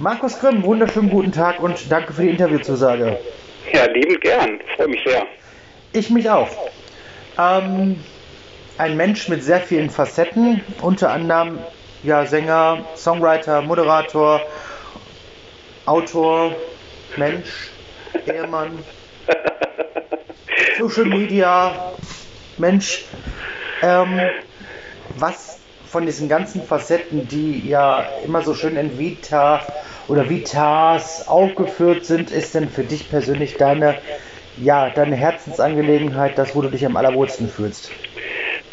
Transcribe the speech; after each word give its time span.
Markus 0.00 0.38
Grimm, 0.38 0.62
wunderschönen 0.62 1.10
guten 1.10 1.30
Tag 1.30 1.60
und 1.60 1.92
danke 1.92 2.14
für 2.14 2.22
die 2.22 2.30
Interviewzusage. 2.30 3.18
Ja, 3.70 3.84
liebend 3.84 4.22
gern. 4.22 4.58
Freue 4.74 4.88
mich 4.88 5.04
sehr. 5.04 5.26
Ich 5.92 6.08
mich 6.08 6.30
auch. 6.30 6.48
Ähm, 7.38 8.02
ein 8.78 8.96
Mensch 8.96 9.28
mit 9.28 9.44
sehr 9.44 9.60
vielen 9.60 9.90
Facetten, 9.90 10.62
unter 10.80 11.10
anderem 11.10 11.58
ja, 12.02 12.24
Sänger, 12.24 12.78
Songwriter, 12.96 13.60
Moderator, 13.60 14.40
Autor, 15.84 16.54
Mensch, 17.18 17.68
Ehemann, 18.24 18.78
Social 20.78 21.04
Media, 21.04 21.92
Mensch. 22.56 23.04
Ähm, 23.82 24.18
was 25.18 25.58
von 25.86 26.06
diesen 26.06 26.30
ganzen 26.30 26.62
Facetten, 26.62 27.28
die 27.28 27.68
ja 27.68 28.06
immer 28.24 28.40
so 28.40 28.54
schön 28.54 28.78
in 28.78 28.98
Vita 28.98 29.60
oder 30.10 30.28
Vitas 30.28 31.28
aufgeführt 31.28 32.04
sind, 32.04 32.30
ist 32.30 32.54
denn 32.54 32.68
für 32.68 32.82
dich 32.82 33.08
persönlich 33.08 33.56
deine, 33.56 33.96
ja, 34.60 34.90
deine 34.90 35.14
Herzensangelegenheit, 35.14 36.36
das, 36.36 36.54
wo 36.56 36.62
du 36.62 36.68
dich 36.68 36.84
am 36.84 36.96
allerwohlsten 36.96 37.48
fühlst? 37.48 37.92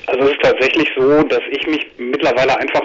Also 0.07 0.23
es 0.23 0.31
ist 0.31 0.41
tatsächlich 0.41 0.89
so, 0.97 1.21
dass 1.23 1.41
ich 1.51 1.67
mich 1.67 1.85
mittlerweile 1.97 2.57
einfach 2.57 2.81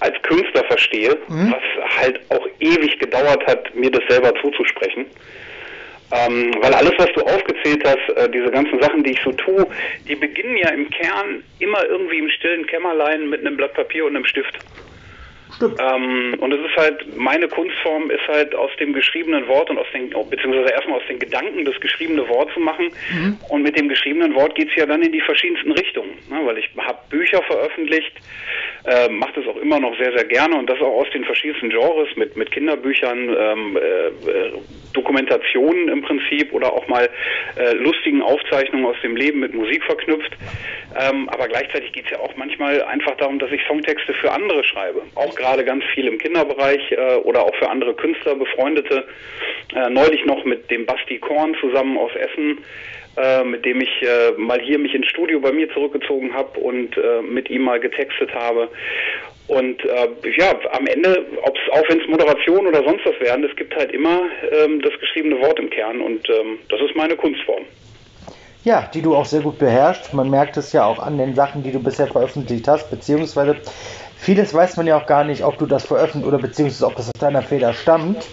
als 0.00 0.20
Künstler 0.22 0.64
verstehe, 0.64 1.16
mhm. 1.28 1.52
was 1.52 1.96
halt 1.98 2.20
auch 2.28 2.46
ewig 2.60 2.98
gedauert 2.98 3.46
hat, 3.46 3.74
mir 3.74 3.90
das 3.90 4.02
selber 4.08 4.32
zuzusprechen. 4.42 5.06
Ähm, 6.12 6.54
weil 6.60 6.72
alles, 6.74 6.92
was 6.98 7.08
du 7.14 7.22
aufgezählt 7.22 7.82
hast, 7.84 8.16
äh, 8.16 8.28
diese 8.30 8.50
ganzen 8.50 8.80
Sachen, 8.80 9.02
die 9.02 9.12
ich 9.12 9.20
so 9.24 9.32
tue, 9.32 9.66
die 10.06 10.14
beginnen 10.14 10.56
ja 10.56 10.68
im 10.68 10.88
Kern 10.90 11.42
immer 11.58 11.84
irgendwie 11.86 12.18
im 12.18 12.28
stillen 12.30 12.66
Kämmerlein 12.66 13.28
mit 13.28 13.40
einem 13.40 13.56
Blatt 13.56 13.74
Papier 13.74 14.04
und 14.04 14.14
einem 14.14 14.24
Stift. 14.24 14.56
Ähm, 15.62 16.36
und 16.40 16.52
es 16.52 16.60
ist 16.60 16.76
halt, 16.76 17.16
meine 17.16 17.48
Kunstform 17.48 18.10
ist 18.10 18.26
halt 18.28 18.54
aus 18.54 18.70
dem 18.78 18.92
geschriebenen 18.92 19.46
Wort 19.48 19.70
und 19.70 19.78
aus 19.78 19.86
den, 19.92 20.10
beziehungsweise 20.10 20.72
erstmal 20.72 20.98
aus 20.98 21.06
den 21.08 21.18
Gedanken 21.18 21.64
das 21.64 21.78
geschriebene 21.80 22.28
Wort 22.28 22.50
zu 22.52 22.60
machen. 22.60 22.90
Mhm. 23.12 23.38
Und 23.48 23.62
mit 23.62 23.78
dem 23.78 23.88
geschriebenen 23.88 24.34
Wort 24.34 24.54
geht 24.54 24.68
es 24.68 24.76
ja 24.76 24.86
dann 24.86 25.02
in 25.02 25.12
die 25.12 25.20
verschiedensten 25.20 25.72
Richtungen. 25.72 26.12
Ne? 26.30 26.40
Weil 26.44 26.58
ich 26.58 26.68
habe 26.78 26.98
Bücher 27.08 27.42
veröffentlicht, 27.42 28.12
äh, 28.84 29.08
mache 29.08 29.40
das 29.40 29.46
auch 29.46 29.56
immer 29.56 29.80
noch 29.80 29.96
sehr, 29.98 30.12
sehr 30.12 30.24
gerne 30.24 30.56
und 30.56 30.68
das 30.68 30.78
auch 30.80 31.00
aus 31.00 31.10
den 31.12 31.24
verschiedensten 31.24 31.70
Genres 31.70 32.08
mit, 32.16 32.36
mit 32.36 32.50
Kinderbüchern, 32.50 33.36
ähm, 33.38 33.76
äh, 33.76 34.30
äh 34.30 34.52
Dokumentationen 34.92 35.88
im 35.88 36.00
Prinzip 36.00 36.54
oder 36.54 36.72
auch 36.72 36.88
mal 36.88 37.10
äh, 37.56 37.72
lustigen 37.74 38.22
Aufzeichnungen 38.22 38.86
aus 38.86 38.96
dem 39.02 39.14
Leben 39.14 39.40
mit 39.40 39.52
Musik 39.52 39.84
verknüpft. 39.84 40.32
Ähm, 40.98 41.28
aber 41.28 41.48
gleichzeitig 41.48 41.92
geht 41.92 42.06
es 42.06 42.12
ja 42.12 42.20
auch 42.20 42.34
manchmal 42.36 42.82
einfach 42.82 43.14
darum, 43.18 43.38
dass 43.38 43.50
ich 43.50 43.60
Songtexte 43.68 44.14
für 44.14 44.32
andere 44.32 44.64
schreibe. 44.64 45.02
Auch 45.14 45.34
gerade 45.34 45.45
ganz 45.64 45.84
viel 45.94 46.06
im 46.06 46.18
Kinderbereich 46.18 46.92
äh, 46.92 47.16
oder 47.24 47.42
auch 47.44 47.54
für 47.56 47.68
andere 47.68 47.94
Künstler, 47.94 48.34
Befreundete. 48.34 49.04
Äh, 49.74 49.90
neulich 49.90 50.24
noch 50.24 50.44
mit 50.44 50.70
dem 50.70 50.86
Basti 50.86 51.18
Korn 51.18 51.56
zusammen 51.60 51.96
aus 51.98 52.12
Essen, 52.14 52.58
äh, 53.16 53.44
mit 53.44 53.64
dem 53.64 53.80
ich 53.80 54.02
äh, 54.02 54.32
mal 54.36 54.60
hier 54.60 54.78
mich 54.78 54.94
ins 54.94 55.06
Studio 55.06 55.40
bei 55.40 55.52
mir 55.52 55.70
zurückgezogen 55.72 56.34
habe 56.34 56.58
und 56.60 56.96
äh, 56.96 57.22
mit 57.22 57.50
ihm 57.50 57.62
mal 57.62 57.80
getextet 57.80 58.34
habe. 58.34 58.68
Und 59.48 59.84
äh, 59.84 60.08
ja, 60.36 60.54
am 60.72 60.86
Ende, 60.86 61.24
ob's, 61.42 61.60
auch 61.70 61.88
wenn 61.88 62.00
es 62.00 62.08
Moderation 62.08 62.66
oder 62.66 62.82
sonst 62.82 63.06
was 63.06 63.18
werden, 63.20 63.44
es 63.44 63.54
gibt 63.56 63.74
halt 63.76 63.92
immer 63.92 64.22
ähm, 64.50 64.80
das 64.82 64.92
geschriebene 64.98 65.40
Wort 65.40 65.58
im 65.60 65.70
Kern 65.70 66.00
und 66.00 66.28
ähm, 66.28 66.58
das 66.68 66.80
ist 66.80 66.96
meine 66.96 67.16
Kunstform. 67.16 67.62
Ja, 68.64 68.90
die 68.92 69.00
du 69.00 69.14
auch 69.14 69.24
sehr 69.26 69.42
gut 69.42 69.60
beherrschst. 69.60 70.12
Man 70.12 70.28
merkt 70.28 70.56
es 70.56 70.72
ja 70.72 70.84
auch 70.84 70.98
an 70.98 71.18
den 71.18 71.36
Sachen, 71.36 71.62
die 71.62 71.70
du 71.70 71.80
bisher 71.80 72.08
veröffentlicht 72.08 72.66
hast, 72.66 72.90
beziehungsweise 72.90 73.56
vieles 74.16 74.52
weiß 74.52 74.76
man 74.76 74.86
ja 74.86 74.96
auch 74.98 75.06
gar 75.06 75.24
nicht, 75.24 75.44
ob 75.44 75.58
du 75.58 75.66
das 75.66 75.84
veröffentlicht 75.84 76.26
oder 76.26 76.38
beziehungsweise 76.38 76.86
ob 76.86 76.96
das 76.96 77.06
aus 77.06 77.20
deiner 77.20 77.42
Feder 77.42 77.72
stammt. 77.72 78.26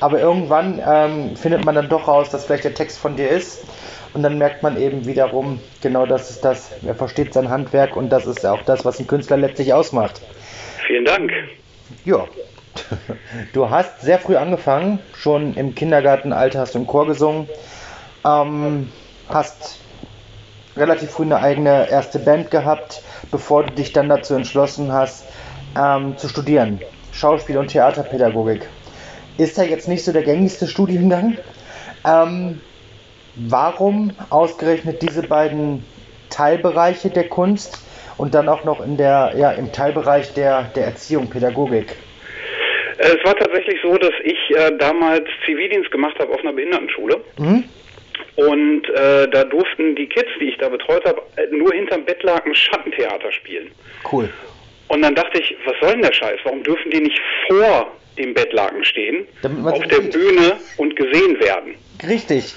Aber 0.00 0.20
irgendwann 0.20 0.80
ähm, 0.86 1.36
findet 1.36 1.64
man 1.64 1.74
dann 1.74 1.88
doch 1.88 2.08
raus, 2.08 2.30
dass 2.30 2.46
vielleicht 2.46 2.64
der 2.64 2.74
Text 2.74 2.98
von 2.98 3.16
dir 3.16 3.28
ist. 3.28 3.64
Und 4.12 4.22
dann 4.22 4.38
merkt 4.38 4.62
man 4.62 4.80
eben 4.80 5.06
wiederum, 5.06 5.60
genau 5.80 6.04
das 6.04 6.30
ist 6.30 6.44
das, 6.44 6.72
er 6.84 6.94
versteht 6.94 7.32
sein 7.32 7.48
Handwerk 7.48 7.96
und 7.96 8.10
das 8.10 8.26
ist 8.26 8.44
auch 8.44 8.62
das, 8.62 8.84
was 8.84 8.98
ein 8.98 9.06
Künstler 9.06 9.36
letztlich 9.36 9.72
ausmacht. 9.72 10.20
Vielen 10.86 11.04
Dank. 11.04 11.30
Ja. 12.04 12.26
Du 13.52 13.68
hast 13.68 14.00
sehr 14.00 14.18
früh 14.18 14.36
angefangen, 14.36 15.00
schon 15.14 15.54
im 15.54 15.74
Kindergartenalter 15.74 16.60
hast 16.60 16.74
du 16.74 16.78
im 16.78 16.86
Chor 16.86 17.06
gesungen, 17.06 17.48
ähm, 18.24 18.88
hast 19.28 19.80
relativ 20.80 21.10
früh 21.10 21.24
eine 21.24 21.40
eigene 21.40 21.88
erste 21.90 22.18
Band 22.18 22.50
gehabt, 22.50 23.02
bevor 23.30 23.64
du 23.64 23.74
dich 23.74 23.92
dann 23.92 24.08
dazu 24.08 24.34
entschlossen 24.34 24.92
hast, 24.92 25.24
ähm, 25.78 26.16
zu 26.16 26.28
studieren. 26.28 26.80
Schauspiel- 27.12 27.58
und 27.58 27.68
Theaterpädagogik. 27.68 28.68
Ist 29.38 29.56
ja 29.56 29.64
jetzt 29.64 29.88
nicht 29.88 30.04
so 30.04 30.12
der 30.12 30.22
gängigste 30.22 30.66
Studiengang. 30.66 31.38
Ähm, 32.06 32.60
warum 33.36 34.12
ausgerechnet 34.30 35.02
diese 35.02 35.22
beiden 35.22 35.84
Teilbereiche 36.30 37.10
der 37.10 37.28
Kunst? 37.28 37.78
und 38.20 38.34
dann 38.34 38.48
auch 38.48 38.64
noch 38.64 38.84
in 38.84 38.98
der, 38.98 39.32
ja, 39.36 39.50
im 39.52 39.72
Teilbereich 39.72 40.34
der, 40.34 40.64
der 40.76 40.84
Erziehung, 40.84 41.30
Pädagogik? 41.30 41.96
Äh, 42.98 43.16
es 43.16 43.24
war 43.24 43.34
tatsächlich 43.34 43.80
so, 43.82 43.96
dass 43.96 44.12
ich 44.22 44.38
äh, 44.56 44.72
damals 44.78 45.24
Zivildienst 45.46 45.90
gemacht 45.90 46.16
habe 46.20 46.34
auf 46.34 46.40
einer 46.40 46.52
Behindertenschule. 46.52 47.16
Mhm. 47.38 47.64
Und 48.36 48.88
äh, 48.90 49.28
da 49.28 49.44
durften 49.44 49.94
die 49.96 50.06
Kids, 50.06 50.30
die 50.40 50.50
ich 50.50 50.58
da 50.58 50.68
betreut 50.68 51.04
habe, 51.04 51.22
nur 51.50 51.72
hinterm 51.72 52.04
Bettlaken 52.04 52.54
Schattentheater 52.54 53.32
spielen. 53.32 53.70
Cool. 54.10 54.28
Und 54.88 55.02
dann 55.02 55.14
dachte 55.14 55.40
ich, 55.40 55.54
was 55.64 55.74
soll 55.80 55.92
denn 55.92 56.02
der 56.02 56.12
Scheiß? 56.12 56.40
Warum 56.44 56.62
dürfen 56.62 56.90
die 56.90 57.00
nicht 57.00 57.20
vor 57.48 57.92
dem 58.18 58.34
Bettlaken 58.34 58.84
stehen, 58.84 59.26
auf 59.64 59.86
der. 59.86 60.00
Bühne 60.00 60.56
und 60.78 60.96
gesehen 60.96 61.38
werden? 61.40 61.74
Richtig. 62.08 62.56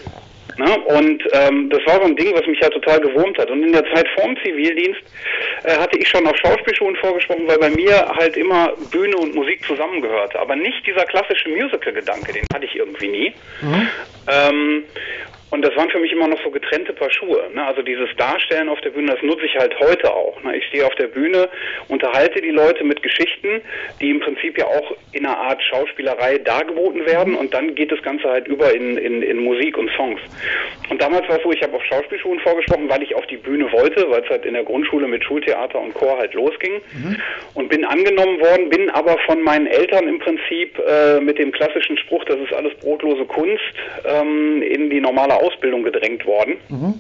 Ne? 0.58 0.80
Und 0.82 1.24
ähm, 1.32 1.70
das 1.70 1.80
war 1.86 1.96
so 1.96 2.04
ein 2.04 2.16
Ding, 2.16 2.34
was 2.36 2.46
mich 2.46 2.60
ja 2.60 2.70
total 2.70 3.00
gewurmt 3.02 3.38
hat. 3.38 3.50
Und 3.50 3.64
in 3.64 3.72
der 3.72 3.84
Zeit 3.94 4.08
vorm 4.16 4.36
Zivildienst 4.44 5.02
äh, 5.64 5.78
hatte 5.78 5.98
ich 5.98 6.08
schon 6.08 6.26
auf 6.28 6.36
Schauspielschulen 6.38 6.96
vorgesprochen, 6.98 7.48
weil 7.48 7.58
bei 7.58 7.70
mir 7.70 8.08
halt 8.16 8.38
immer 8.38 8.74
Bühne 8.92 9.18
und 9.18 9.34
Musik 9.36 9.64
zusammengehörte. 9.66 10.40
Aber 10.40 10.56
nicht 10.56 10.86
dieser 10.86 11.06
klassische 11.06 11.50
Musical-Gedanke, 11.50 12.34
den 12.34 12.46
hatte 12.54 12.66
ich 12.66 12.76
irgendwie 12.76 13.08
nie. 13.08 13.34
Mhm. 13.62 13.88
Ähm, 14.28 14.84
und 15.54 15.62
das 15.62 15.76
waren 15.76 15.92
für 15.92 16.00
mich 16.00 16.12
immer 16.12 16.28
noch 16.28 16.42
so 16.44 16.50
getrennte 16.50 16.94
Paar 16.94 17.12
Schuhe. 17.12 17.44
Ne? 17.54 17.64
Also 17.64 17.84
dieses 17.84 18.10
Darstellen 18.18 18.70
auf 18.70 18.82
der 18.82 18.90
Bühne, 18.90 19.12
das 19.12 19.22
nutze 19.22 19.46
ich 19.46 19.56
halt 19.56 19.80
heute 19.80 20.12
auch. 20.12 20.42
Ne? 20.42 20.58
Ich 20.58 20.66
stehe 20.66 20.84
auf 20.84 20.96
der 20.96 21.06
Bühne, 21.06 21.48
unterhalte 21.90 22.42
die 22.42 22.50
Leute 22.50 22.84
mit 22.84 23.04
Geschichten, 23.04 23.62
die 24.02 24.10
im 24.10 24.20
Prinzip 24.20 24.58
ja 24.58 24.66
auch 24.66 24.96
in 25.12 25.28
einer 25.28 25.38
Art 25.38 25.62
Schauspielerei 25.62 26.40
dargeboten 26.40 27.06
werden 27.06 27.36
und 27.36 27.54
dann 27.54 27.76
geht 27.76 27.92
das 27.92 28.02
Ganze 28.02 28.30
halt 28.30 28.48
über 28.48 28.74
in, 28.74 28.98
in, 28.98 29.22
in 29.22 29.44
Musik 29.44 29.78
und 29.78 29.92
Songs. 29.96 30.20
Und 30.90 31.00
damals 31.00 31.30
war 31.30 31.38
es 31.38 31.44
so, 31.44 31.52
ich 31.52 31.62
habe 31.62 31.76
auf 31.76 31.86
Schauspielschulen 31.86 32.40
vorgesprochen, 32.40 32.90
weil 32.90 33.04
ich 33.04 33.14
auf 33.14 33.28
die 33.28 33.38
Bühne 33.38 33.72
wollte, 33.72 34.10
weil 34.10 34.24
es 34.24 34.30
halt 34.32 34.46
in 34.46 34.56
der 34.56 34.64
Grundschule 34.64 35.08
mit 35.08 35.24
Schultheater 35.24 35.80
und 35.80 35.94
Chor 35.94 36.18
halt 36.18 36.34
losging 36.34 36.82
mhm. 36.94 37.18
und 37.54 37.70
bin 37.70 37.86
angenommen 37.86 38.40
worden, 38.40 38.70
bin 38.70 38.90
aber 38.90 39.20
von 39.28 39.40
meinen 39.44 39.68
Eltern 39.68 40.08
im 40.08 40.18
Prinzip 40.18 40.80
äh, 40.80 41.20
mit 41.20 41.38
dem 41.38 41.52
klassischen 41.52 41.96
Spruch, 42.00 42.24
das 42.26 42.40
ist 42.40 42.54
alles 42.54 42.74
brotlose 42.80 43.26
Kunst, 43.26 43.62
ähm, 44.06 44.64
in 44.64 44.90
die 44.90 45.00
normale 45.00 45.43
Ausbildung 45.44 45.84
gedrängt 45.84 46.26
worden. 46.26 46.58
Mhm. 46.70 47.00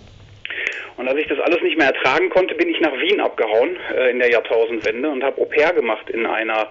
Und 0.98 1.08
als 1.08 1.18
ich 1.18 1.28
das 1.28 1.40
alles 1.40 1.62
nicht 1.62 1.78
mehr 1.78 1.88
ertragen 1.88 2.30
konnte, 2.30 2.54
bin 2.56 2.70
ich 2.70 2.80
nach 2.80 2.94
Wien 2.94 3.20
abgehauen 3.20 3.78
äh, 3.96 4.12
in 4.12 4.20
der 4.20 4.30
Jahrtausendwende 4.30 5.09
und 5.09 5.24
habe 5.24 5.42
Au 5.42 5.46
pair 5.46 5.74
gemacht 5.74 6.09
in 6.09 6.26
einer 6.26 6.70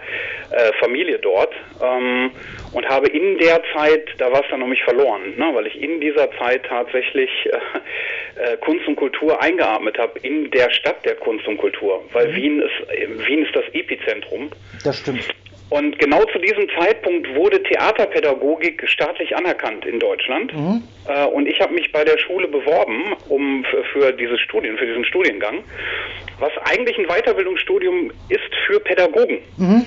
äh, 0.51 0.73
Familie 0.79 1.19
dort 1.19 1.53
ähm, 1.83 2.31
und 2.73 2.89
habe 2.89 3.09
in 3.09 3.39
der 3.39 3.61
Zeit, 3.75 4.09
da 4.19 4.31
war 4.31 4.43
es 4.43 4.47
dann 4.51 4.63
um 4.63 4.71
mich 4.71 4.83
verloren, 4.85 5.35
ne, 5.37 5.51
weil 5.53 5.67
ich 5.67 5.81
in 5.81 6.01
dieser 6.01 6.31
Zeit 6.39 6.65
tatsächlich 6.67 7.31
äh, 7.47 8.55
äh 8.55 8.57
Kunst 8.59 8.87
und 8.87 8.97
Kultur 8.97 9.43
eingeatmet 9.43 9.99
habe 9.99 10.19
in 10.21 10.51
der 10.51 10.71
Stadt 10.71 11.05
der 11.05 11.17
Kunst 11.17 11.47
und 11.49 11.59
Kultur, 11.59 12.05
weil 12.13 12.29
mhm. 12.29 12.37
Wien 12.37 12.63
ist 12.63 13.27
Wien 13.27 13.45
ist 13.45 13.57
das 13.57 13.65
Epizentrum. 13.73 14.51
Das 14.85 14.99
stimmt. 14.99 15.29
Und 15.73 15.99
genau 15.99 16.23
zu 16.27 16.39
diesem 16.39 16.69
Zeitpunkt 16.79 17.35
wurde 17.35 17.63
Theaterpädagogik 17.63 18.87
staatlich 18.91 19.35
anerkannt 19.35 19.87
in 19.87 19.99
Deutschland. 19.99 20.53
Mhm. 20.53 20.83
Äh, 21.09 21.25
und 21.25 21.47
ich 21.49 21.63
habe 21.63 21.73
mich 21.73 21.91
bei 21.91 22.05
der 22.05 22.19
Schule 22.19 22.47
beworben, 22.47 23.15
um 23.31 23.65
für, 23.65 23.83
für 23.85 24.13
dieses 24.13 24.39
Studien, 24.41 24.77
für 24.77 24.85
diesen 24.85 25.07
Studiengang, 25.07 25.65
was 26.41 26.53
eigentlich 26.65 26.99
ein 26.99 27.07
Weiterbildungsstudium 27.07 28.11
ist 28.29 28.55
für 28.67 28.81
Pädagogen. 28.81 29.39
Mhm. 29.57 29.87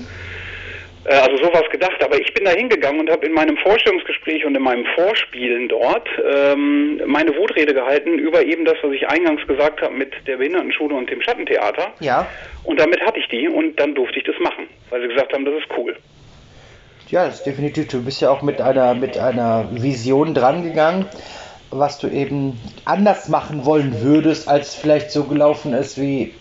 Äh, 1.05 1.13
also 1.13 1.37
sowas 1.37 1.63
gedacht. 1.71 2.03
Aber 2.03 2.19
ich 2.19 2.33
bin 2.33 2.45
da 2.45 2.51
hingegangen 2.51 2.99
und 2.99 3.09
habe 3.09 3.25
in 3.25 3.33
meinem 3.33 3.57
Vorstellungsgespräch 3.57 4.45
und 4.45 4.55
in 4.55 4.63
meinem 4.63 4.85
Vorspielen 4.95 5.69
dort 5.69 6.07
ähm, 6.25 7.01
meine 7.05 7.35
Wutrede 7.35 7.73
gehalten 7.73 8.17
über 8.19 8.43
eben 8.43 8.65
das, 8.65 8.75
was 8.81 8.91
ich 8.91 9.07
eingangs 9.07 9.45
gesagt 9.47 9.81
habe 9.81 9.93
mit 9.93 10.13
der 10.27 10.37
Behindertenschule 10.37 10.95
und 10.95 11.09
dem 11.09 11.21
Schattentheater. 11.21 11.93
Ja. 11.99 12.27
Und 12.63 12.79
damit 12.79 13.01
hatte 13.01 13.19
ich 13.19 13.27
die 13.29 13.47
und 13.47 13.79
dann 13.79 13.95
durfte 13.95 14.17
ich 14.19 14.25
das 14.25 14.35
machen, 14.39 14.67
weil 14.89 15.01
sie 15.01 15.07
gesagt 15.07 15.33
haben, 15.33 15.45
das 15.45 15.55
ist 15.55 15.67
cool. 15.77 15.95
Ja, 17.09 17.25
das 17.25 17.35
ist 17.35 17.45
definitiv. 17.45 17.87
Du 17.87 18.03
bist 18.03 18.21
ja 18.21 18.31
auch 18.31 18.41
mit 18.41 18.59
einer, 18.59 18.95
mit 18.95 19.17
einer 19.17 19.69
Vision 19.71 20.33
drangegangen, 20.33 21.05
was 21.69 21.99
du 21.99 22.07
eben 22.07 22.59
anders 22.83 23.29
machen 23.29 23.65
wollen 23.65 24.01
würdest, 24.01 24.47
als 24.47 24.73
vielleicht 24.73 25.11
so 25.11 25.25
gelaufen 25.25 25.73
ist, 25.73 26.01
wie 26.01 26.33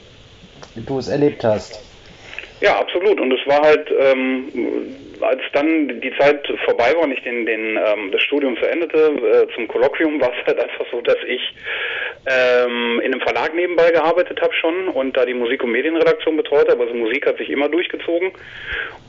du 0.74 0.98
es 0.98 1.08
erlebt 1.08 1.44
hast. 1.44 1.80
Ja, 2.64 2.78
absolut. 2.78 3.20
Und 3.20 3.30
es 3.30 3.46
war 3.46 3.60
halt, 3.60 3.92
ähm, 4.00 4.48
als 5.20 5.40
dann 5.52 6.00
die 6.00 6.12
Zeit 6.18 6.46
vorbei 6.64 6.92
war 6.94 7.02
und 7.02 7.12
ich 7.12 7.22
den, 7.22 7.46
den, 7.46 7.76
ähm, 7.76 8.10
das 8.10 8.22
Studium 8.22 8.56
verendete, 8.56 8.98
äh, 8.98 9.54
zum 9.54 9.68
Kolloquium, 9.68 10.20
war 10.20 10.30
es 10.30 10.46
halt 10.46 10.60
einfach 10.60 10.86
so, 10.90 11.00
dass 11.00 11.18
ich 11.26 11.54
ähm, 12.26 13.00
in 13.00 13.12
einem 13.12 13.20
Verlag 13.20 13.54
nebenbei 13.54 13.90
gearbeitet 13.90 14.40
habe 14.40 14.54
schon 14.54 14.88
und 14.88 15.16
da 15.16 15.26
die 15.26 15.34
Musik- 15.34 15.62
und 15.62 15.72
Medienredaktion 15.72 16.36
betreut 16.36 16.68
habe. 16.70 16.82
Also 16.82 16.94
Musik 16.94 17.26
hat 17.26 17.38
sich 17.38 17.50
immer 17.50 17.68
durchgezogen. 17.68 18.32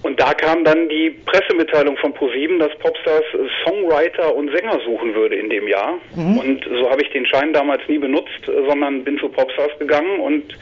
Und 0.03 0.19
da 0.19 0.33
kam 0.33 0.63
dann 0.63 0.89
die 0.89 1.09
Pressemitteilung 1.09 1.97
von 1.97 2.13
ProSieben, 2.13 2.59
dass 2.59 2.75
Popstars 2.77 3.23
Songwriter 3.63 4.35
und 4.35 4.51
Sänger 4.55 4.79
suchen 4.85 5.15
würde 5.15 5.35
in 5.35 5.49
dem 5.49 5.67
Jahr. 5.67 5.97
Mhm. 6.15 6.37
Und 6.37 6.65
so 6.65 6.89
habe 6.89 7.01
ich 7.01 7.09
den 7.11 7.25
Schein 7.25 7.53
damals 7.53 7.81
nie 7.87 7.97
benutzt, 7.97 8.45
sondern 8.45 9.03
bin 9.03 9.17
zu 9.17 9.29
Popstars 9.29 9.71
gegangen 9.79 10.19
und 10.19 10.57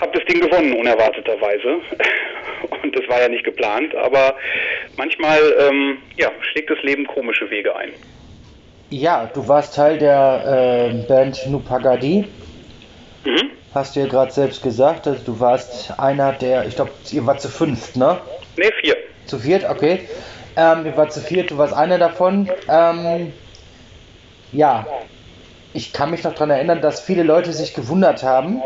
habe 0.00 0.18
das 0.18 0.24
Ding 0.26 0.40
gewonnen, 0.40 0.74
unerwarteterweise. 0.74 1.80
Und 2.82 2.96
das 2.96 3.08
war 3.08 3.20
ja 3.20 3.28
nicht 3.28 3.44
geplant, 3.44 3.94
aber 3.94 4.34
manchmal 4.96 5.40
ähm, 5.58 5.98
ja, 6.16 6.30
schlägt 6.52 6.70
das 6.70 6.82
Leben 6.82 7.06
komische 7.06 7.50
Wege 7.50 7.74
ein. 7.76 7.90
Ja, 8.90 9.30
du 9.32 9.46
warst 9.46 9.74
Teil 9.74 9.98
der 9.98 10.90
äh, 10.90 11.06
Band 11.06 11.46
Nupagadi. 11.48 12.26
Mhm. 13.24 13.50
Hast 13.74 13.94
du 13.94 14.00
ja 14.00 14.06
gerade 14.06 14.32
selbst 14.32 14.62
gesagt, 14.62 15.06
also 15.06 15.22
du 15.24 15.40
warst 15.40 15.98
einer 15.98 16.32
der, 16.32 16.66
ich 16.66 16.76
glaube, 16.76 16.92
ihr 17.10 17.26
wart 17.26 17.40
zu 17.40 17.48
fünft, 17.48 17.96
ne? 17.96 18.18
Ne, 18.56 18.70
vier. 18.80 18.96
Zu 19.26 19.38
viert, 19.38 19.68
okay. 19.68 20.08
Ähm, 20.56 20.86
ihr 20.86 20.96
wart 20.96 21.12
zu 21.12 21.20
viert, 21.20 21.50
du 21.50 21.58
warst 21.58 21.74
einer 21.74 21.98
davon. 21.98 22.50
Ähm, 22.68 23.32
ja, 24.52 24.86
ich 25.74 25.92
kann 25.92 26.10
mich 26.10 26.24
noch 26.24 26.32
daran 26.32 26.50
erinnern, 26.50 26.80
dass 26.80 27.00
viele 27.00 27.22
Leute 27.22 27.52
sich 27.52 27.74
gewundert 27.74 28.22
haben, 28.22 28.62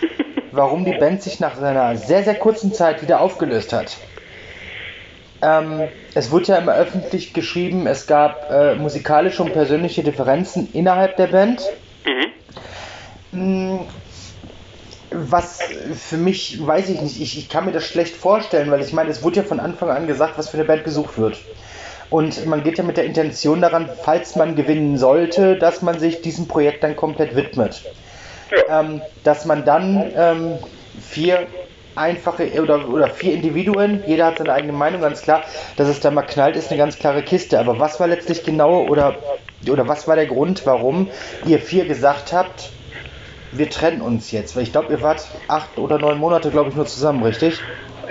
warum 0.52 0.84
die 0.84 0.96
Band 0.96 1.22
sich 1.22 1.40
nach 1.40 1.60
einer 1.60 1.96
sehr, 1.96 2.22
sehr 2.24 2.34
kurzen 2.34 2.72
Zeit 2.72 3.02
wieder 3.02 3.20
aufgelöst 3.20 3.72
hat. 3.72 3.96
Ähm, 5.42 5.88
es 6.14 6.30
wurde 6.30 6.46
ja 6.46 6.58
immer 6.58 6.74
öffentlich 6.74 7.32
geschrieben, 7.32 7.86
es 7.86 8.06
gab 8.06 8.50
äh, 8.50 8.74
musikalische 8.74 9.42
und 9.42 9.52
persönliche 9.52 10.02
Differenzen 10.02 10.68
innerhalb 10.72 11.16
der 11.16 11.28
Band. 11.28 11.62
Mhm. 13.32 13.80
Was 15.12 15.60
für 15.94 16.16
mich, 16.16 16.64
weiß 16.64 16.88
ich 16.90 17.00
nicht, 17.00 17.20
ich, 17.20 17.38
ich 17.38 17.48
kann 17.48 17.64
mir 17.64 17.72
das 17.72 17.84
schlecht 17.84 18.14
vorstellen, 18.14 18.70
weil 18.70 18.80
ich 18.80 18.92
meine, 18.92 19.10
es 19.10 19.22
wurde 19.22 19.36
ja 19.36 19.42
von 19.42 19.60
Anfang 19.60 19.90
an 19.90 20.06
gesagt, 20.06 20.36
was 20.36 20.50
für 20.50 20.56
eine 20.56 20.66
Band 20.66 20.84
gesucht 20.84 21.18
wird. 21.18 21.38
Und 22.10 22.44
man 22.46 22.62
geht 22.62 22.76
ja 22.78 22.84
mit 22.84 22.96
der 22.96 23.04
Intention 23.04 23.60
daran, 23.60 23.88
falls 24.02 24.34
man 24.36 24.56
gewinnen 24.56 24.98
sollte, 24.98 25.56
dass 25.56 25.80
man 25.80 25.98
sich 26.00 26.22
diesem 26.22 26.48
Projekt 26.48 26.82
dann 26.82 26.96
komplett 26.96 27.36
widmet. 27.36 27.82
Ja. 28.50 28.80
Ähm, 28.80 29.00
dass 29.24 29.44
man 29.44 29.64
dann 29.64 30.12
ähm, 30.16 30.58
vier 31.00 31.46
einfache 31.94 32.50
oder, 32.60 32.88
oder 32.88 33.08
vier 33.08 33.34
Individuen, 33.34 34.02
jeder 34.06 34.26
hat 34.26 34.38
seine 34.38 34.52
eigene 34.52 34.72
Meinung, 34.72 35.00
ganz 35.00 35.22
klar, 35.22 35.44
dass 35.76 35.88
es 35.88 36.00
da 36.00 36.10
mal 36.10 36.22
knallt, 36.22 36.56
ist 36.56 36.70
eine 36.70 36.78
ganz 36.78 36.98
klare 36.98 37.22
Kiste. 37.22 37.58
Aber 37.58 37.78
was 37.78 38.00
war 38.00 38.08
letztlich 38.08 38.44
genau 38.44 38.84
oder, 38.84 39.16
oder 39.68 39.86
was 39.88 40.08
war 40.08 40.16
der 40.16 40.26
Grund, 40.26 40.66
warum 40.66 41.10
ihr 41.46 41.58
vier 41.58 41.84
gesagt 41.84 42.32
habt, 42.32 42.70
wir 43.52 43.68
trennen 43.68 44.00
uns 44.00 44.30
jetzt? 44.32 44.56
Weil 44.56 44.62
ich 44.62 44.72
glaube, 44.72 44.92
ihr 44.92 45.02
wart 45.02 45.26
acht 45.48 45.78
oder 45.78 45.98
neun 45.98 46.18
Monate, 46.18 46.50
glaube 46.50 46.70
ich, 46.70 46.76
nur 46.76 46.86
zusammen, 46.86 47.22
richtig? 47.22 47.60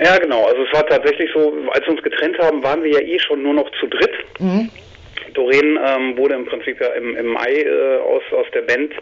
Ja, 0.02 0.16
genau. 0.18 0.46
Also 0.46 0.62
es 0.62 0.72
war 0.72 0.86
tatsächlich 0.86 1.30
so, 1.34 1.52
als 1.72 1.84
wir 1.84 1.92
uns 1.92 2.02
getrennt 2.02 2.38
haben, 2.38 2.62
waren 2.62 2.82
wir 2.82 2.92
ja 2.92 3.00
eh 3.00 3.18
schon 3.18 3.42
nur 3.42 3.54
noch 3.54 3.70
zu 3.80 3.86
dritt. 3.86 4.12
Mhm. 4.38 4.70
Doreen 5.34 5.78
ähm, 5.84 6.16
wurde 6.16 6.34
im 6.34 6.46
Prinzip 6.46 6.80
ja 6.80 6.88
im, 6.88 7.16
im 7.16 7.26
Mai 7.26 7.52
äh, 7.52 7.98
aus, 7.98 8.22
aus 8.32 8.46
der 8.52 8.62
Band 8.62 8.92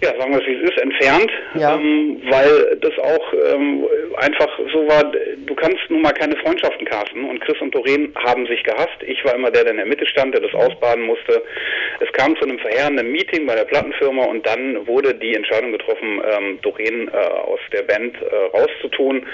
ja, 0.00 0.10
sagen 0.16 0.32
wir 0.32 0.40
es 0.40 0.46
wie 0.46 0.54
es 0.54 0.70
ist, 0.70 0.78
entfernt, 0.78 1.30
ja. 1.54 1.74
ähm, 1.74 2.22
weil 2.28 2.76
das 2.80 2.96
auch 2.98 3.34
ähm, 3.52 3.84
einfach 4.16 4.48
so 4.72 4.86
war, 4.86 5.12
du 5.46 5.54
kannst 5.54 5.78
nun 5.88 6.02
mal 6.02 6.12
keine 6.12 6.36
Freundschaften 6.36 6.86
casten 6.86 7.24
und 7.24 7.40
Chris 7.40 7.60
und 7.60 7.74
Doreen 7.74 8.12
haben 8.16 8.46
sich 8.46 8.62
gehasst. 8.62 9.02
Ich 9.06 9.24
war 9.24 9.34
immer 9.34 9.50
der, 9.50 9.64
der 9.64 9.72
in 9.72 9.78
der 9.78 9.86
Mitte 9.86 10.06
stand, 10.06 10.34
der 10.34 10.40
das 10.40 10.54
ausbaden 10.54 11.04
musste. 11.04 11.42
Es 12.00 12.12
kam 12.12 12.36
zu 12.36 12.44
einem 12.44 12.58
verheerenden 12.58 13.10
Meeting 13.10 13.46
bei 13.46 13.56
der 13.56 13.64
Plattenfirma 13.64 14.24
und 14.24 14.46
dann 14.46 14.86
wurde 14.86 15.14
die 15.14 15.34
Entscheidung 15.34 15.72
getroffen, 15.72 16.20
ähm, 16.30 16.58
Doreen 16.62 17.08
äh, 17.08 17.16
aus 17.16 17.60
der 17.72 17.82
Band 17.82 18.16
äh, 18.22 18.56
rauszutun 18.56 19.26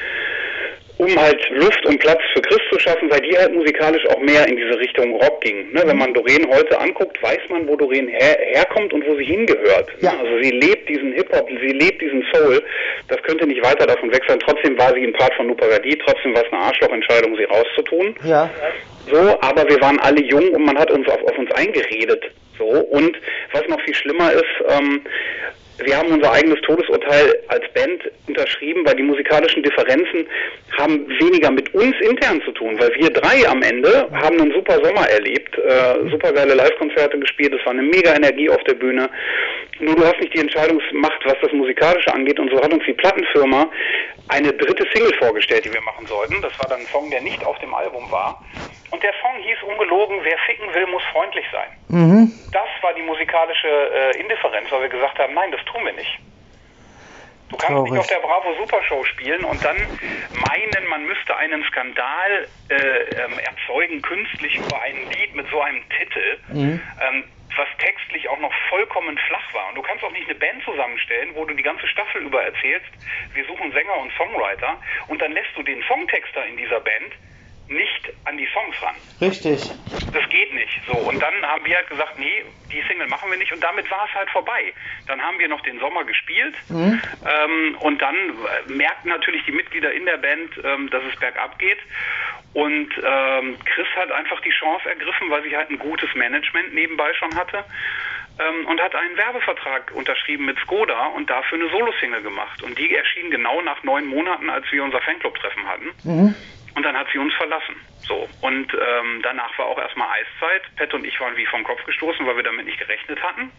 um 0.99 1.20
halt 1.20 1.50
Luft 1.50 1.85
und 1.87 1.99
Platz 1.99 2.20
für 2.32 2.43
Chris 2.43 2.61
zu 2.70 2.79
schaffen, 2.79 3.11
weil 3.11 3.20
die 3.20 3.37
halt 3.37 3.52
musikalisch 3.52 4.06
auch 4.08 4.20
mehr 4.20 4.46
in 4.46 4.56
diese 4.56 4.79
Richtung 4.79 5.14
Rock 5.17 5.41
ging. 5.41 5.73
Ne? 5.73 5.82
Wenn 5.85 5.99
man 5.99 6.14
Doreen 6.14 6.46
heute 6.49 6.79
anguckt, 6.79 7.20
weiß 7.23 7.41
man, 7.49 7.67
wo 7.67 7.76
Doreen 7.76 8.08
her 8.08 8.38
herkommt 8.41 8.93
und 8.93 9.05
wo 9.06 9.17
sie 9.17 9.25
hingehört. 9.25 9.88
Ne? 10.00 10.02
Ja. 10.02 10.14
Also 10.19 10.41
sie 10.41 10.50
lebt 10.50 10.88
diesen 10.88 11.12
Hip-Hop, 11.12 11.49
sie 11.49 11.73
lebt 11.73 12.00
diesen 12.00 12.25
Soul. 12.32 12.62
Das 13.08 13.20
könnte 13.23 13.46
nicht 13.46 13.62
weiter 13.64 13.87
davon 13.87 14.12
weg 14.12 14.23
sein. 14.29 14.38
Trotzdem 14.41 14.79
war 14.79 14.94
sie 14.94 15.02
ein 15.02 15.12
Part 15.12 15.35
von 15.35 15.49
Nupagadi, 15.49 15.99
trotzdem 16.05 16.35
war 16.35 16.44
es 16.44 16.52
eine 16.52 16.62
Arschlochentscheidung, 16.62 17.37
sie 17.37 17.44
rauszutun. 17.44 18.14
Ja. 18.25 18.50
So, 19.11 19.38
aber 19.40 19.69
wir 19.69 19.81
waren 19.81 19.99
alle 20.00 20.23
jung 20.23 20.49
und 20.50 20.64
man 20.64 20.79
hat 20.79 20.90
uns 20.90 21.06
auf, 21.08 21.23
auf 21.25 21.37
uns 21.38 21.50
eingeredet. 21.52 22.25
So, 22.56 22.64
und 22.64 23.17
was 23.52 23.67
noch 23.69 23.81
viel 23.81 23.94
schlimmer 23.94 24.32
ist, 24.32 24.44
ähm, 24.69 25.02
wir 25.79 25.97
haben 25.97 26.12
unser 26.12 26.32
eigenes 26.32 26.61
Todesurteil 26.62 27.35
als 27.49 27.65
Band 27.73 28.03
unterschrieben, 28.29 28.85
weil 28.87 28.97
die 28.97 29.03
musikalischen 29.03 29.62
Differenzen 29.62 30.26
haben 30.79 31.09
weniger 31.21 31.50
mit 31.50 31.73
uns 31.75 31.94
intern 32.00 32.41
zu 32.44 32.53
tun, 32.53 32.79
weil 32.79 32.94
wir 32.94 33.11
drei 33.11 33.47
am 33.49 33.62
Ende 33.62 34.09
haben 34.12 34.41
einen 34.41 34.53
super 34.53 34.75
Sommer 34.85 35.09
erlebt, 35.09 35.56
äh, 35.59 36.11
super 36.11 36.32
geile 36.32 36.55
Live-Konzerte 36.55 37.19
gespielt, 37.19 37.55
es 37.55 37.65
war 37.65 37.73
eine 37.73 37.82
mega 37.82 38.15
Energie 38.15 38.49
auf 38.49 38.62
der 38.65 38.75
Bühne. 38.75 39.09
Nur 39.81 39.97
du 39.97 40.05
hast 40.05 40.21
nicht 40.21 40.35
die 40.35 40.41
Entscheidungsmacht, 40.41 41.21
was 41.25 41.35
das 41.43 41.53
Musikalische 41.53 42.12
angeht 42.15 42.38
und 42.38 42.50
so 42.50 42.61
hat 42.62 42.73
uns 42.73 42.85
die 42.87 42.93
Plattenfirma 42.93 43.69
eine 44.29 44.53
dritte 44.53 44.87
Single 44.94 45.15
vorgestellt, 45.19 45.65
die 45.65 45.73
wir 45.73 45.82
machen 45.82 46.06
sollten. 46.06 46.41
Das 46.41 46.59
war 46.59 46.69
dann 46.69 46.81
ein 46.81 46.87
Song, 46.87 47.11
der 47.11 47.21
nicht 47.21 47.44
auf 47.44 47.59
dem 47.59 47.75
Album 47.75 48.11
war. 48.11 48.43
Und 48.94 49.02
der 49.02 49.12
Song 49.20 49.35
hieß 49.43 49.61
ungelogen, 49.64 50.20
wer 50.23 50.38
ficken 50.46 50.73
will, 50.73 50.87
muss 50.87 51.02
freundlich 51.11 51.44
sein. 51.50 51.69
Mhm. 51.88 52.32
Das 52.52 52.69
war 52.81 52.94
die 52.94 53.02
musikalische 53.02 53.67
äh, 53.67 54.20
Indifferenz, 54.20 54.70
weil 54.70 54.82
wir 54.82 54.88
gesagt 54.88 55.19
haben, 55.19 55.35
nein, 55.35 55.50
das 55.50 55.64
tun 55.64 55.85
wir 55.85 55.93
nicht. 55.94 56.17
Du 57.49 57.56
kannst 57.56 57.75
Traurig. 57.75 57.91
nicht 57.91 58.00
auf 58.00 58.06
der 58.06 58.20
Bravo 58.20 58.55
Supershow 58.55 59.02
spielen 59.02 59.43
und 59.43 59.64
dann 59.64 59.76
meinen, 60.31 60.87
man 60.87 61.05
müsste 61.06 61.37
einen 61.37 61.64
Skandal 61.64 62.46
äh, 62.69 62.75
ähm, 62.76 63.37
erzeugen, 63.41 64.00
künstlich 64.00 64.55
über 64.55 64.81
ein 64.82 65.11
Lied 65.11 65.35
mit 65.35 65.50
so 65.50 65.61
einem 65.61 65.82
Titel. 65.88 66.38
Mhm. 66.52 66.81
Ähm, 67.02 67.25
was 67.56 67.69
textlich 67.79 68.29
auch 68.29 68.38
noch 68.38 68.52
vollkommen 68.69 69.19
flach 69.29 69.55
war. 69.55 69.69
Und 69.70 69.75
du 69.76 69.82
kannst 69.82 70.05
auch 70.05 70.11
nicht 70.12 70.29
eine 70.29 70.38
Band 70.38 70.62
zusammenstellen, 70.64 71.31
wo 71.35 71.44
du 71.44 71.55
die 71.55 71.62
ganze 71.62 71.87
Staffel 71.88 72.23
über 72.23 72.43
erzählst, 72.44 72.90
wir 73.32 73.44
suchen 73.44 73.73
Sänger 73.73 73.97
und 73.99 74.12
Songwriter 74.17 74.79
und 75.08 75.20
dann 75.20 75.32
lässt 75.32 75.50
du 75.56 75.62
den 75.62 75.82
Songtexter 75.82 76.47
in 76.47 76.56
dieser 76.56 76.81
Band 76.81 77.12
nicht 77.69 78.12
an 78.25 78.37
die 78.37 78.46
Songs 78.52 78.76
ran. 78.82 78.94
Richtig. 79.20 79.70
Das 80.12 80.28
geht 80.28 80.55
nicht. 80.55 80.80
So, 80.87 80.99
und 80.99 81.21
dann 81.21 81.35
haben 81.42 81.64
wir 81.64 81.76
halt 81.76 81.88
gesagt, 81.88 82.18
nee, 82.18 82.44
die 82.71 82.83
Single 82.88 83.06
machen 83.06 83.30
wir 83.30 83.38
nicht 83.38 83.52
und 83.52 83.62
damit 83.62 83.90
war 83.90 84.06
es 84.09 84.14
halt 84.14 84.30
vorbei. 84.30 84.73
Dann 85.06 85.21
haben 85.21 85.38
wir 85.38 85.49
noch 85.49 85.61
den 85.62 85.78
Sommer 85.80 86.04
gespielt 86.04 86.54
mhm. 86.68 87.00
ähm, 87.25 87.76
und 87.80 88.02
dann 88.02 88.14
äh, 88.14 88.73
merkten 88.73 89.11
natürlich 89.11 89.44
die 89.44 89.52
Mitglieder 89.52 89.92
in 89.92 90.04
der 90.04 90.18
Band, 90.18 90.50
ähm, 90.62 90.90
dass 90.90 91.02
es 91.04 91.18
bergab 91.18 91.59
geht. 91.59 91.78
Und 92.52 92.90
ähm, 92.99 93.56
Chris 93.64 93.87
hat 93.97 94.12
einfach 94.12 94.40
die 94.42 94.50
Chance 94.50 94.88
ergriffen, 94.88 95.30
weil 95.30 95.42
sie 95.42 95.56
halt 95.56 95.71
ein 95.71 95.78
gutes 95.78 96.14
Management 96.14 96.75
nebenbei 96.75 97.12
schon 97.14 97.35
hatte 97.35 97.64
ähm, 98.38 98.66
und 98.66 98.80
hat 98.80 98.94
einen 98.94 99.16
Werbevertrag 99.16 99.92
unterschrieben 99.94 100.44
mit 100.44 100.59
Skoda 100.59 101.06
und 101.09 101.30
dafür 101.30 101.59
eine 101.59 101.71
Solo-Single 101.71 102.23
gemacht. 102.23 102.62
Und 102.62 102.78
die 102.78 102.94
erschien 102.94 103.30
genau 103.30 103.61
nach 103.62 103.83
neun 103.83 104.06
Monaten, 104.06 104.50
als 104.50 104.71
wir 104.71 104.85
unser 104.85 105.00
Fanclub-Treffen 105.00 105.66
hatten. 105.66 105.90
Mhm. 106.04 106.35
Und 106.76 106.83
dann 106.83 106.97
hat 106.97 107.07
sie 107.12 107.19
uns 107.19 107.33
verlassen. 107.35 107.76
So. 108.07 108.28
Und 108.40 108.73
ähm, 108.75 109.21
danach 109.23 109.57
war 109.59 109.66
auch 109.66 109.78
erstmal 109.78 110.09
Eiszeit. 110.09 110.62
Pet 110.76 110.93
und 110.95 111.04
ich 111.04 111.19
waren 111.21 111.37
wie 111.37 111.47
vom 111.47 111.64
Kopf 111.64 111.85
gestoßen, 111.85 112.26
weil 112.26 112.37
wir 112.37 112.43
damit 112.43 112.66
nicht 112.66 112.78
gerechnet 112.78 113.23
hatten. 113.23 113.50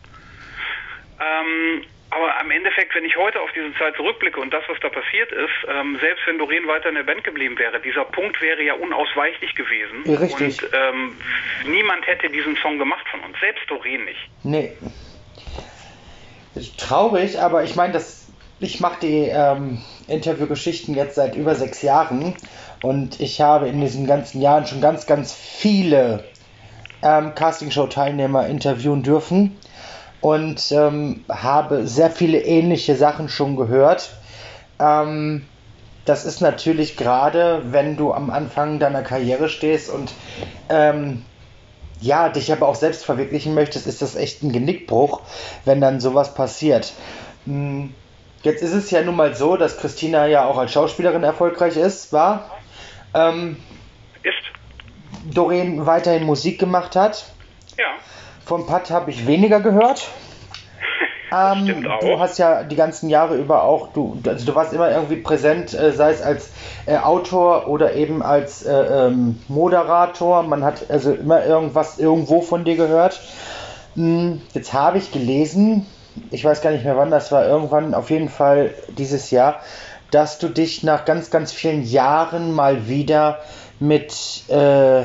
Ähm, 1.19 1.85
aber 2.11 2.39
am 2.39 2.51
Endeffekt, 2.51 2.93
wenn 2.95 3.03
ich 3.03 3.17
heute 3.17 3.41
auf 3.41 3.49
diese 3.53 3.73
Zeit 3.77 3.95
zurückblicke 3.95 4.39
und 4.39 4.53
das, 4.53 4.63
was 4.67 4.79
da 4.79 4.89
passiert 4.89 5.31
ist, 5.31 5.67
ähm, 5.67 5.97
selbst 5.99 6.25
wenn 6.27 6.37
Doreen 6.37 6.67
weiter 6.67 6.89
in 6.89 6.95
der 6.95 7.03
Band 7.03 7.23
geblieben 7.23 7.57
wäre, 7.57 7.79
dieser 7.79 8.05
Punkt 8.05 8.41
wäre 8.41 8.61
ja 8.63 8.73
unausweichlich 8.73 9.55
gewesen. 9.55 10.03
Ja, 10.05 10.19
richtig. 10.19 10.61
Und 10.63 10.69
ähm, 10.73 11.17
niemand 11.65 12.05
hätte 12.05 12.29
diesen 12.29 12.55
Song 12.57 12.77
gemacht 12.77 13.05
von 13.09 13.21
uns, 13.21 13.39
selbst 13.39 13.69
Doreen 13.69 14.05
nicht. 14.05 14.29
Nee. 14.43 14.73
Traurig, 16.77 17.39
aber 17.39 17.63
ich 17.63 17.75
meine, 17.75 18.01
ich 18.59 18.79
mache 18.79 18.99
die 19.01 19.27
ähm, 19.27 19.81
Interviewgeschichten 20.07 20.95
jetzt 20.95 21.15
seit 21.15 21.35
über 21.35 21.55
sechs 21.55 21.81
Jahren 21.81 22.19
und 22.81 23.19
ich 23.19 23.41
habe 23.41 23.67
in 23.67 23.81
diesen 23.81 24.07
ganzen 24.07 24.41
Jahren 24.41 24.65
schon 24.65 24.81
ganz, 24.81 25.05
ganz 25.05 25.33
viele 25.33 26.23
ähm, 27.01 27.35
Castingshow-Teilnehmer 27.35 28.47
interviewen 28.47 29.03
dürfen 29.03 29.57
und 30.21 30.71
ähm, 30.71 31.23
habe 31.29 31.87
sehr 31.87 32.09
viele 32.09 32.39
ähnliche 32.39 32.95
Sachen 32.95 33.29
schon 33.29 33.55
gehört. 33.55 34.09
Ähm, 34.79 35.45
das 36.05 36.25
ist 36.25 36.41
natürlich 36.41 36.97
gerade, 36.97 37.61
wenn 37.71 37.97
du 37.97 38.13
am 38.13 38.29
Anfang 38.29 38.79
deiner 38.79 39.01
Karriere 39.01 39.49
stehst 39.49 39.89
und 39.89 40.11
ähm, 40.69 41.25
ja, 42.01 42.29
dich 42.29 42.51
aber 42.51 42.67
auch 42.67 42.75
selbst 42.75 43.05
verwirklichen 43.05 43.53
möchtest, 43.53 43.87
ist 43.87 44.01
das 44.01 44.15
echt 44.15 44.43
ein 44.43 44.51
Genickbruch, 44.51 45.21
wenn 45.63 45.81
dann 45.81 45.99
sowas 45.99 46.33
passiert. 46.33 46.93
Hm, 47.45 47.93
jetzt 48.43 48.61
ist 48.61 48.73
es 48.73 48.91
ja 48.91 49.01
nun 49.01 49.15
mal 49.15 49.35
so, 49.35 49.57
dass 49.57 49.77
Christina 49.77 50.27
ja 50.27 50.45
auch 50.45 50.57
als 50.57 50.71
Schauspielerin 50.71 51.23
erfolgreich 51.23 51.77
ist, 51.77 52.13
war? 52.13 52.51
Ähm, 53.15 53.57
ist. 54.23 55.33
Doreen 55.33 55.85
weiterhin 55.85 56.23
Musik 56.23 56.59
gemacht 56.59 56.95
hat. 56.95 57.25
Ja. 57.77 57.85
Von 58.45 58.67
Pat 58.67 58.91
habe 58.91 59.09
ich 59.11 59.25
weniger 59.25 59.59
gehört. 59.59 60.07
Ähm. 61.33 61.83
Du 62.01 62.19
hast 62.19 62.37
ja 62.37 62.63
die 62.63 62.75
ganzen 62.75 63.09
Jahre 63.09 63.35
über 63.35 63.63
auch, 63.63 63.91
du, 63.93 64.21
also 64.27 64.45
du 64.45 64.55
warst 64.55 64.73
immer 64.73 64.91
irgendwie 64.91 65.17
präsent, 65.17 65.73
äh, 65.73 65.91
sei 65.91 66.11
es 66.11 66.21
als 66.21 66.51
äh, 66.85 66.97
Autor 66.97 67.67
oder 67.67 67.93
eben 67.95 68.21
als 68.21 68.63
äh, 68.63 69.07
ähm, 69.07 69.41
Moderator. 69.47 70.43
Man 70.43 70.63
hat 70.63 70.89
also 70.89 71.13
immer 71.13 71.43
irgendwas 71.43 71.97
irgendwo 71.97 72.41
von 72.41 72.63
dir 72.63 72.75
gehört. 72.75 73.19
Hm, 73.95 74.41
jetzt 74.53 74.71
habe 74.73 74.99
ich 74.99 75.11
gelesen, 75.11 75.87
ich 76.31 76.45
weiß 76.45 76.61
gar 76.61 76.71
nicht 76.71 76.85
mehr 76.85 76.95
wann, 76.95 77.11
das 77.11 77.31
war 77.31 77.45
irgendwann 77.45 77.93
auf 77.93 78.09
jeden 78.09 78.29
Fall 78.29 78.73
dieses 78.89 79.31
Jahr, 79.31 79.61
dass 80.15 80.39
du 80.39 80.47
dich 80.47 80.81
nach 80.81 81.03
ganz, 81.03 81.29
ganz 81.29 81.53
vielen 81.53 81.83
Jahren 81.83 82.55
mal 82.55 82.87
wieder 82.87 83.43
mit 83.81 84.13
äh, 84.47 85.03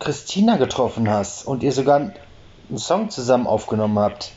Christina 0.00 0.56
getroffen 0.56 1.10
hast 1.10 1.46
und 1.46 1.62
ihr 1.62 1.72
sogar 1.72 1.96
einen 1.98 2.78
Song 2.78 3.10
zusammen 3.10 3.46
aufgenommen 3.46 3.98
habt. 3.98 4.32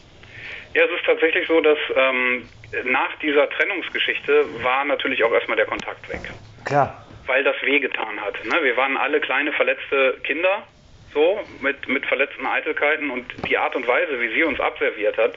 Ja, 0.74 0.84
es 0.84 0.92
ist 0.92 1.06
tatsächlich 1.06 1.48
so, 1.48 1.62
dass 1.62 1.78
ähm, 1.96 2.50
nach 2.84 3.18
dieser 3.22 3.50
Trennungsgeschichte 3.50 4.44
war 4.62 4.84
natürlich 4.84 5.24
auch 5.24 5.32
erstmal 5.32 5.56
der 5.56 5.68
Kontakt 5.68 6.10
weg. 6.10 6.30
Klar. 6.66 7.02
Weil 7.26 7.46
das 7.46 7.56
wehgetan 7.64 8.20
hat. 8.20 8.44
Ne? 8.44 8.56
Wir 8.62 8.76
waren 8.76 8.98
alle 8.98 9.22
kleine 9.22 9.54
verletzte 9.54 10.18
Kinder, 10.24 10.64
so, 11.14 11.40
mit, 11.62 11.88
mit 11.88 12.06
verletzten 12.06 12.46
Eitelkeiten 12.46 13.10
und 13.10 13.26
die 13.48 13.58
Art 13.58 13.74
und 13.74 13.88
Weise, 13.88 14.20
wie 14.20 14.34
sie 14.34 14.44
uns 14.44 14.60
abserviert 14.60 15.18
hat, 15.18 15.36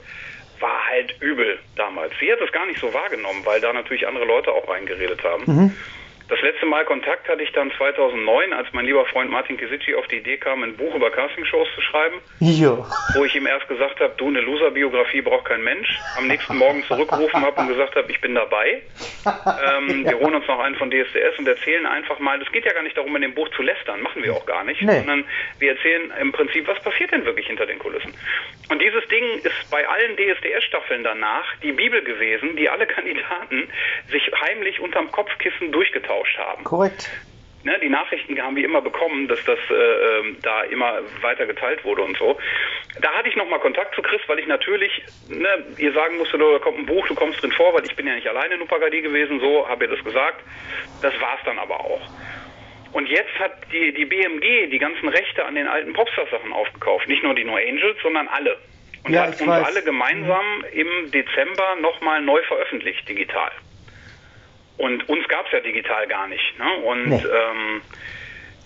war 0.63 0.87
halt 0.89 1.15
übel 1.21 1.59
damals. 1.77 2.13
Sie 2.21 2.33
hat 2.33 2.41
es 2.41 2.53
gar 2.53 2.67
nicht 2.67 2.81
so 2.81 2.93
wahrgenommen, 2.95 3.45
weil 3.45 3.61
da 3.61 3.73
natürlich 3.73 4.07
andere 4.07 4.25
Leute 4.25 4.53
auch 4.53 4.69
reingeredet 4.69 5.23
haben. 5.25 5.43
Mhm. 5.47 5.77
Das 6.29 6.41
letzte 6.41 6.67
Mal 6.67 6.85
Kontakt 6.85 7.29
hatte 7.29 7.43
ich 7.43 7.53
dann 7.53 7.71
2009, 7.77 8.53
als 8.53 8.69
mein 8.73 8.87
lieber 8.87 9.05
Freund 9.07 9.31
Martin 9.31 9.57
Kisici 9.57 9.95
auf 9.95 10.07
die 10.07 10.17
Idee 10.17 10.37
kam, 10.39 10.63
ein 10.63 10.77
Buch 10.77 10.95
über 10.95 11.11
Castingshows 11.11 11.69
zu 11.75 11.81
schreiben. 11.81 12.17
Jo. 12.41 12.87
Wo 13.15 13.25
ich 13.25 13.35
ihm 13.35 13.47
erst 13.47 13.69
gesagt 13.69 14.01
habe, 14.01 14.15
du, 14.17 14.29
eine 14.29 14.41
Loser-Biografie 14.41 15.21
braucht 15.21 15.47
kein 15.47 15.63
Mensch. 15.63 15.89
Am 16.17 16.27
nächsten 16.29 16.57
Morgen 16.57 16.83
zurückgerufen 16.85 17.43
habe 17.43 17.61
und 17.61 17.69
gesagt 17.69 17.97
habe, 17.97 18.11
ich 18.11 18.21
bin 18.21 18.35
dabei. 18.35 18.83
Ähm, 19.27 20.05
Wir 20.13 20.19
holen 20.19 20.35
uns 20.35 20.47
noch 20.47 20.59
einen 20.61 20.77
von 20.77 20.91
DSDS 20.91 21.39
und 21.39 21.49
erzählen 21.49 21.87
einfach 21.87 22.19
mal, 22.19 22.41
es 22.41 22.51
geht 22.53 22.65
ja 22.65 22.73
gar 22.73 22.83
nicht 22.83 22.97
darum, 22.97 23.15
in 23.17 23.23
dem 23.23 23.35
Buch 23.35 23.49
zu 23.51 23.63
lästern, 23.63 24.01
machen 24.03 24.23
wir 24.23 24.33
auch 24.33 24.47
gar 24.47 24.65
nicht, 24.65 24.81
Nee. 24.83 24.99
sondern 24.99 25.25
wir 25.59 25.73
erzählen 25.73 26.13
im 26.21 26.33
Prinzip, 26.33 26.67
was 26.67 26.81
passiert 26.83 27.13
denn 27.13 27.25
wirklich 27.25 27.47
hinter 27.47 27.67
den 27.67 27.79
Kulissen. 27.79 28.15
Und 28.71 28.81
dieses 28.81 29.07
Ding 29.09 29.25
ist 29.43 29.71
bei 29.71 29.87
allen 29.87 30.17
DSDS-Staffeln 30.17 31.05
danach 31.05 31.45
die 31.63 31.73
Bibel 31.73 32.03
gewesen, 32.03 32.57
die 32.57 32.69
alle 32.71 32.87
Kandidaten 32.93 33.69
sich 34.11 34.31
heimlich 34.41 34.81
unterm 34.81 35.11
Kopfkissen 35.11 35.73
durchgetauscht 35.73 36.12
haben. 36.39 36.65
Korrekt. 36.65 37.11
Ne, 37.65 37.79
die 37.81 37.89
Nachrichten 37.89 38.41
haben 38.43 38.57
wir 38.57 38.65
immer 38.65 38.81
bekommen, 38.81 39.29
dass 39.29 39.39
das 39.45 39.59
äh, 39.71 39.75
ähm, 39.75 40.37
da 40.43 40.63
immer 40.63 40.99
weiter 41.21 41.47
geteilt 41.47 41.85
wurde 41.85 42.03
und 42.03 42.17
so. 42.19 42.37
Da 43.01 43.13
hatte 43.13 43.29
ich 43.29 43.37
nochmal 43.37 43.61
Kontakt 43.61 43.95
zu 43.95 44.03
Chris, 44.03 44.21
weil 44.27 44.41
ich 44.41 44.49
natürlich 44.49 44.91
ne, 45.29 45.49
ihr 45.79 45.93
sagen 45.93 46.19
musste, 46.19 46.39
da 46.39 46.59
kommt 46.59 46.79
ein 46.81 46.87
Buch, 46.87 47.07
du 47.07 47.15
kommst 47.15 47.41
drin 47.41 47.53
vor, 47.53 47.73
weil 47.73 47.85
ich 47.85 47.95
bin 47.95 48.07
ja 48.09 48.17
nicht 48.17 48.27
alleine 48.27 48.57
in 48.57 48.63
Upagadi 48.63 49.01
gewesen, 49.03 49.39
so 49.39 49.69
habe 49.69 49.85
ihr 49.85 49.91
das 49.95 50.05
gesagt. 50.05 50.43
Das 51.03 51.15
war's 51.21 51.39
dann 51.45 51.59
aber 51.61 51.79
auch. 51.79 52.01
Und 52.93 53.09
jetzt 53.09 53.39
hat 53.39 53.53
die, 53.73 53.95
die 53.95 54.07
BMG 54.07 54.69
die 54.69 54.79
ganzen 54.79 55.09
Rechte 55.09 55.45
an 55.45 55.55
den 55.55 55.69
alten 55.69 55.93
Popstar-Sachen 55.93 56.53
aufgekauft. 56.53 57.07
Nicht 57.07 57.23
nur 57.23 57.35
die 57.35 57.45
No 57.45 57.55
Angels, 57.55 57.97
sondern 58.03 58.27
alle. 58.27 58.59
Und 59.05 59.13
Ja, 59.13 59.23
hat 59.23 59.41
uns 59.41 59.47
weiß. 59.47 59.67
alle 59.67 59.83
gemeinsam 59.83 60.65
im 60.73 61.11
Dezember 61.13 61.77
nochmal 61.81 62.21
neu 62.23 62.43
veröffentlicht, 62.43 63.09
digital. 63.09 63.53
Und 64.79 65.09
uns 65.09 65.27
gab 65.29 65.47
es 65.47 65.53
ja 65.53 65.61
digital 65.61 66.07
gar 66.07 66.27
nicht. 66.29 66.59
Ne? 66.59 66.75
Und 66.85 67.09
Nee. 67.09 67.23
ähm, 67.25 67.83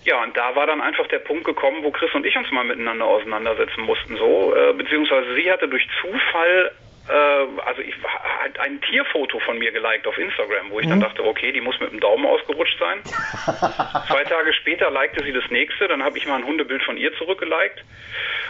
ja, 0.03 0.23
und 0.23 0.37
da 0.37 0.55
war 0.55 0.65
dann 0.65 0.79
einfach 0.79 1.05
der 1.07 1.19
Punkt 1.19 1.43
gekommen, 1.43 1.83
wo 1.83 1.91
Chris 1.91 2.13
und 2.13 2.25
ich 2.25 2.35
uns 2.37 2.49
mal 2.51 2.63
miteinander 2.63 3.05
auseinandersetzen 3.05 3.81
mussten. 3.81 4.15
So, 4.15 4.55
äh, 4.55 4.73
beziehungsweise 4.73 5.35
sie 5.35 5.51
hatte 5.51 5.67
durch 5.67 5.85
Zufall, 6.01 6.71
also 7.13 7.81
ich 7.81 7.93
ha- 8.03 8.43
hat 8.43 8.59
ein 8.59 8.81
Tierfoto 8.81 9.39
von 9.39 9.57
mir 9.57 9.71
geliked 9.71 10.05
auf 10.07 10.17
Instagram, 10.17 10.69
wo 10.71 10.79
ich 10.79 10.87
dann 10.87 10.99
dachte, 10.99 11.23
okay, 11.25 11.51
die 11.51 11.61
muss 11.61 11.79
mit 11.79 11.91
dem 11.91 11.99
Daumen 11.99 12.25
ausgerutscht 12.25 12.77
sein. 12.79 12.99
Zwei 14.07 14.23
Tage 14.23 14.53
später 14.53 14.91
likte 14.91 15.23
sie 15.23 15.31
das 15.31 15.49
nächste, 15.49 15.87
dann 15.87 16.03
habe 16.03 16.17
ich 16.17 16.25
mal 16.27 16.35
ein 16.35 16.45
Hundebild 16.45 16.83
von 16.83 16.97
ihr 16.97 17.13
zurückgeliked. 17.17 17.83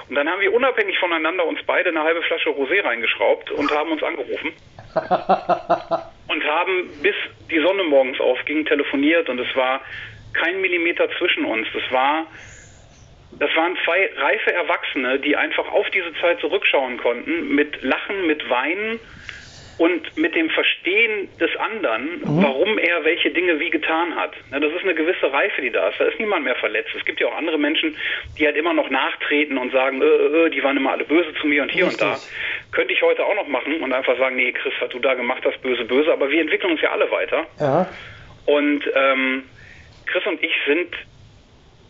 Und 0.10 0.16
dann 0.16 0.30
haben 0.30 0.42
wir 0.42 0.54
unabhängig 0.54 0.98
voneinander 1.00 1.46
uns 1.46 1.60
beide 1.66 1.90
eine 1.90 2.02
halbe 2.02 2.22
Flasche 2.24 2.50
Rosé 2.50 2.84
reingeschraubt 2.84 3.52
und 3.52 3.70
haben 3.72 3.92
uns 3.92 4.02
angerufen 4.04 4.54
und 6.28 6.44
haben 6.46 6.90
bis 7.02 7.16
die 7.52 7.60
Sonne 7.60 7.84
morgens 7.84 8.20
aufging 8.20 8.66
telefoniert 8.66 9.30
und 9.30 9.40
es 9.40 9.56
war 9.56 9.82
kein 10.34 10.62
Millimeter 10.62 11.10
zwischen 11.18 11.46
uns. 11.46 11.68
Das 11.74 11.84
war 11.92 12.26
das 13.40 13.56
waren 13.56 13.78
zwei 13.86 14.10
reife 14.16 14.54
Erwachsene, 14.54 15.20
die 15.20 15.36
einfach 15.36 15.68
auf 15.72 15.90
diese 15.92 16.14
Zeit 16.22 16.40
zurückschauen 16.40 16.98
konnten, 16.98 17.54
mit 17.54 17.82
Lachen, 17.84 18.26
mit 18.28 18.50
Weinen 18.50 19.00
und 19.78 20.18
mit 20.18 20.34
dem 20.36 20.50
Verstehen 20.50 21.30
des 21.40 21.56
anderen, 21.58 22.22
warum 22.24 22.80
er 22.80 23.04
welche 23.06 23.30
Dinge 23.30 23.60
wie 23.60 23.70
getan 23.70 24.16
hat. 24.16 24.34
Na, 24.50 24.60
das 24.60 24.74
ist 24.74 24.84
eine 24.84 24.96
gewisse 24.96 25.32
Reife, 25.32 25.62
die 25.62 25.70
da 25.70 25.90
ist. 25.90 26.00
Da 26.00 26.06
ist 26.06 26.20
niemand 26.20 26.46
mehr 26.46 26.56
verletzt. 26.56 26.90
Es 26.98 27.06
gibt 27.06 27.20
ja 27.20 27.28
auch 27.28 27.38
andere 27.38 27.60
Menschen, 27.60 27.96
die 28.40 28.46
halt 28.46 28.56
immer 28.56 28.74
noch 28.74 28.90
nachtreten 28.90 29.58
und 29.58 29.72
sagen, 29.72 30.02
äh, 30.02 30.06
äh, 30.06 30.46
äh, 30.48 30.50
die 30.50 30.64
waren 30.64 30.78
immer 30.78 30.94
alle 30.94 31.04
böse 31.04 31.32
zu 31.40 31.46
mir 31.46 31.62
und 31.62 31.72
hier 31.72 31.86
und 31.86 32.02
da. 32.02 32.14
Richtig. 32.14 32.32
Könnte 32.72 32.94
ich 32.94 33.02
heute 33.04 33.24
auch 33.24 33.36
noch 33.36 33.48
machen 33.48 33.82
und 33.82 33.94
einfach 33.94 34.18
sagen, 34.18 34.36
nee, 34.36 34.52
Chris, 34.52 34.74
was 34.80 34.90
du 34.90 35.00
da 35.00 35.14
gemacht 35.14 35.44
hast, 35.46 35.62
böse, 35.62 35.86
böse. 35.86 36.12
Aber 36.12 36.32
wir 36.32 36.42
entwickeln 36.42 36.72
uns 36.72 36.82
ja 36.82 36.92
alle 36.92 37.12
weiter. 37.12 37.46
Ja. 37.60 37.88
Und 38.48 38.84
ähm, 38.96 39.44
Chris 40.08 40.26
und 40.26 40.42
ich 40.42 40.54
sind 40.66 40.96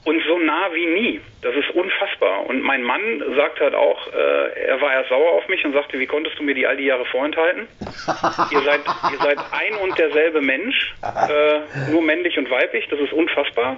uns 0.07 0.23
so 0.25 0.39
nah 0.39 0.73
wie 0.73 0.85
nie. 0.85 1.21
Das 1.41 1.53
ist 1.53 1.69
unfassbar. 1.71 2.45
Und 2.45 2.61
mein 2.61 2.81
Mann 2.81 3.21
sagt 3.35 3.59
halt 3.59 3.75
auch, 3.75 4.07
äh, 4.07 4.67
er 4.67 4.79
war 4.81 4.93
erst 4.93 5.09
sauer 5.09 5.33
auf 5.33 5.47
mich 5.49 5.65
und 5.65 5.73
sagte, 5.73 5.99
wie 5.99 6.05
konntest 6.05 6.39
du 6.39 6.43
mir 6.43 6.55
die 6.55 6.65
all 6.65 6.77
die 6.77 6.85
Jahre 6.85 7.05
vorenthalten? 7.05 7.67
ihr, 8.51 8.61
seid, 8.61 8.79
ihr 9.11 9.17
seid 9.17 9.37
ein 9.51 9.75
und 9.83 9.99
derselbe 9.99 10.39
Mensch, 10.41 10.95
äh, 11.03 11.91
nur 11.91 12.01
männlich 12.01 12.37
und 12.37 12.49
weiblich, 12.49 12.87
das 12.89 13.01
ist 13.01 13.11
unfassbar. 13.11 13.77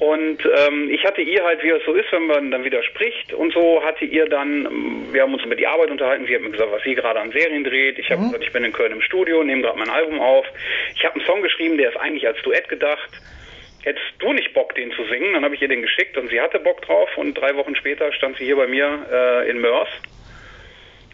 Und 0.00 0.38
ähm, 0.56 0.90
ich 0.90 1.04
hatte 1.04 1.20
ihr 1.20 1.44
halt, 1.44 1.62
wie 1.62 1.68
es 1.68 1.84
so 1.84 1.92
ist, 1.92 2.10
wenn 2.10 2.26
man 2.26 2.50
dann 2.50 2.64
wieder 2.64 2.82
spricht 2.82 3.34
und 3.34 3.52
so, 3.52 3.82
hatte 3.84 4.06
ihr 4.06 4.26
dann, 4.28 4.66
ähm, 4.66 5.08
wir 5.12 5.22
haben 5.22 5.34
uns 5.34 5.44
über 5.44 5.54
die 5.54 5.66
Arbeit 5.66 5.90
unterhalten, 5.90 6.26
sie 6.26 6.34
hat 6.34 6.42
mir 6.42 6.50
gesagt, 6.50 6.72
was 6.72 6.82
sie 6.82 6.94
gerade 6.94 7.20
an 7.20 7.30
Serien 7.30 7.62
dreht. 7.62 7.98
Ich 7.98 8.10
habe 8.10 8.22
gesagt, 8.22 8.42
ich 8.42 8.52
bin 8.52 8.64
in 8.64 8.72
Köln 8.72 8.92
im 8.92 9.02
Studio, 9.02 9.44
nehme 9.44 9.62
gerade 9.62 9.78
mein 9.78 9.90
Album 9.90 10.18
auf. 10.18 10.46
Ich 10.96 11.04
habe 11.04 11.16
einen 11.16 11.26
Song 11.26 11.42
geschrieben, 11.42 11.76
der 11.76 11.90
ist 11.90 11.98
eigentlich 11.98 12.26
als 12.26 12.40
Duett 12.42 12.68
gedacht. 12.68 13.10
Hättest 13.82 14.12
du 14.18 14.32
nicht 14.32 14.52
Bock, 14.52 14.74
den 14.74 14.92
zu 14.92 15.04
singen? 15.04 15.32
Dann 15.32 15.44
habe 15.44 15.54
ich 15.54 15.62
ihr 15.62 15.68
den 15.68 15.82
geschickt 15.82 16.16
und 16.18 16.28
sie 16.28 16.40
hatte 16.40 16.58
Bock 16.58 16.82
drauf 16.82 17.08
und 17.16 17.34
drei 17.34 17.54
Wochen 17.56 17.74
später 17.74 18.12
stand 18.12 18.36
sie 18.36 18.44
hier 18.44 18.56
bei 18.56 18.66
mir 18.66 19.06
äh, 19.10 19.50
in 19.50 19.60
Mörs. 19.60 19.88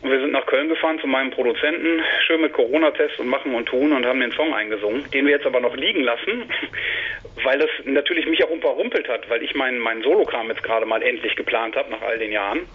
Und 0.02 0.10
wir 0.10 0.20
sind 0.20 0.32
nach 0.32 0.46
Köln 0.46 0.68
gefahren 0.68 0.98
zu 1.00 1.06
meinem 1.06 1.30
Produzenten, 1.30 2.02
schön 2.26 2.40
mit 2.40 2.52
Corona-Test 2.52 3.18
und 3.18 3.28
machen 3.28 3.54
und 3.54 3.66
tun 3.66 3.92
und 3.92 4.04
haben 4.04 4.20
den 4.20 4.32
Song 4.32 4.52
eingesungen, 4.52 5.08
den 5.10 5.26
wir 5.26 5.32
jetzt 5.32 5.46
aber 5.46 5.60
noch 5.60 5.74
liegen 5.74 6.02
lassen, 6.02 6.50
weil 7.44 7.58
das 7.58 7.70
natürlich 7.84 8.26
mich 8.26 8.44
auch 8.44 8.50
überrumpelt 8.50 9.08
hat, 9.08 9.28
weil 9.30 9.42
ich 9.42 9.54
meinen 9.54 9.78
mein 9.78 10.02
Solokram 10.02 10.48
jetzt 10.48 10.62
gerade 10.62 10.86
mal 10.86 11.02
endlich 11.02 11.34
geplant 11.34 11.76
habe 11.76 11.90
nach 11.90 12.02
all 12.02 12.18
den 12.18 12.32
Jahren. 12.32 12.68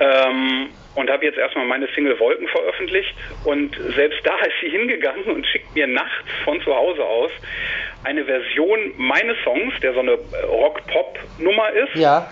Ähm, 0.00 0.68
und 0.96 1.10
habe 1.10 1.24
jetzt 1.24 1.38
erstmal 1.38 1.66
meine 1.66 1.88
Single 1.94 2.18
Wolken 2.18 2.48
veröffentlicht 2.48 3.14
und 3.44 3.76
selbst 3.94 4.20
da 4.24 4.36
ist 4.38 4.54
sie 4.60 4.70
hingegangen 4.70 5.24
und 5.24 5.46
schickt 5.46 5.74
mir 5.74 5.86
nachts 5.86 6.30
von 6.44 6.60
zu 6.62 6.74
Hause 6.74 7.04
aus 7.04 7.30
eine 8.04 8.24
Version 8.24 8.92
meines 8.96 9.36
Songs, 9.44 9.74
der 9.82 9.92
so 9.94 10.00
eine 10.00 10.12
äh, 10.12 10.44
Rock-Pop-Nummer 10.46 11.70
ist 11.72 11.94
Ja. 11.96 12.26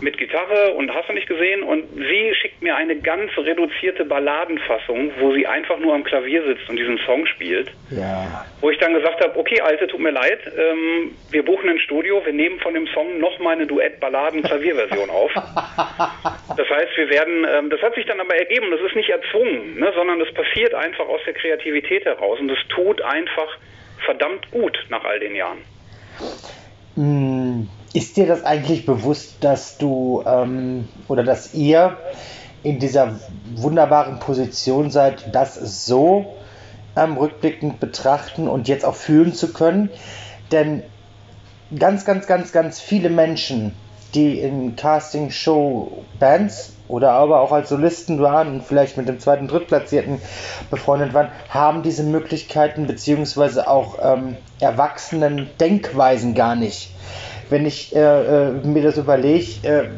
mit 0.00 0.16
Gitarre 0.16 0.72
und 0.72 0.92
hast 0.94 1.10
du 1.10 1.12
nicht 1.12 1.28
gesehen 1.28 1.62
und 1.62 1.84
sie 1.94 2.34
schickt 2.40 2.62
mir 2.62 2.74
eine 2.74 2.96
ganz 2.96 3.30
reduzierte 3.36 4.06
Balladenfassung, 4.06 5.12
wo 5.20 5.32
sie 5.34 5.46
einfach 5.46 5.78
nur 5.78 5.92
am 5.92 6.04
Klavier 6.04 6.42
sitzt 6.46 6.68
und 6.70 6.76
diesen 6.76 6.96
Song 7.04 7.26
spielt. 7.26 7.70
Ja. 7.90 8.46
Wo 8.62 8.70
ich 8.70 8.78
dann 8.78 8.94
gesagt 8.94 9.22
habe, 9.22 9.38
okay, 9.38 9.60
Alte, 9.60 9.86
tut 9.88 10.00
mir 10.00 10.10
leid, 10.10 10.40
ähm, 10.56 11.14
wir 11.30 11.44
buchen 11.44 11.68
ein 11.68 11.78
Studio, 11.80 12.22
wir 12.24 12.32
nehmen 12.32 12.58
von 12.60 12.72
dem 12.72 12.86
Song 12.88 13.18
nochmal 13.18 13.56
eine 13.56 13.66
Duett-Balladen-Klavierversion 13.66 15.10
auf. 15.20 15.32
Das 15.34 16.68
heißt, 16.70 16.96
wir 16.96 17.10
werden, 17.10 17.46
ähm, 17.54 17.68
das 17.68 17.82
hat 17.82 17.94
sich 17.94 18.06
dann 18.06 18.20
aber 18.20 18.34
ergeben, 18.36 18.70
das 18.70 18.80
ist 18.80 18.96
nicht 18.96 19.10
erzwungen, 19.10 19.78
ne, 19.78 19.92
sondern 19.94 20.18
das 20.18 20.32
passiert 20.32 20.72
einfach 20.74 21.06
aus 21.08 21.20
der 21.26 21.34
Kreativität 21.34 22.06
heraus 22.06 22.40
und 22.40 22.50
es 22.50 22.58
tut 22.68 23.02
einfach 23.02 23.58
verdammt 24.04 24.50
gut 24.50 24.76
nach 24.88 25.04
all 25.04 25.20
den 25.20 25.34
Jahren. 25.34 25.58
Mm, 26.96 27.68
Ist 27.92 28.16
dir 28.16 28.26
das 28.26 28.44
eigentlich 28.44 28.86
bewusst, 28.86 29.36
dass 29.40 29.78
du 29.78 30.22
ähm, 30.26 30.88
oder 31.08 31.22
dass 31.22 31.54
ihr 31.54 31.96
in 32.62 32.78
dieser 32.78 33.18
wunderbaren 33.54 34.18
Position 34.18 34.90
seid, 34.90 35.34
das 35.34 35.54
so 35.86 36.36
ähm, 36.96 37.16
rückblickend 37.16 37.80
betrachten 37.80 38.48
und 38.48 38.68
jetzt 38.68 38.84
auch 38.84 38.94
fühlen 38.94 39.32
zu 39.32 39.52
können? 39.52 39.90
Denn 40.52 40.82
ganz, 41.78 42.04
ganz, 42.04 42.26
ganz, 42.26 42.52
ganz 42.52 42.80
viele 42.80 43.08
Menschen, 43.10 43.74
die 44.14 44.40
in 44.40 44.76
Casting-Show-Bands 44.76 46.72
oder 46.88 47.12
aber 47.12 47.40
auch 47.40 47.52
als 47.52 47.68
Solisten 47.68 48.20
waren 48.20 48.54
und 48.54 48.64
vielleicht 48.64 48.96
mit 48.96 49.08
dem 49.08 49.20
zweiten, 49.20 49.46
drittplatzierten 49.48 50.20
befreundet 50.70 51.14
waren, 51.14 51.28
haben 51.48 51.82
diese 51.82 52.02
Möglichkeiten 52.02 52.86
beziehungsweise 52.86 53.68
auch 53.68 53.98
ähm, 54.02 54.36
erwachsenen 54.58 55.48
Denkweisen 55.60 56.34
gar 56.34 56.56
nicht. 56.56 56.92
wenn 57.50 57.66
ich 57.66 57.94
äh, 57.94 57.98
äh, 58.48 58.50
mir 58.52 58.82
das 58.82 58.96
überlege, 58.96 59.68
äh, 59.68 59.88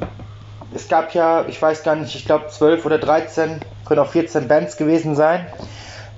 es 0.75 0.89
gab 0.89 1.15
ja, 1.15 1.45
ich 1.49 1.61
weiß 1.61 1.83
gar 1.83 1.97
nicht, 1.97 2.15
ich 2.15 2.25
glaube 2.25 2.49
12 2.49 2.87
oder 2.87 2.99
13, 2.99 3.61
können 3.85 4.01
auch 4.01 4.11
14 4.11 4.49
Bands 4.49 4.77
gewesen 4.77 5.15
sein 5.15 5.47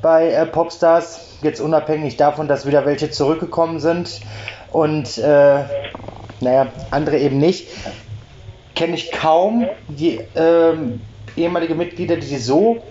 bei 0.00 0.30
äh, 0.30 0.46
Popstars. 0.46 1.38
Jetzt 1.42 1.60
unabhängig 1.60 2.16
davon, 2.16 2.48
dass 2.48 2.66
wieder 2.66 2.86
welche 2.86 3.10
zurückgekommen 3.10 3.80
sind 3.80 4.20
und 4.70 5.18
äh, 5.18 5.64
naja, 6.44 6.72
andere 6.90 7.18
eben 7.18 7.38
nicht, 7.38 7.68
kenne 8.74 8.94
ich 8.94 9.12
kaum 9.12 9.68
die 9.88 10.20
ähm, 10.36 11.00
ehemalige 11.36 11.74
Mitglieder, 11.74 12.16
die 12.16 12.36
so 12.36 12.82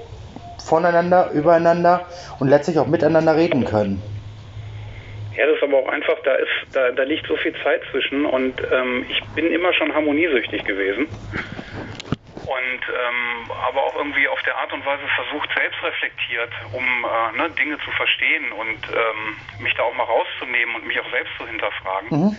voneinander, 0.57 1.31
übereinander 1.31 2.05
und 2.39 2.47
letztlich 2.47 2.79
auch 2.79 2.87
miteinander 2.87 3.35
reden 3.35 3.65
können. 3.65 4.01
Ja, 5.35 5.47
das 5.47 5.57
ist 5.57 5.63
aber 5.63 5.77
auch 5.77 5.89
einfach, 5.89 6.15
da 6.23 6.35
ist, 6.35 6.49
da, 6.73 6.91
da 6.91 7.03
liegt 7.03 7.27
so 7.27 7.35
viel 7.37 7.53
Zeit 7.63 7.81
zwischen 7.91 8.25
und 8.25 8.53
ähm, 8.71 9.05
ich 9.09 9.21
bin 9.35 9.51
immer 9.51 9.73
schon 9.73 9.93
harmoniesüchtig 9.93 10.63
gewesen. 10.63 11.07
Und 12.45 12.83
ähm, 12.85 13.51
aber 13.69 13.83
auch 13.83 13.95
irgendwie 13.95 14.27
auf 14.27 14.41
der 14.43 14.55
Art 14.57 14.71
und 14.73 14.85
Weise 14.85 15.03
versucht, 15.15 15.49
selbstreflektiert, 15.55 16.51
um 16.73 16.83
äh, 16.83 17.37
ne, 17.37 17.49
Dinge 17.57 17.77
zu 17.79 17.89
verstehen 17.91 18.51
und 18.51 18.79
ähm, 18.91 19.63
mich 19.63 19.73
da 19.75 19.83
auch 19.83 19.95
mal 19.95 20.03
rauszunehmen 20.03 20.75
und 20.75 20.85
mich 20.85 20.99
auch 20.99 21.09
selbst 21.09 21.31
zu 21.37 21.47
hinterfragen. 21.47 22.09
Mhm. 22.11 22.37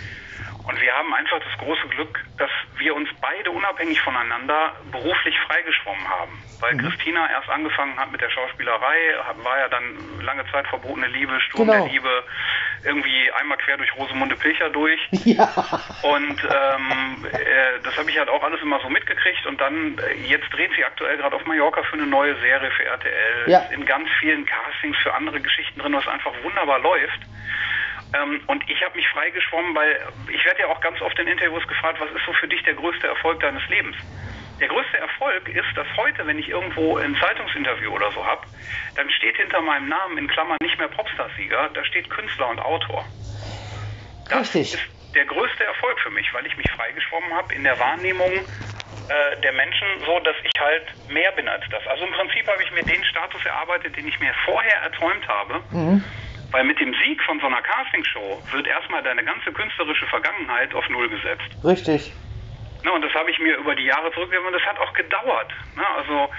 Und 0.66 0.80
wir 0.80 0.92
haben 0.94 1.12
einfach 1.12 1.38
das 1.40 1.58
große 1.58 1.88
Glück, 1.88 2.24
dass 2.38 2.50
wir 2.78 2.94
uns 2.94 3.08
beide 3.20 3.50
unabhängig 3.50 4.00
voneinander 4.00 4.72
beruflich 4.90 5.38
freigeschwommen 5.46 6.08
haben. 6.08 6.42
Weil 6.60 6.74
mhm. 6.74 6.88
Christina 6.88 7.30
erst 7.30 7.50
angefangen 7.50 7.96
hat 7.98 8.10
mit 8.10 8.20
der 8.22 8.30
Schauspielerei, 8.30 8.96
war 9.42 9.58
ja 9.58 9.68
dann 9.68 10.20
lange 10.22 10.44
Zeit 10.50 10.66
verbotene 10.68 11.08
Liebe, 11.08 11.38
Sturm 11.40 11.66
genau. 11.68 11.84
der 11.84 11.92
Liebe, 11.92 12.24
irgendwie 12.84 13.30
einmal 13.32 13.58
quer 13.58 13.76
durch 13.76 13.94
Rosemunde 13.96 14.36
Pilcher 14.36 14.70
durch. 14.70 15.00
Ja. 15.24 15.48
Und 16.02 16.44
ähm, 16.44 17.26
äh, 17.32 17.80
das 17.82 17.96
habe 17.96 18.10
ich 18.10 18.18
halt 18.18 18.28
auch 18.28 18.42
alles 18.42 18.60
immer 18.60 18.78
so 18.80 18.90
mitgekriegt. 18.90 19.46
Und 19.46 19.58
dann, 19.58 19.98
äh, 19.98 20.14
jetzt 20.28 20.52
dreht 20.52 20.70
sie 20.76 20.84
aktuell 20.84 21.16
gerade 21.16 21.34
auf 21.34 21.44
Mallorca 21.46 21.82
für 21.82 21.94
eine 21.94 22.06
neue 22.06 22.38
Serie 22.40 22.70
für 22.70 22.84
RTL. 22.84 23.44
Ja. 23.46 23.60
In 23.72 23.86
ganz 23.86 24.08
vielen 24.20 24.44
Castings 24.44 24.98
für 25.02 25.14
andere 25.14 25.40
Geschichten 25.40 25.80
drin, 25.80 25.94
was 25.94 26.06
einfach 26.06 26.32
wunderbar 26.42 26.78
läuft. 26.78 27.20
Ähm, 28.14 28.40
und 28.46 28.62
ich 28.70 28.82
habe 28.82 28.96
mich 28.96 29.08
freigeschwommen, 29.08 29.74
weil 29.74 29.98
ich 30.28 30.44
werde 30.44 30.60
ja 30.60 30.66
auch 30.68 30.80
ganz 30.80 31.00
oft 31.00 31.18
in 31.18 31.26
Interviews 31.26 31.66
gefragt, 31.66 32.00
was 32.00 32.10
ist 32.10 32.24
so 32.24 32.32
für 32.34 32.48
dich 32.48 32.62
der 32.62 32.74
größte 32.74 33.06
Erfolg 33.06 33.40
deines 33.40 33.66
Lebens? 33.68 33.96
Der 34.60 34.68
größte 34.68 34.98
Erfolg 34.98 35.48
ist, 35.48 35.66
dass 35.74 35.86
heute, 35.96 36.26
wenn 36.26 36.38
ich 36.38 36.48
irgendwo 36.48 36.96
ein 36.96 37.16
Zeitungsinterview 37.16 37.90
oder 37.90 38.12
so 38.12 38.24
habe, 38.24 38.42
dann 38.94 39.10
steht 39.10 39.36
hinter 39.36 39.60
meinem 39.60 39.88
Namen 39.88 40.18
in 40.18 40.28
Klammern 40.28 40.58
nicht 40.62 40.78
mehr 40.78 40.88
Popstar-Sieger, 40.88 41.70
da 41.74 41.84
steht 41.84 42.08
Künstler 42.08 42.48
und 42.50 42.60
Autor. 42.60 43.04
Das 44.28 44.54
Richtig. 44.54 44.74
ist 44.74 45.14
der 45.14 45.24
größte 45.24 45.64
Erfolg 45.64 45.98
für 46.00 46.10
mich, 46.10 46.32
weil 46.32 46.46
ich 46.46 46.56
mich 46.56 46.70
freigeschwommen 46.70 47.32
habe 47.34 47.52
in 47.54 47.64
der 47.64 47.78
Wahrnehmung 47.80 48.30
äh, 48.30 49.40
der 49.42 49.52
Menschen 49.52 49.86
so, 50.06 50.18
dass 50.20 50.36
ich 50.42 50.60
halt 50.60 50.84
mehr 51.08 51.32
bin 51.32 51.48
als 51.48 51.64
das. 51.70 51.86
Also 51.88 52.04
im 52.04 52.12
Prinzip 52.12 52.46
habe 52.46 52.62
ich 52.62 52.70
mir 52.72 52.82
den 52.82 53.04
Status 53.04 53.44
erarbeitet, 53.44 53.96
den 53.96 54.06
ich 54.06 54.18
mir 54.20 54.32
vorher 54.44 54.82
erträumt 54.82 55.26
habe. 55.28 55.60
Mhm. 55.70 56.04
Weil 56.54 56.62
mit 56.62 56.78
dem 56.78 56.94
Sieg 56.94 57.20
von 57.24 57.40
so 57.40 57.46
einer 57.46 57.60
Castingshow 57.62 58.40
wird 58.52 58.68
erstmal 58.68 59.02
deine 59.02 59.24
ganze 59.24 59.50
künstlerische 59.50 60.06
Vergangenheit 60.06 60.72
auf 60.72 60.88
Null 60.88 61.08
gesetzt. 61.08 61.50
Richtig. 61.64 62.12
Na, 62.84 62.92
und 62.92 63.02
das 63.02 63.12
habe 63.12 63.28
ich 63.32 63.40
mir 63.40 63.56
über 63.56 63.74
die 63.74 63.82
Jahre 63.82 64.12
zurückgegeben 64.12 64.46
und 64.46 64.52
das 64.52 64.62
hat 64.62 64.78
auch 64.78 64.92
gedauert. 64.92 65.52
Na, 65.74 65.82
also 65.96 66.30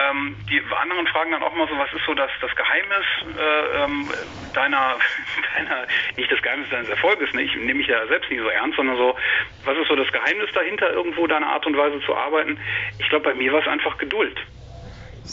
ähm, 0.00 0.36
die 0.50 0.60
anderen 0.78 1.06
fragen 1.06 1.30
dann 1.30 1.42
auch 1.42 1.54
mal 1.54 1.66
so, 1.66 1.78
was 1.78 1.90
ist 1.94 2.04
so 2.04 2.12
das, 2.12 2.30
das 2.42 2.54
Geheimnis 2.56 3.06
äh, 3.38 3.84
ähm, 3.84 4.10
deiner, 4.52 4.98
deiner, 5.56 5.86
nicht 6.18 6.30
das 6.30 6.42
Geheimnis 6.42 6.68
deines 6.68 6.90
Erfolges, 6.90 7.32
ne? 7.32 7.40
ich 7.40 7.56
nehme 7.56 7.78
mich 7.78 7.86
ja 7.86 8.06
selbst 8.06 8.30
nicht 8.30 8.42
so 8.42 8.50
ernst, 8.50 8.76
sondern 8.76 8.98
so, 8.98 9.16
was 9.64 9.78
ist 9.78 9.88
so 9.88 9.96
das 9.96 10.12
Geheimnis 10.12 10.50
dahinter, 10.52 10.92
irgendwo 10.92 11.26
deine 11.26 11.46
Art 11.46 11.64
und 11.64 11.74
Weise 11.74 12.02
zu 12.02 12.14
arbeiten? 12.14 12.60
Ich 12.98 13.08
glaube, 13.08 13.30
bei 13.30 13.34
mir 13.34 13.50
war 13.50 13.62
es 13.62 13.66
einfach 13.66 13.96
Geduld. 13.96 14.38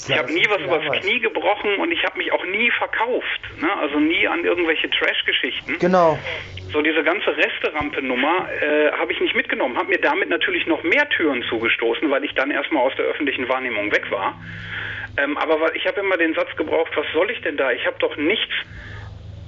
Ich 0.08 0.18
habe 0.18 0.32
nie 0.32 0.46
was 0.50 0.62
übers 0.62 1.02
Knie 1.02 1.20
gebrochen 1.20 1.76
und 1.78 1.92
ich 1.92 2.04
habe 2.04 2.18
mich 2.18 2.32
auch 2.32 2.44
nie 2.46 2.70
verkauft. 2.72 3.42
Ne? 3.60 3.74
Also 3.78 4.00
nie 4.00 4.28
an 4.28 4.44
irgendwelche 4.44 4.90
Trash-Geschichten. 4.90 5.80
Genau. 5.80 6.20
So 6.72 6.82
diese 6.82 7.04
ganze 7.04 7.36
Resterampe-Nummer 7.36 8.50
äh, 8.62 8.92
habe 8.92 9.14
ich 9.14 9.22
nicht 9.22 9.36
mitgenommen. 9.36 9.78
Habe 9.78 9.90
mir 9.90 10.00
damit 10.00 10.30
natürlich 10.30 10.66
noch 10.68 10.84
mehr 10.84 11.08
Türen 11.10 11.44
zugestoßen, 11.44 12.10
weil 12.12 12.24
ich 12.26 12.34
dann 12.34 12.52
erstmal 12.52 12.84
aus 12.84 12.94
der 12.98 13.06
öffentlichen 13.06 13.48
Wahrnehmung 13.48 13.92
weg 13.92 14.12
war. 14.12 14.40
Ähm, 15.18 15.38
aber 15.38 15.74
ich 15.76 15.86
habe 15.88 16.02
immer 16.02 16.18
den 16.18 16.34
Satz 16.34 16.54
gebraucht, 16.58 16.92
was 16.96 17.06
soll 17.14 17.32
ich 17.32 17.42
denn 17.42 17.56
da? 17.56 17.72
Ich 17.72 17.86
habe 17.86 17.96
doch 18.00 18.18
nichts 18.18 18.54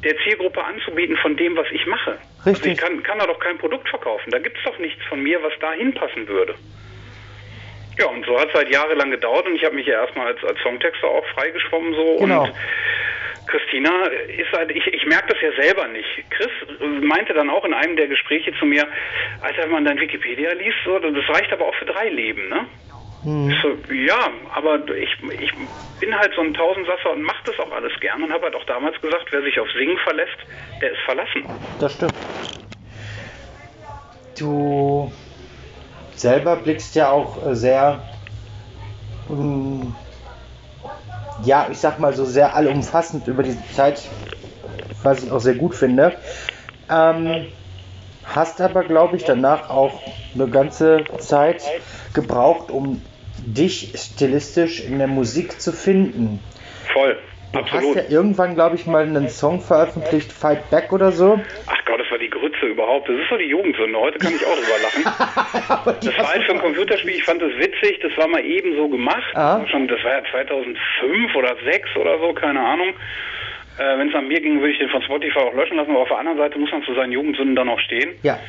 der 0.04 0.16
Zielgruppe 0.24 0.64
anzubieten 0.64 1.18
von 1.18 1.36
dem, 1.36 1.56
was 1.58 1.68
ich 1.72 1.86
mache. 1.86 2.18
Richtig. 2.46 2.48
Also 2.48 2.70
ich 2.70 2.78
kann, 2.78 3.04
kann 3.04 3.20
da 3.20 3.28
doch 3.28 3.40
kein 3.40 3.58
Produkt 3.58 3.90
verkaufen. 3.90 4.32
Da 4.32 4.40
gibt 4.40 4.58
es 4.58 4.64
doch 4.64 4.78
nichts 4.80 5.04
von 5.06 5.22
mir, 5.22 5.42
was 5.44 5.54
da 5.60 5.74
hinpassen 5.74 6.28
würde. 6.28 6.56
Ja, 7.98 8.06
und 8.08 8.26
so 8.26 8.40
hat 8.40 8.50
es 8.50 8.54
halt 8.54 8.70
jahrelang 8.70 9.12
gedauert 9.12 9.48
und 9.48 9.56
ich 9.56 9.64
habe 9.64 9.76
mich 9.76 9.88
ja 9.88 10.02
erstmal 10.02 10.28
als, 10.28 10.44
als 10.44 10.60
Songtexter 10.62 11.08
auch 11.08 11.26
freigeschwommen 11.34 11.94
so 11.94 12.18
genau. 12.18 12.44
und 12.44 12.54
Christina 13.48 13.90
ist 14.08 14.52
halt, 14.52 14.72
ich, 14.72 14.86
ich 14.88 15.06
merke 15.06 15.34
das 15.34 15.42
ja 15.42 15.52
selber 15.62 15.88
nicht. 15.88 16.08
Chris 16.30 16.52
meinte 17.02 17.34
dann 17.34 17.50
auch 17.50 17.64
in 17.66 17.74
einem 17.74 17.96
der 17.96 18.08
Gespräche 18.08 18.52
zu 18.60 18.66
mir, 18.66 18.86
als 19.42 19.58
wenn 19.58 19.72
man 19.72 19.86
dein 19.86 20.00
Wikipedia 20.00 20.52
liest, 20.54 20.78
so, 20.86 21.00
das 21.00 21.30
reicht 21.30 21.52
aber 21.54 21.66
auch 21.66 21.76
für 21.76 21.86
drei 21.86 22.10
Leben, 22.10 22.50
ne? 22.50 22.66
Hm. 23.24 23.56
So, 23.62 23.94
ja, 23.94 24.30
aber 24.54 24.80
ich, 24.96 25.10
ich 25.40 25.52
bin 26.00 26.16
halt 26.16 26.34
so 26.36 26.42
ein 26.42 26.54
Tausendsasser 26.54 27.12
und 27.12 27.24
mache 27.24 27.44
das 27.46 27.60
auch 27.60 27.72
alles 27.72 27.92
gern 28.00 28.22
und 28.22 28.32
habe 28.32 28.44
halt 28.44 28.56
auch 28.56 28.66
damals 28.66 29.00
gesagt, 29.02 29.26
wer 29.32 29.42
sich 29.42 29.60
auf 29.60 29.68
Singen 29.72 29.98
verlässt, 30.00 30.38
der 30.82 30.92
ist 30.92 31.02
verlassen. 31.06 31.44
Das 31.80 31.94
stimmt. 31.94 32.14
Du 34.38 35.12
selber 36.20 36.56
blickst 36.56 36.96
ja 36.96 37.10
auch 37.12 37.46
äh, 37.46 37.56
sehr, 37.56 38.02
ähm, 39.30 39.94
ja, 41.44 41.68
ich 41.72 41.78
sag 41.78 42.00
mal 42.00 42.14
so 42.14 42.26
sehr 42.26 42.56
allumfassend 42.56 43.28
über 43.28 43.44
diese 43.44 43.60
Zeit, 43.76 44.02
was 45.04 45.24
ich 45.24 45.32
auch 45.32 45.40
sehr 45.40 45.56
gut 45.56 45.76
finde. 45.76 46.18
Ähm, 46.90 47.48
hast 48.26 48.62
aber, 48.62 48.84
glaube 48.84 49.18
ich, 49.18 49.24
danach 49.24 49.70
auch 49.70 50.02
eine 50.34 50.48
ganze 50.48 51.06
Zeit 51.20 51.64
gebraucht, 52.14 52.72
um 52.72 53.02
dich 53.38 53.94
stilistisch 53.96 54.82
in 54.82 54.98
der 54.98 55.08
Musik 55.08 55.62
zu 55.62 55.72
finden. 55.72 56.40
Voll. 56.94 57.18
Du 57.54 57.60
Absolut. 57.60 57.96
hast 57.96 58.10
ja 58.10 58.18
irgendwann, 58.18 58.56
glaube 58.56 58.76
ich, 58.76 58.86
mal 58.86 59.04
einen 59.04 59.30
Song 59.30 59.62
veröffentlicht, 59.62 60.32
Fight 60.32 60.70
Back 60.70 60.92
oder 60.92 61.12
so. 61.12 61.40
Ach 61.68 61.86
Gott, 61.86 62.00
das 62.00 62.12
war 62.12 62.18
die 62.18 62.30
Grütze 62.30 62.66
überhaupt. 62.66 63.08
Das 63.08 63.16
ist 63.16 63.32
doch 63.32 63.38
die 63.38 63.46
Jugendsünde. 63.46 63.98
Heute 63.98 64.18
kann 64.20 64.34
ich 64.36 64.46
auch 64.46 64.56
drüber 64.56 64.78
lachen. 64.84 65.96
das 66.04 66.18
war 66.18 66.28
halt 66.28 66.44
für 66.44 66.52
ein 66.54 66.60
Computerspiel. 66.60 67.16
Ich 67.16 67.24
fand 67.24 67.42
das 67.42 67.52
witzig. 67.58 68.00
Das 68.02 68.12
war 68.18 68.28
mal 68.28 68.44
eben 68.44 68.76
so 68.76 68.90
gemacht. 68.90 69.34
Ah. 69.36 69.66
Schon, 69.72 69.88
das 69.88 70.04
war 70.04 70.12
ja 70.12 70.24
2005 70.30 71.36
oder 71.36 71.56
2006 71.60 71.96
oder 71.96 72.20
so, 72.20 72.34
keine 72.34 72.60
Ahnung. 72.60 72.90
Äh, 73.78 73.98
Wenn 73.98 74.10
es 74.10 74.16
an 74.16 74.28
mir 74.28 74.42
ging, 74.42 74.60
würde 74.60 74.74
ich 74.74 74.80
den 74.80 74.90
von 74.90 75.02
Spotify 75.04 75.40
auch 75.40 75.54
löschen 75.54 75.78
lassen. 75.78 75.92
Aber 75.92 76.02
auf 76.02 76.10
der 76.10 76.18
anderen 76.18 76.38
Seite 76.38 76.60
muss 76.60 76.72
man 76.72 76.84
zu 76.84 76.94
seinen 76.96 77.14
Jugendsünden 77.14 77.56
dann 77.56 77.70
auch 77.70 77.80
stehen. 77.80 78.16
Ja. 78.24 78.40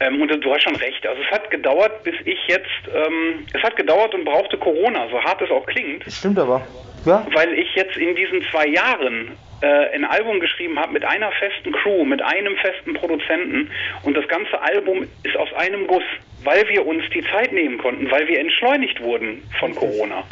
Ähm, 0.00 0.20
und 0.20 0.28
du 0.28 0.54
hast 0.54 0.62
schon 0.62 0.76
recht. 0.76 1.06
Also 1.06 1.20
es 1.22 1.30
hat 1.30 1.50
gedauert, 1.50 2.04
bis 2.04 2.14
ich 2.24 2.38
jetzt, 2.46 2.66
ähm, 2.94 3.46
es 3.52 3.62
hat 3.62 3.76
gedauert 3.76 4.14
und 4.14 4.24
brauchte 4.24 4.56
Corona, 4.56 5.08
so 5.10 5.20
hart 5.22 5.42
es 5.42 5.50
auch 5.50 5.66
klingt. 5.66 6.04
Stimmt 6.10 6.38
aber. 6.38 6.66
Ja. 7.04 7.26
Weil 7.32 7.52
ich 7.54 7.74
jetzt 7.74 7.96
in 7.96 8.14
diesen 8.14 8.42
zwei 8.50 8.66
Jahren 8.66 9.32
äh, 9.60 9.94
ein 9.94 10.04
Album 10.04 10.40
geschrieben 10.40 10.78
habe 10.78 10.92
mit 10.92 11.04
einer 11.04 11.30
festen 11.32 11.72
Crew, 11.72 12.04
mit 12.04 12.22
einem 12.22 12.56
festen 12.56 12.94
Produzenten 12.94 13.70
und 14.04 14.16
das 14.16 14.26
ganze 14.28 14.60
Album 14.60 15.06
ist 15.24 15.36
aus 15.36 15.52
einem 15.54 15.86
Guss, 15.86 16.04
weil 16.44 16.68
wir 16.68 16.86
uns 16.86 17.02
die 17.12 17.24
Zeit 17.32 17.52
nehmen 17.52 17.78
konnten, 17.78 18.10
weil 18.10 18.28
wir 18.28 18.38
entschleunigt 18.38 19.00
wurden 19.00 19.42
von 19.58 19.74
Corona. 19.74 20.24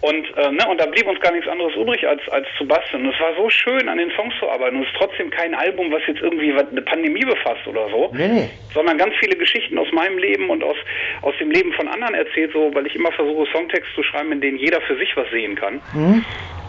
Und, 0.00 0.26
äh, 0.36 0.50
ne, 0.50 0.66
und 0.68 0.80
da 0.80 0.86
blieb 0.86 1.06
uns 1.06 1.20
gar 1.20 1.32
nichts 1.32 1.48
anderes 1.48 1.74
übrig, 1.74 2.06
als, 2.06 2.26
als 2.30 2.46
zu 2.56 2.66
basteln. 2.66 3.04
Und 3.04 3.14
es 3.14 3.20
war 3.20 3.34
so 3.36 3.50
schön, 3.50 3.88
an 3.88 3.98
den 3.98 4.10
Songs 4.12 4.34
zu 4.38 4.48
arbeiten. 4.48 4.76
Und 4.76 4.82
es 4.82 4.88
ist 4.88 4.96
trotzdem 4.96 5.30
kein 5.30 5.54
Album, 5.54 5.92
was 5.92 6.00
jetzt 6.06 6.20
irgendwie 6.20 6.52
eine 6.52 6.82
Pandemie 6.82 7.24
befasst 7.24 7.66
oder 7.66 7.88
so, 7.90 8.10
nee. 8.14 8.48
sondern 8.72 8.96
ganz 8.96 9.14
viele 9.20 9.36
Geschichten 9.36 9.78
aus 9.78 9.90
meinem 9.92 10.18
Leben 10.18 10.48
und 10.48 10.64
aus, 10.64 10.76
aus 11.22 11.34
dem 11.38 11.50
Leben 11.50 11.72
von 11.74 11.86
anderen 11.88 12.14
erzählt, 12.14 12.52
so, 12.52 12.74
weil 12.74 12.86
ich 12.86 12.94
immer 12.94 13.12
versuche, 13.12 13.50
Songtext 13.52 13.92
zu 13.94 14.02
schreiben, 14.02 14.32
in 14.32 14.40
denen 14.40 14.58
jeder 14.58 14.80
für 14.80 14.96
sich 14.96 15.14
was 15.16 15.28
sehen 15.30 15.54
kann. 15.54 15.82
Mhm. 15.92 16.24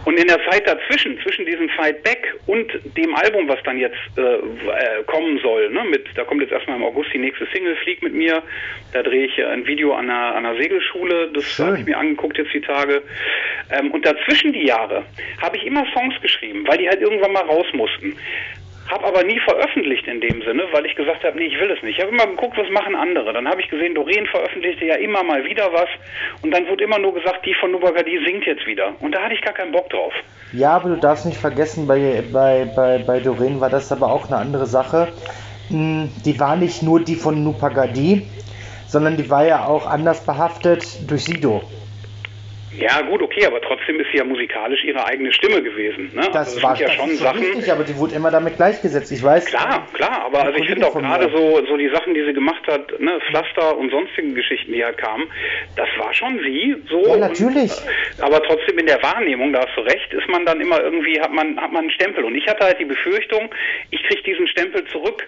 Und 0.06 0.20
in 0.20 0.28
der 0.28 0.40
Zeit 0.50 0.68
dazwischen, 0.68 1.20
zwischen 1.22 1.46
diesem 1.46 1.70
Fight 1.70 2.04
Back 2.04 2.36
und 2.48 2.72
dem 2.98 3.14
Album, 3.16 3.48
was 3.48 3.60
dann 3.64 3.78
jetzt 3.78 3.98
äh, 4.18 4.22
äh, 4.22 5.04
kommen 5.06 5.40
soll, 5.44 5.70
ne, 5.70 5.84
mit, 5.84 6.08
da 6.16 6.24
kommt 6.24 6.42
jetzt 6.42 6.52
erstmal 6.52 6.78
im 6.78 6.84
August 6.84 7.14
die 7.14 7.20
nächste 7.20 7.46
Single, 7.54 7.76
Flieg 7.78 8.02
mit 8.02 8.14
mir, 8.14 8.42
da 8.94 9.04
drehe 9.04 9.26
ich 9.26 9.46
ein 9.46 9.66
Video 9.68 9.94
an 9.94 10.10
einer, 10.10 10.36
an 10.36 10.46
einer 10.46 10.58
Segelschule, 10.58 11.30
das 11.34 11.60
habe 11.60 11.80
ich 11.80 11.86
mir 11.86 11.98
angeguckt 11.98 12.38
jetzt 12.38 12.54
die 12.54 12.62
Tage. 12.62 13.04
Ähm, 13.72 13.92
und 13.92 14.06
dazwischen 14.06 14.54
die 14.54 14.66
Jahre 14.66 15.04
habe 15.42 15.58
ich 15.58 15.66
immer 15.66 15.86
Songs 15.94 16.16
geschrieben, 16.22 16.66
weil 16.68 16.80
die 16.80 16.90
halt 16.90 17.02
irgendwann 17.02 17.34
mal 17.34 17.44
raus 17.44 17.68
mussten. 17.74 18.16
Habe 18.92 19.06
aber 19.06 19.24
nie 19.24 19.40
veröffentlicht 19.40 20.06
in 20.08 20.20
dem 20.20 20.42
Sinne, 20.42 20.64
weil 20.74 20.86
ich 20.86 20.96
gesagt 20.96 21.24
habe, 21.24 21.38
nee, 21.38 21.46
ich 21.46 21.60
will 21.60 21.72
es 21.72 21.82
nicht. 21.82 21.98
Ich 21.98 22.04
habe 22.04 22.12
immer 22.14 22.28
geguckt, 22.28 22.58
was 22.58 22.70
machen 22.70 22.94
andere. 22.94 23.32
Dann 23.32 23.48
habe 23.48 23.62
ich 23.62 23.70
gesehen, 23.70 23.96
Doreen 23.96 24.26
veröffentlichte 24.28 24.86
ja 24.86 24.96
immer 24.96 25.24
mal 25.24 25.44
wieder 25.46 25.72
was. 25.72 25.88
Und 26.42 26.52
dann 26.52 26.68
wurde 26.68 26.84
immer 26.84 27.00
nur 27.00 27.14
gesagt, 27.14 27.46
die 27.46 27.54
von 27.54 27.72
Nubagadi 27.72 28.20
singt 28.26 28.46
jetzt 28.46 28.68
wieder. 28.68 28.94
Und 29.00 29.16
da 29.16 29.22
hatte 29.22 29.34
ich 29.34 29.42
gar 29.42 29.54
keinen 29.54 29.72
Bock 29.72 29.90
drauf. 29.90 30.14
Ja, 30.52 30.72
aber 30.76 30.90
du 30.90 30.98
darfst 30.98 31.26
nicht 31.26 31.38
vergessen, 31.40 31.88
bei, 31.88 32.22
bei, 32.34 32.66
bei, 32.76 32.98
bei 33.00 33.20
Doreen 33.22 33.62
war 33.62 33.70
das 33.70 33.92
aber 33.94 34.12
auch 34.12 34.28
eine 34.28 34.38
andere 34.38 34.66
Sache. 34.66 35.08
mh, 35.70 36.10
die 36.26 36.38
war 36.40 36.58
nicht 36.58 36.84
nur 36.84 37.00
die 37.02 37.16
von 37.16 37.44
Nupagadi, 37.44 38.28
sondern 38.88 39.16
die 39.16 39.30
war 39.30 39.46
ja 39.46 39.66
auch 39.66 39.86
anders 39.88 40.26
behaftet 40.26 41.10
durch 41.10 41.24
Sido. 41.24 41.64
Ja, 42.78 43.02
gut, 43.02 43.22
okay, 43.22 43.46
aber 43.46 43.60
trotzdem 43.62 44.00
ist 44.00 44.08
sie 44.12 44.20
ja 44.20 44.24
musikalisch 44.24 44.84
ihre 44.86 45.06
eigene 45.06 45.34
Stimme 45.34 45.62
gewesen. 45.62 46.12
Ne? 46.14 46.30
Das 46.32 46.56
also 46.56 46.64
war 46.64 46.80
ja 46.80 46.88
das 46.88 46.96
schon 46.96 47.10
so 47.10 47.24
Sachen. 47.24 47.40
Richtig, 47.40 47.72
aber 47.72 47.84
die 47.84 47.98
wurde 47.98 48.16
immer 48.16 48.32
damit 48.32 48.56
gleichgesetzt. 48.56 49.12
Ich 49.12 49.22
weiß. 49.22 49.46
Klar, 49.46 49.88
klar, 49.94 50.26
aber 50.26 50.44
also 50.46 50.58
ich 50.58 50.68
finde 50.68 50.88
auch 50.88 50.94
gerade 50.94 51.30
so, 51.36 51.66
so 51.66 51.76
die 51.76 51.90
Sachen, 51.90 52.14
die 52.14 52.24
sie 52.24 52.34
gemacht 52.34 52.66
hat, 52.68 52.98
ne, 53.00 53.20
Pflaster 53.28 53.78
und 53.78 53.92
sonstige 53.92 54.34
Geschichten, 54.34 54.72
die 54.72 54.84
halt 54.84 54.98
kamen, 54.98 55.26
das 55.76 55.90
war 55.98 56.14
schon 56.14 56.40
sie. 56.40 56.76
So. 56.90 57.06
Ja, 57.08 57.18
natürlich. 57.18 57.72
Und, 57.72 58.20
äh, 58.20 58.22
aber 58.22 58.42
trotzdem 58.44 58.78
in 58.80 58.86
der 58.86 59.04
Wahrnehmung, 59.04 59.52
da 59.52 59.68
hast 59.68 59.76
du 59.76 59.82
recht, 59.82 60.14
ist 60.14 60.30
man 60.30 60.46
dann 60.46 60.62
immer 60.62 60.82
irgendwie, 60.82 61.20
hat 61.20 61.34
man, 61.34 61.60
hat 61.60 61.74
man 61.74 61.82
einen 61.82 61.92
Stempel. 61.92 62.24
Und 62.24 62.36
ich 62.36 62.48
hatte 62.48 62.66
halt 62.66 62.80
die 62.80 62.86
Befürchtung, 62.86 63.54
ich 63.90 64.02
kriege 64.04 64.24
diesen 64.24 64.48
Stempel 64.48 64.86
zurück. 64.86 65.28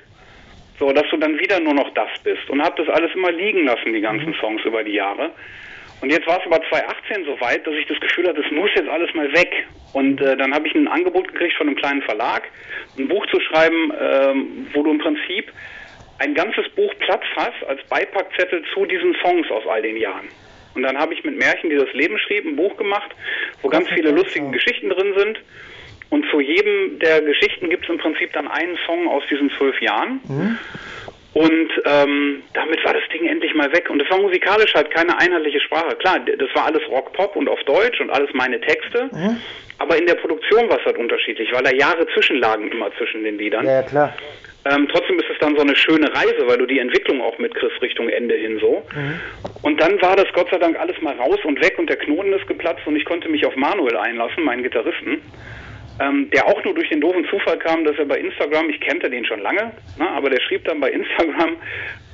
So, 0.80 0.92
dass 0.92 1.06
du 1.12 1.18
dann 1.18 1.38
wieder 1.40 1.60
nur 1.60 1.74
noch 1.74 1.94
das 1.94 2.10
bist. 2.24 2.50
Und 2.50 2.62
hab 2.62 2.76
das 2.78 2.90
alles 2.90 3.14
immer 3.14 3.32
liegen 3.32 3.66
lassen, 3.66 3.94
die 3.94 4.02
ganzen 4.02 4.30
mhm. 4.30 4.36
Songs 4.40 4.64
über 4.66 4.84
die 4.84 4.94
Jahre. 4.94 5.32
Und 6.04 6.10
jetzt 6.10 6.28
war 6.28 6.38
es 6.38 6.46
aber 6.46 6.62
2018 6.68 7.24
so 7.24 7.40
weit, 7.40 7.66
dass 7.66 7.74
ich 7.76 7.88
das 7.88 7.98
Gefühl 8.02 8.28
hatte, 8.28 8.42
es 8.42 8.52
muss 8.52 8.70
jetzt 8.76 8.90
alles 8.90 9.14
mal 9.14 9.32
weg. 9.32 9.66
Und 9.94 10.20
äh, 10.20 10.36
dann 10.36 10.54
habe 10.54 10.68
ich 10.68 10.76
ein 10.76 10.90
Angebot 10.90 11.30
gekriegt 11.30 11.56
von 11.56 11.68
einem 11.68 11.78
kleinen 11.78 12.02
Verlag, 12.02 12.44
ein 13.00 13.08
Buch 13.08 13.26
zu 13.28 13.40
schreiben, 13.40 13.94
ähm, 13.98 14.68
wo 14.74 14.84
du 14.84 14.92
im 14.92 14.98
Prinzip 14.98 15.50
ein 16.20 16.34
ganzes 16.34 16.68
Buch 16.76 16.94
Platz 17.00 17.24
hast 17.38 17.64
als 17.70 17.82
Beipackzettel 17.88 18.66
zu 18.74 18.86
diesen 18.86 19.16
Songs 19.24 19.50
aus 19.50 19.64
all 19.66 19.82
den 19.82 19.96
Jahren. 19.96 20.28
Und 20.76 20.84
dann 20.84 20.98
habe 20.98 21.14
ich 21.14 21.24
mit 21.24 21.38
Märchen, 21.38 21.70
die 21.70 21.78
das 21.78 21.94
Leben 21.94 22.20
schrieb, 22.20 22.46
ein 22.46 22.58
Buch 22.58 22.76
gemacht, 22.76 23.12
wo 23.62 23.70
ganz 23.70 23.88
viele 23.88 24.12
lustige 24.12 24.52
Geschichten 24.52 24.90
drin 24.90 25.14
sind. 25.16 25.40
Und 26.10 26.26
zu 26.32 26.42
jedem 26.42 27.00
der 27.00 27.22
Geschichten 27.22 27.70
gibt 27.70 27.86
es 27.86 27.90
im 27.90 27.98
Prinzip 27.98 28.34
dann 28.34 28.50
einen 28.50 28.78
Song 28.86 29.08
aus 29.08 29.24
diesen 29.32 29.50
zwölf 29.52 29.80
Jahren. 29.80 30.20
Mhm. 30.28 30.60
Und 31.34 31.72
ähm, 31.86 32.44
damit 32.54 32.84
war 32.86 32.94
das 32.94 33.04
Ding 33.12 33.28
endlich 33.28 33.54
mal 33.56 33.72
weg. 33.74 33.90
Und 33.90 34.02
es 34.02 34.10
war 34.10 34.20
musikalisch 34.20 34.74
halt 34.76 34.92
keine 34.92 35.20
einheitliche 35.20 35.60
Sprache. 35.62 35.96
Klar, 35.96 36.20
das 36.20 36.50
war 36.54 36.66
alles 36.66 36.88
Rock-Pop 36.90 37.36
und 37.36 37.50
auf 37.50 37.62
Deutsch 37.64 38.00
und 38.02 38.12
alles 38.12 38.30
meine 38.34 38.62
Texte. 38.62 39.10
Mhm. 39.12 39.38
Aber 39.80 39.98
in 39.98 40.06
der 40.06 40.16
Produktion 40.16 40.70
war 40.70 40.80
es 40.80 40.86
halt 40.86 40.98
unterschiedlich, 40.98 41.52
weil 41.52 41.64
da 41.64 41.72
Jahre 41.72 42.06
zwischenlagen 42.14 42.72
immer 42.72 42.92
zwischen 42.98 43.24
den 43.24 43.38
Liedern. 43.38 43.66
Ja, 43.66 43.82
klar. 43.82 44.14
Ähm, 44.66 44.88
trotzdem 44.90 45.20
ist 45.20 45.30
es 45.30 45.38
dann 45.40 45.56
so 45.56 45.62
eine 45.62 45.76
schöne 45.76 46.08
Reise, 46.14 46.48
weil 46.48 46.58
du 46.58 46.66
die 46.66 46.80
Entwicklung 46.80 47.22
auch 47.22 47.38
mitkriegst 47.38 47.82
Richtung 47.82 48.08
Ende 48.08 48.36
hin 48.36 48.60
so. 48.62 48.84
Mhm. 48.96 49.20
Und 49.64 49.82
dann 49.82 50.02
war 50.02 50.16
das 50.16 50.28
Gott 50.34 50.50
sei 50.52 50.58
Dank 50.58 50.80
alles 50.80 51.02
mal 51.02 51.16
raus 51.16 51.40
und 51.44 51.62
weg 51.62 51.78
und 51.80 51.90
der 51.90 51.98
Knoten 51.98 52.32
ist 52.32 52.48
geplatzt 52.48 52.86
und 52.86 52.96
ich 52.96 53.06
konnte 53.06 53.28
mich 53.28 53.46
auf 53.46 53.56
Manuel 53.56 53.98
einlassen, 53.98 54.44
meinen 54.46 54.64
Gitarristen 54.64 55.22
ähm, 56.00 56.30
der 56.32 56.48
auch 56.48 56.64
nur 56.64 56.74
durch 56.74 56.90
den 56.90 57.02
doofen 57.02 57.26
Zufall 57.30 57.58
kam, 57.58 57.84
dass 57.84 57.98
er 57.98 58.06
bei 58.06 58.18
Instagram, 58.18 58.70
ich 58.70 58.80
kannte 58.82 59.10
den 59.10 59.26
schon 59.26 59.42
lange, 59.42 59.72
ne, 59.98 60.10
aber 60.10 60.30
der 60.30 60.42
schrieb 60.42 60.66
dann 60.66 60.80
bei 60.80 60.92
Instagram, 60.92 61.58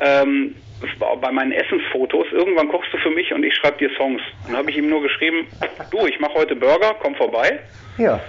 ähm, 0.02 0.56
bei 1.00 1.32
meinen 1.32 1.52
Essensfotos, 1.52 2.28
irgendwann 2.32 2.70
kochst 2.70 2.94
du 2.94 2.98
für 2.98 3.10
mich 3.10 3.34
und 3.34 3.44
ich 3.44 3.54
schreibe 3.56 3.78
dir 3.78 3.90
Songs. 3.98 4.22
Dann 4.48 4.58
habe 4.58 4.70
ich 4.72 4.78
ihm 4.78 4.90
nur 4.90 5.02
geschrieben, 5.02 5.48
du, 5.92 6.06
ich 6.08 6.20
mache 6.20 6.36
heute 6.36 6.56
Burger, 6.56 6.96
komm 7.00 7.16
vorbei. 7.16 7.60
Ja. 7.98 8.20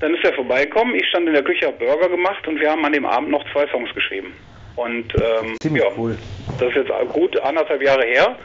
Dann 0.00 0.14
ist 0.14 0.24
er 0.24 0.32
vorbeigekommen, 0.32 0.94
ich 0.94 1.06
stand 1.08 1.26
in 1.26 1.34
der 1.34 1.42
Küche, 1.42 1.66
habe 1.66 1.76
Burger 1.84 2.08
gemacht 2.08 2.46
und 2.46 2.60
wir 2.60 2.70
haben 2.70 2.84
an 2.84 2.92
dem 2.92 3.04
Abend 3.04 3.30
noch 3.30 3.44
zwei 3.52 3.66
Songs 3.68 3.92
geschrieben. 3.94 4.32
Und 4.76 5.12
ähm, 5.16 5.56
Ziemlich 5.60 5.82
ja, 5.82 5.90
cool. 5.98 6.16
das 6.60 6.68
ist 6.68 6.76
jetzt 6.76 7.12
gut 7.12 7.38
anderthalb 7.40 7.82
Jahre 7.82 8.04
her. 8.06 8.36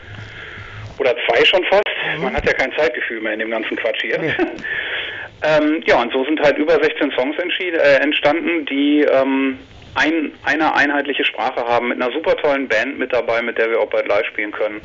Oder 0.99 1.15
zwei 1.27 1.45
schon 1.45 1.63
fast. 1.65 1.83
Mhm. 2.17 2.23
Man 2.23 2.35
hat 2.35 2.45
ja 2.45 2.53
kein 2.53 2.71
Zeitgefühl 2.73 3.21
mehr 3.21 3.33
in 3.33 3.39
dem 3.39 3.51
ganzen 3.51 3.77
Quatsch 3.77 4.01
hier. 4.01 4.19
Nee. 4.19 4.33
Ähm, 5.43 5.83
ja, 5.85 6.01
und 6.01 6.11
so 6.13 6.23
sind 6.23 6.39
halt 6.39 6.57
über 6.57 6.73
16 6.73 7.11
Songs 7.11 7.35
äh, 7.37 7.95
entstanden, 8.01 8.65
die 8.65 9.01
ähm, 9.01 9.59
ein, 9.95 10.31
eine 10.43 10.73
einheitliche 10.73 11.25
Sprache 11.25 11.65
haben, 11.67 11.89
mit 11.89 12.01
einer 12.01 12.11
super 12.13 12.35
tollen 12.37 12.67
Band 12.67 12.97
mit 12.97 13.13
dabei, 13.13 13.41
mit 13.41 13.57
der 13.57 13.69
wir 13.69 13.79
auch 13.79 13.89
bald 13.89 14.07
live 14.07 14.25
spielen 14.27 14.51
können. 14.51 14.81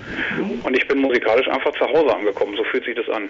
Und 0.63 0.77
ich 0.77 0.87
bin 0.89 0.99
musikalisch 0.99 1.49
einfach 1.49 1.73
zu 1.73 1.87
Hause 1.87 2.15
angekommen, 2.15 2.55
so 2.57 2.65
fühlt 2.65 2.85
sich 2.85 2.97
das 2.97 3.09
an. 3.09 3.29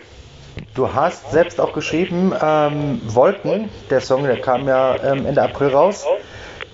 Du 0.74 0.92
hast 0.92 1.30
selbst 1.30 1.60
auch 1.60 1.72
geschrieben, 1.72 2.32
ähm, 2.42 3.00
Wolken, 3.04 3.68
der 3.90 4.00
Song, 4.00 4.24
der 4.24 4.40
kam 4.40 4.66
ja 4.66 4.96
ähm, 5.04 5.26
Ende 5.26 5.42
April 5.42 5.68
raus, 5.68 6.06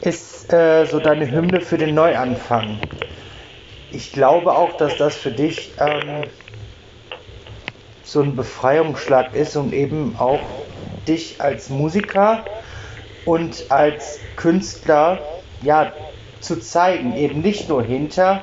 ist 0.01 0.53
äh, 0.53 0.85
so 0.87 1.01
deine 1.01 1.31
Hymne 1.31 1.61
für 1.61 1.79
den 1.79 1.95
Neuanfang. 1.95 2.79
Ich 3.90 4.12
glaube 4.12 4.53
auch, 4.53 4.77
dass 4.77 4.97
das 4.97 5.17
für 5.17 5.31
dich 5.31 5.73
ähm, 5.79 6.25
so 8.05 8.21
ein 8.21 8.37
Befreiungsschlag 8.37 9.35
ist 9.35 9.57
und 9.57 9.73
eben 9.73 10.17
auch 10.19 10.40
dich 11.09 11.40
als 11.40 11.71
Musiker 11.71 12.45
und 13.25 13.71
als 13.71 14.19
Künstler 14.37 15.19
ja 15.62 15.93
zu 16.40 16.61
zeigen, 16.61 17.17
eben 17.17 17.40
nicht 17.40 17.69
nur 17.69 17.83
hinter 17.83 18.43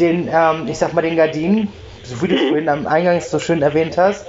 den, 0.00 0.28
ähm, 0.32 0.66
ich 0.68 0.78
sag 0.78 0.94
mal, 0.94 1.02
den 1.02 1.16
Gardinen, 1.16 1.68
so 2.02 2.22
wie 2.22 2.28
du 2.28 2.36
vorhin 2.36 2.68
am 2.68 2.86
Eingang 2.86 3.20
so 3.20 3.38
schön 3.38 3.60
erwähnt 3.60 3.98
hast, 3.98 4.24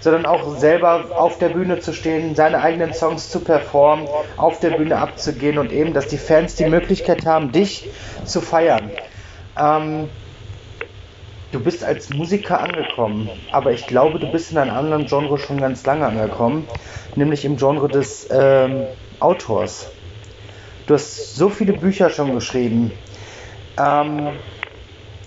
sondern 0.00 0.26
auch 0.26 0.58
selber 0.58 1.06
auf 1.16 1.38
der 1.38 1.50
Bühne 1.50 1.78
zu 1.78 1.92
stehen, 1.92 2.34
seine 2.34 2.60
eigenen 2.60 2.92
Songs 2.92 3.30
zu 3.30 3.40
performen, 3.40 4.08
auf 4.36 4.60
der 4.60 4.70
Bühne 4.70 4.98
abzugehen 4.98 5.58
und 5.58 5.72
eben, 5.72 5.94
dass 5.94 6.08
die 6.08 6.18
Fans 6.18 6.56
die 6.56 6.66
Möglichkeit 6.66 7.24
haben, 7.24 7.52
dich 7.52 7.88
zu 8.24 8.40
feiern. 8.40 8.90
Ähm, 9.58 10.08
Du 11.52 11.60
bist 11.60 11.84
als 11.84 12.08
Musiker 12.08 12.60
angekommen, 12.60 13.30
aber 13.52 13.72
ich 13.72 13.86
glaube, 13.86 14.18
du 14.18 14.26
bist 14.26 14.50
in 14.50 14.58
einem 14.58 14.70
anderen 14.70 15.06
Genre 15.06 15.38
schon 15.38 15.60
ganz 15.60 15.84
lange 15.84 16.06
angekommen, 16.06 16.66
nämlich 17.14 17.44
im 17.44 17.56
Genre 17.56 17.90
des 17.90 18.26
ähm, 18.30 18.86
Autors. 19.20 19.90
Du 20.86 20.94
hast 20.94 21.36
so 21.36 21.50
viele 21.50 21.74
Bücher 21.74 22.08
schon 22.08 22.34
geschrieben. 22.34 22.92
Ähm, 23.78 24.30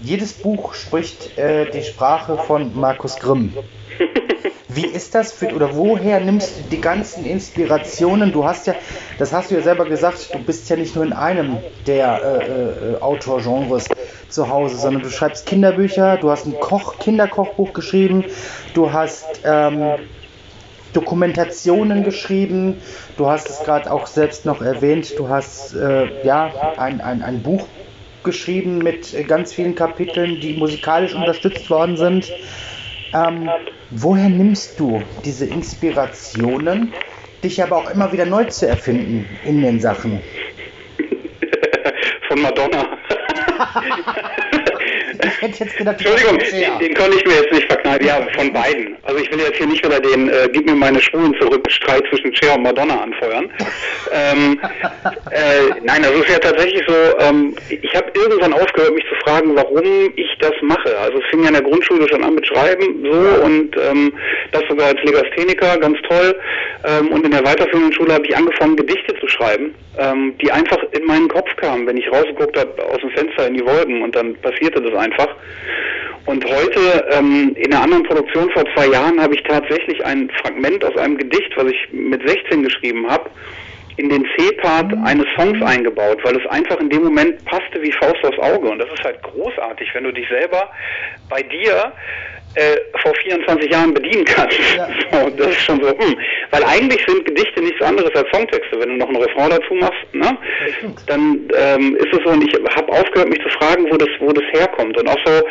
jedes 0.02 0.34
Buch 0.34 0.74
spricht 0.74 1.38
äh, 1.38 1.70
die 1.70 1.84
Sprache 1.84 2.38
von 2.38 2.76
Markus 2.76 3.18
Grimm. 3.20 3.56
Wie 4.76 4.86
ist 4.86 5.16
das 5.16 5.32
für, 5.32 5.54
oder 5.54 5.78
woher 5.78 6.20
nimmst 6.20 6.58
du 6.58 6.64
die 6.70 6.82
ganzen 6.82 7.26
Inspirationen? 7.26 8.34
Du 8.34 8.44
hast 8.44 8.68
ja, 8.68 8.76
das 9.18 9.32
hast 9.32 9.50
du 9.50 9.56
ja 9.56 9.62
selber 9.62 9.86
gesagt, 9.86 10.34
du 10.34 10.40
bist 10.40 10.70
ja 10.70 10.76
nicht 10.76 10.96
nur 10.96 11.06
in 11.06 11.14
einem 11.14 11.58
der 11.88 12.22
äh, 12.22 12.96
äh, 12.96 13.02
Autorgenres 13.02 13.88
zu 14.28 14.50
Hause, 14.50 14.76
sondern 14.76 15.02
du 15.02 15.10
schreibst 15.10 15.46
Kinderbücher, 15.46 16.18
du 16.18 16.30
hast 16.30 16.46
ein 16.46 16.60
Koch, 16.60 17.00
Kinderkochbuch 17.00 17.72
geschrieben, 17.72 18.26
du 18.74 18.92
hast 18.92 19.26
ähm, 19.46 19.94
Dokumentationen 20.92 22.04
geschrieben, 22.04 22.82
du 23.16 23.28
hast 23.28 23.50
es 23.50 23.60
gerade 23.60 23.90
auch 23.90 24.08
selbst 24.08 24.46
noch 24.46 24.62
erwähnt, 24.62 25.14
du 25.18 25.30
hast 25.30 25.74
äh, 25.74 26.26
ja 26.26 26.52
ein, 26.76 27.00
ein, 27.00 27.22
ein 27.24 27.42
Buch 27.42 27.66
geschrieben 28.24 28.80
mit 28.80 29.16
ganz 29.30 29.54
vielen 29.54 29.76
Kapiteln, 29.76 30.42
die 30.42 30.54
musikalisch 30.54 31.14
unterstützt 31.16 31.70
worden 31.70 31.96
sind. 31.96 32.30
Ähm, 33.14 33.50
woher 33.96 34.30
nimmst 34.30 34.80
du 34.80 35.02
diese 35.24 35.46
Inspirationen, 35.46 36.94
dich 37.44 37.62
aber 37.64 37.78
auch 37.78 37.90
immer 37.90 38.12
wieder 38.12 38.26
neu 38.26 38.46
zu 38.46 38.68
erfinden 38.68 39.26
in 39.46 39.62
den 39.62 39.80
Sachen? 39.80 40.22
Von 42.28 42.42
Madonna. 42.42 42.98
hätte 45.46 45.64
jetzt 45.64 45.78
gedacht, 45.78 45.98
Entschuldigung, 46.00 46.40
den, 46.40 46.80
den 46.80 46.94
konnte 46.96 47.18
ich 47.18 47.26
mir 47.26 47.36
jetzt 47.36 47.52
nicht 47.52 47.68
verkneifen. 47.68 48.06
Ja, 48.06 48.28
von 48.36 48.52
beiden. 48.52 48.98
Also 49.04 49.20
ich 49.22 49.32
will 49.32 49.40
jetzt 49.40 49.58
hier 49.58 49.68
nicht 49.68 49.86
wieder 49.86 50.00
den 50.00 50.30
äh, 50.30 50.50
Gib 50.52 50.66
mir 50.66 50.76
meine 50.76 51.02
Schwulen 51.02 51.36
zurück 51.40 51.66
Streit 51.70 52.04
zwischen 52.10 52.36
Cher 52.36 52.56
und 52.56 52.64
Madonna 52.64 53.02
anfeuern. 53.02 53.50
ähm, 54.12 54.60
äh, 55.32 55.80
nein, 55.84 56.02
das 56.02 56.12
ist 56.12 56.30
ja 56.30 56.40
tatsächlich 56.40 56.84
so, 56.88 56.94
ähm, 57.20 57.56
ich 57.70 57.96
habe 57.96 58.12
irgendwann 58.14 58.54
aufgehört, 58.54 58.94
mich 58.94 59.06
zu 59.10 59.16
fragen, 59.24 59.56
warum 59.56 59.84
ich 60.16 60.28
das 60.40 60.54
mache. 60.62 60.98
Also 60.98 61.20
es 61.20 61.26
fing 61.30 61.42
ja 61.42 61.48
in 61.48 61.54
der 61.54 61.64
Grundschule 61.64 62.08
schon 62.08 62.24
an 62.24 62.36
mit 62.36 62.48
Schreiben 62.48 63.06
so 63.10 63.44
und 63.44 63.76
ähm, 63.78 64.14
das 64.52 64.64
sogar 64.70 64.88
als 64.88 65.02
Legastheniker, 65.04 65.78
ganz 65.78 65.98
toll. 66.08 66.36
Ähm, 66.86 67.12
und 67.12 67.26
in 67.26 67.32
der 67.32 67.46
weiterführenden 67.46 67.94
Schule 67.94 68.14
habe 68.14 68.26
ich 68.26 68.36
angefangen, 68.36 68.76
Gedichte 68.76 69.16
zu 69.20 69.28
schreiben, 69.28 69.74
ähm, 69.98 70.36
die 70.42 70.52
einfach 70.52 70.82
in 70.92 71.06
meinen 71.06 71.28
Kopf 71.28 71.56
kamen, 71.58 71.88
wenn 71.88 71.98
ich 71.98 72.12
rausgeguckt 72.12 72.58
habe 72.58 72.84
aus 72.86 73.00
dem 73.00 73.12
Fenster 73.12 73.48
in 73.48 73.56
die 73.56 73.66
Wolken 73.66 74.02
und 74.02 74.16
dann 74.16 74.36
passierte 74.36 74.82
das 74.82 74.94
einfach. 74.96 75.35
Und 76.26 76.44
heute, 76.44 77.06
ähm, 77.12 77.56
in 77.56 77.72
einer 77.72 77.84
anderen 77.84 78.04
Produktion 78.04 78.50
vor 78.52 78.64
zwei 78.76 78.88
Jahren, 78.88 79.22
habe 79.22 79.36
ich 79.36 79.44
tatsächlich 79.44 80.04
ein 80.04 80.30
Fragment 80.42 80.84
aus 80.84 80.98
einem 80.98 81.18
Gedicht, 81.18 81.52
was 81.56 81.66
ich 81.66 81.88
mit 81.92 82.28
16 82.28 82.64
geschrieben 82.64 83.08
habe, 83.08 83.30
in 83.98 84.10
den 84.10 84.26
C-Part 84.36 84.94
eines 85.06 85.26
Songs 85.38 85.62
eingebaut, 85.62 86.20
weil 86.24 86.36
es 86.36 86.46
einfach 86.48 86.80
in 86.80 86.90
dem 86.90 87.04
Moment 87.04 87.46
passte 87.46 87.82
wie 87.82 87.92
Faust 87.92 88.24
aufs 88.26 88.40
Auge. 88.40 88.70
Und 88.70 88.80
das 88.80 88.90
ist 88.90 89.04
halt 89.04 89.22
großartig, 89.22 89.88
wenn 89.94 90.04
du 90.04 90.12
dich 90.12 90.28
selber 90.28 90.70
bei 91.30 91.42
dir 91.44 91.94
äh, 92.56 92.78
vor 93.02 93.14
24 93.16 93.72
Jahren 93.72 93.94
bedienen 93.94 94.26
kannst. 94.26 94.60
Ja. 94.76 94.88
So, 95.12 95.30
das 95.30 95.48
ist 95.48 95.62
schon 95.62 95.82
so, 95.82 95.90
hm. 95.90 96.18
weil 96.52 96.64
eigentlich 96.64 97.02
sind 97.08 97.26
Gedichte 97.26 97.62
nichts 97.62 97.82
anderes 97.82 98.14
als 98.16 98.28
Songtexte. 98.34 98.80
Wenn 98.80 98.90
du 98.90 98.96
noch 98.98 99.08
einen 99.08 99.22
Refrain 99.22 99.50
dazu 99.50 99.74
machst, 99.76 100.14
ne, 100.14 100.38
dann 101.08 101.48
ähm, 101.56 101.96
ist 101.96 102.12
es 102.12 102.20
so, 102.24 102.32
und 102.32 102.44
ich 102.44 102.54
habe 102.54 102.92
aufgehört, 102.92 103.30
mich 103.30 103.42
zu 103.42 103.50
fragen, 103.50 103.86
wo 103.90 103.98
das, 103.98 104.10
wo 104.20 104.32
das 104.32 104.44
herkommt. 104.52 104.98
Und 104.98 105.08
auch 105.08 105.20
so, 105.26 105.42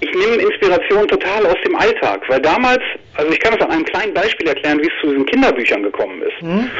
ich 0.00 0.10
nehme 0.14 0.42
Inspiration 0.42 1.06
total 1.08 1.46
aus 1.46 1.56
dem 1.64 1.76
Alltag, 1.76 2.22
weil 2.28 2.40
damals, 2.40 2.82
also 3.14 3.30
ich 3.30 3.40
kann 3.40 3.56
das 3.56 3.66
an 3.66 3.72
einem 3.72 3.84
kleinen 3.84 4.14
Beispiel 4.14 4.48
erklären, 4.48 4.80
wie 4.80 4.86
es 4.86 5.00
zu 5.00 5.08
diesen 5.08 5.26
Kinderbüchern 5.26 5.82
gekommen 5.82 6.22
ist. 6.22 6.42
Mhm. 6.42 6.70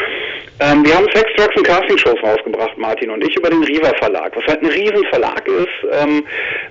Ähm, 0.61 0.85
wir 0.85 0.95
haben 0.95 1.07
Sex, 1.13 1.29
Drugs 1.37 1.57
und 1.57 1.67
Casting-Shows 1.67 2.23
rausgebracht, 2.23 2.77
Martin 2.77 3.11
und 3.11 3.25
ich, 3.25 3.37
über 3.37 3.51
den 3.51 3.65
Riva 3.65 3.93
Verlag, 3.99 4.37
was 4.37 4.45
halt 4.47 4.63
ein 4.63 4.69
Riesenverlag 4.69 5.47
ist, 5.49 6.03
ähm, 6.03 6.25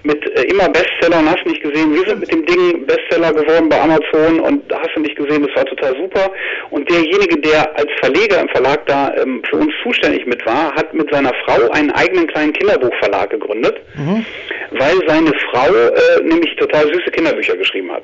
mit 0.04 0.24
äh, 0.38 0.44
immer 0.44 0.70
Bestsellern, 0.70 1.30
hast 1.30 1.44
du 1.44 1.50
nicht 1.50 1.62
gesehen. 1.62 1.94
Wir 1.94 2.06
sind 2.06 2.20
mit 2.20 2.32
dem 2.32 2.46
Ding 2.46 2.86
Bestseller 2.86 3.34
geworden 3.34 3.70
bei 3.70 3.82
Amazon 3.82 4.40
und 4.40 4.72
hast 4.74 4.96
du 4.96 5.02
nicht 5.02 5.16
gesehen, 5.16 5.46
das 5.46 5.56
war 5.56 5.66
total 5.66 5.96
super. 5.98 6.32
Und 6.70 6.90
derjenige, 6.90 7.38
der 7.40 7.76
als 7.76 7.90
Verleger 8.00 8.40
im 8.42 8.50
Verlag 8.50 8.86
da 8.86 9.14
ähm, 9.18 9.42
für 9.50 9.58
uns 9.58 9.74
zuständig 9.84 10.26
mit 10.26 10.46
war, 10.46 10.74
hat 10.76 10.94
mit 10.94 11.12
seiner 11.12 11.34
Frau 11.46 11.70
einen 11.72 11.92
eigenen 11.92 12.28
kleinen 12.28 12.54
Kinderbuchverlag 12.54 13.30
gegründet, 13.32 13.78
mhm. 13.96 14.26
weil 14.72 14.96
seine 15.08 15.34
Frau 15.50 15.68
äh, 15.68 16.24
nämlich 16.24 16.56
total 16.56 16.86
süße 16.94 17.12
Kinderbücher 17.12 17.58
geschrieben 17.58 17.92
hat. 17.92 18.04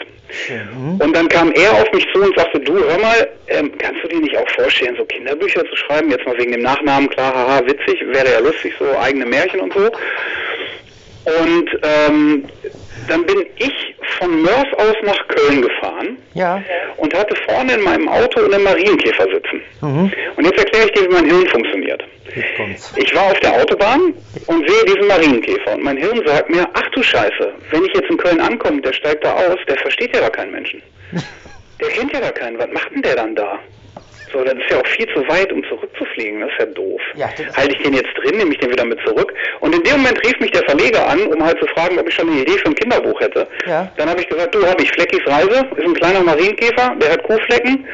Mhm. 0.49 0.99
Und 0.99 1.15
dann 1.15 1.29
kam 1.29 1.46
er 1.53 1.71
auf 1.73 1.91
mich 1.91 2.05
zu 2.13 2.21
und 2.21 2.37
sagte, 2.37 2.59
du 2.59 2.73
hör 2.73 2.97
mal, 2.99 3.29
ähm, 3.47 3.71
kannst 3.77 4.03
du 4.03 4.07
dir 4.07 4.19
nicht 4.19 4.37
auch 4.37 4.49
vorstellen, 4.51 4.95
so 4.97 5.05
Kinderbücher 5.05 5.63
zu 5.65 5.75
schreiben? 5.75 6.09
Jetzt 6.11 6.25
mal 6.25 6.37
wegen 6.37 6.51
dem 6.51 6.61
Nachnamen, 6.61 7.09
klar, 7.09 7.33
haha, 7.33 7.65
witzig, 7.65 8.01
wäre 8.07 8.31
ja 8.31 8.39
lustig, 8.39 8.73
so 8.79 8.85
eigene 8.97 9.25
Märchen 9.25 9.59
und 9.59 9.73
so. 9.73 9.91
Und 11.25 11.69
ähm, 11.83 12.43
dann 13.07 13.25
bin 13.25 13.45
ich 13.57 13.95
von 14.17 14.41
Mörs 14.41 14.67
aus 14.77 14.95
nach 15.03 15.27
Köln 15.27 15.61
gefahren 15.61 16.17
ja. 16.33 16.63
und 16.97 17.13
hatte 17.13 17.35
vorne 17.47 17.73
in 17.73 17.81
meinem 17.81 18.07
Auto 18.07 18.43
einen 18.45 18.63
Marienkäfer 18.63 19.25
sitzen. 19.25 19.61
Mhm. 19.81 20.11
Und 20.35 20.45
jetzt 20.45 20.57
erkläre 20.57 20.85
ich 20.85 20.91
dir, 20.93 21.09
wie 21.09 21.13
mein 21.13 21.25
Hirn 21.25 21.47
funktioniert. 21.47 22.03
Ich 22.95 23.15
war 23.15 23.31
auf 23.31 23.39
der 23.39 23.53
Autobahn 23.53 24.13
und 24.47 24.69
sehe 24.69 24.85
diesen 24.85 25.07
Marienkäfer 25.07 25.73
und 25.73 25.83
mein 25.83 25.97
Hirn 25.97 26.21
sagt 26.25 26.49
mir, 26.49 26.67
ach 26.73 26.89
du 26.93 27.01
Scheiße, 27.01 27.53
wenn 27.71 27.85
ich 27.85 27.93
jetzt 27.93 28.09
in 28.09 28.17
Köln 28.17 28.39
ankomme, 28.39 28.81
der 28.81 28.93
steigt 28.93 29.23
da 29.23 29.33
aus, 29.33 29.57
der 29.67 29.77
versteht 29.77 30.13
ja 30.15 30.21
da 30.21 30.29
keinen 30.29 30.51
Menschen. 30.51 30.81
Der 31.79 31.89
kennt 31.89 32.11
ja 32.11 32.19
da 32.19 32.31
keinen, 32.31 32.57
was 32.57 32.67
macht 32.73 32.91
denn 32.91 33.01
der 33.01 33.15
dann 33.15 33.35
da? 33.35 33.59
So, 34.31 34.43
das 34.43 34.55
ist 34.55 34.69
ja 34.69 34.77
auch 34.77 34.87
viel 34.87 35.07
zu 35.13 35.25
weit, 35.27 35.51
um 35.53 35.63
zurückzufliegen. 35.63 36.41
Das 36.41 36.49
ist 36.51 36.59
ja 36.59 36.65
doof. 36.65 37.01
Ja, 37.15 37.29
Halte 37.55 37.75
ich 37.75 37.81
den 37.81 37.93
jetzt 37.93 38.09
drin, 38.17 38.37
nehme 38.37 38.51
ich 38.51 38.59
den 38.59 38.71
wieder 38.71 38.83
mit 38.83 38.99
zurück. 39.05 39.33
Und 39.61 39.73
in 39.73 39.83
dem 39.83 39.97
Moment 39.97 40.19
rief 40.25 40.37
mich 40.39 40.51
der 40.51 40.63
Verleger 40.63 41.07
an, 41.07 41.27
um 41.27 41.43
halt 41.43 41.57
zu 41.59 41.67
fragen, 41.67 41.97
ob 41.97 42.07
ich 42.07 42.13
schon 42.13 42.29
eine 42.29 42.41
Idee 42.41 42.57
für 42.57 42.67
ein 42.67 42.75
Kinderbuch 42.75 43.19
hätte. 43.21 43.47
Ja. 43.65 43.89
Dann 43.95 44.09
habe 44.09 44.19
ich 44.19 44.27
gesagt, 44.27 44.53
du, 44.53 44.65
habe 44.65 44.81
ich 44.83 44.91
Fleckis 44.91 45.25
Reise, 45.25 45.65
ist 45.75 45.85
ein 45.85 45.93
kleiner 45.93 46.23
Marienkäfer, 46.23 46.95
der 47.01 47.11
hat 47.11 47.23
Kuhflecken, 47.23 47.87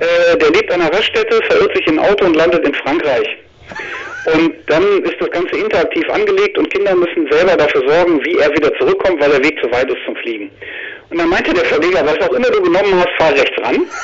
äh, 0.00 0.36
der 0.38 0.50
lebt 0.50 0.72
an 0.72 0.80
einer 0.80 0.92
Raststätte, 0.92 1.42
verirrt 1.44 1.76
sich 1.76 1.86
in 1.86 1.98
ein 1.98 2.10
Auto 2.10 2.24
und 2.24 2.36
landet 2.36 2.66
in 2.66 2.74
Frankreich. 2.74 3.28
Und 4.34 4.54
dann 4.66 4.82
ist 5.04 5.14
das 5.20 5.30
Ganze 5.30 5.56
interaktiv 5.56 6.08
angelegt 6.10 6.58
und 6.58 6.72
Kinder 6.72 6.96
müssen 6.96 7.30
selber 7.30 7.56
dafür 7.56 7.88
sorgen, 7.88 8.20
wie 8.24 8.38
er 8.38 8.50
wieder 8.50 8.72
zurückkommt, 8.78 9.20
weil 9.20 9.30
der 9.30 9.44
Weg 9.44 9.56
zu 9.62 9.70
weit 9.70 9.88
ist 9.88 10.04
zum 10.04 10.16
Fliegen. 10.16 10.50
Und 11.10 11.18
dann 11.18 11.28
meinte 11.28 11.54
der 11.54 11.64
Verleger, 11.64 12.04
was 12.04 12.20
auch 12.26 12.32
immer 12.32 12.50
du 12.50 12.60
genommen 12.62 12.94
hast, 12.96 13.10
fahr 13.18 13.32
rechts 13.32 13.56
ran. 13.62 13.86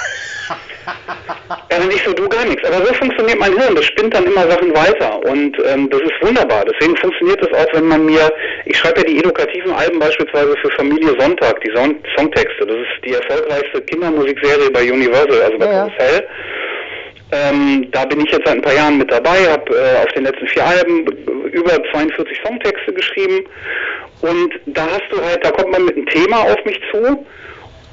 Ja, 1.70 1.78
dann 1.78 1.90
ich 1.90 2.02
so, 2.02 2.12
du 2.12 2.28
gar 2.28 2.44
nichts. 2.44 2.66
Aber 2.66 2.84
so 2.84 2.92
funktioniert 2.94 3.38
mein 3.38 3.56
Hirn. 3.56 3.74
Das 3.74 3.84
spinnt 3.84 4.14
dann 4.14 4.24
immer 4.24 4.50
Sachen 4.50 4.74
weiter. 4.74 5.24
Und 5.24 5.56
ähm, 5.64 5.88
das 5.88 6.00
ist 6.00 6.12
wunderbar. 6.20 6.64
Deswegen 6.64 6.96
funktioniert 6.96 7.40
das 7.40 7.52
auch, 7.52 7.72
wenn 7.72 7.86
man 7.86 8.04
mir, 8.04 8.30
ich 8.64 8.76
schreibe 8.76 9.00
ja 9.00 9.06
die 9.06 9.18
edukativen 9.18 9.72
Alben 9.72 9.98
beispielsweise 9.98 10.54
für 10.60 10.70
Familie 10.72 11.14
Sonntag, 11.18 11.60
die 11.60 11.70
Son 11.74 11.96
Songtexte. 12.16 12.66
Das 12.66 12.76
ist 12.76 13.04
die 13.04 13.14
erfolgreichste 13.14 13.80
Kindermusikserie 13.82 14.70
bei 14.70 14.92
Universal, 14.92 15.42
also 15.42 15.58
bei 15.58 15.66
ja, 15.66 15.72
Karussell. 15.72 16.28
Ähm, 17.32 17.88
da 17.92 18.04
bin 18.04 18.20
ich 18.20 18.30
jetzt 18.30 18.46
seit 18.46 18.56
ein 18.56 18.62
paar 18.62 18.74
Jahren 18.74 18.98
mit 18.98 19.10
dabei, 19.10 19.38
habe 19.50 19.74
äh, 19.74 20.04
auf 20.04 20.12
den 20.12 20.24
letzten 20.24 20.46
vier 20.48 20.66
Alben 20.66 21.06
über 21.50 21.82
42 21.90 22.38
Songtexte 22.44 22.92
geschrieben. 22.92 23.46
Und 24.20 24.52
da 24.66 24.86
hast 24.86 25.10
du 25.10 25.20
halt, 25.20 25.44
da 25.44 25.50
kommt 25.50 25.72
man 25.72 25.86
mit 25.86 25.96
einem 25.96 26.06
Thema 26.06 26.40
auf 26.42 26.64
mich 26.64 26.78
zu 26.90 27.24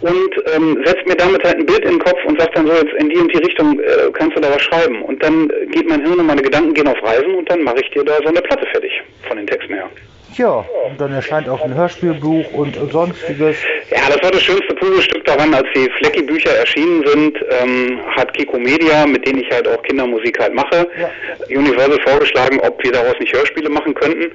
und 0.02 0.44
ähm, 0.56 0.82
setzt 0.86 1.06
mir 1.06 1.16
damit 1.16 1.44
halt 1.44 1.58
ein 1.58 1.66
Bild 1.66 1.84
in 1.84 1.92
den 1.92 2.00
Kopf 2.00 2.20
und 2.26 2.40
sagt 2.40 2.56
dann 2.58 2.68
so, 2.68 2.74
jetzt 2.74 2.94
in 2.94 3.10
die 3.10 3.18
und 3.18 3.34
die 3.34 3.40
Richtung 3.40 3.80
äh, 3.80 4.12
kannst 4.14 4.38
du 4.38 4.42
da 4.42 4.50
was 4.52 4.62
schreiben. 4.62 5.02
Und 5.04 5.22
dann 5.24 5.50
geht 5.72 5.88
mein 5.88 6.04
Hirn 6.06 6.20
und 6.20 6.28
meine 6.28 6.42
Gedanken 6.42 6.74
gehen 6.74 6.88
auf 6.88 7.02
Reisen 7.04 7.36
und 7.36 7.50
dann 7.50 7.64
mache 7.64 7.80
ich 7.82 7.90
dir 7.92 8.04
da 8.04 8.18
so 8.22 8.30
eine 8.30 8.42
Platte 8.42 8.66
fertig 8.68 8.92
von 9.28 9.38
den 9.38 9.48
Texten 9.48 9.74
her. 9.74 9.90
Ja, 10.38 10.66
und 10.86 11.00
dann 11.00 11.12
erscheint 11.12 11.50
auch 11.50 11.62
ein 11.62 11.74
Hörspielbuch 11.74 12.54
und, 12.54 12.76
sonstiges. 12.92 13.58
Ja, 13.90 14.10
das 14.10 14.22
war 14.24 14.32
das 14.32 14.42
schönste 14.42 14.74
Puzzlestück 14.76 15.26
daran, 15.26 15.54
als 15.54 15.68
die 15.76 15.90
Flecki-Bücher 15.98 16.52
erschienen 16.52 17.06
sind, 17.06 17.38
ähm, 17.62 18.00
hat 18.16 18.34
Kiko 18.34 18.58
Media, 18.58 19.06
mit 19.06 19.28
denen 19.28 19.40
ich 19.40 19.52
halt 19.52 19.68
auch 19.68 19.82
Kindermusik 19.84 20.40
halt 20.40 20.54
mache, 20.54 20.88
ja. 21.00 21.10
Universal 21.58 22.00
vorgeschlagen, 22.06 22.60
ob 22.62 22.82
wir 22.84 22.92
daraus 22.92 23.16
nicht 23.20 23.34
Hörspiele 23.34 23.70
machen 23.70 23.94
könnten. 23.94 24.32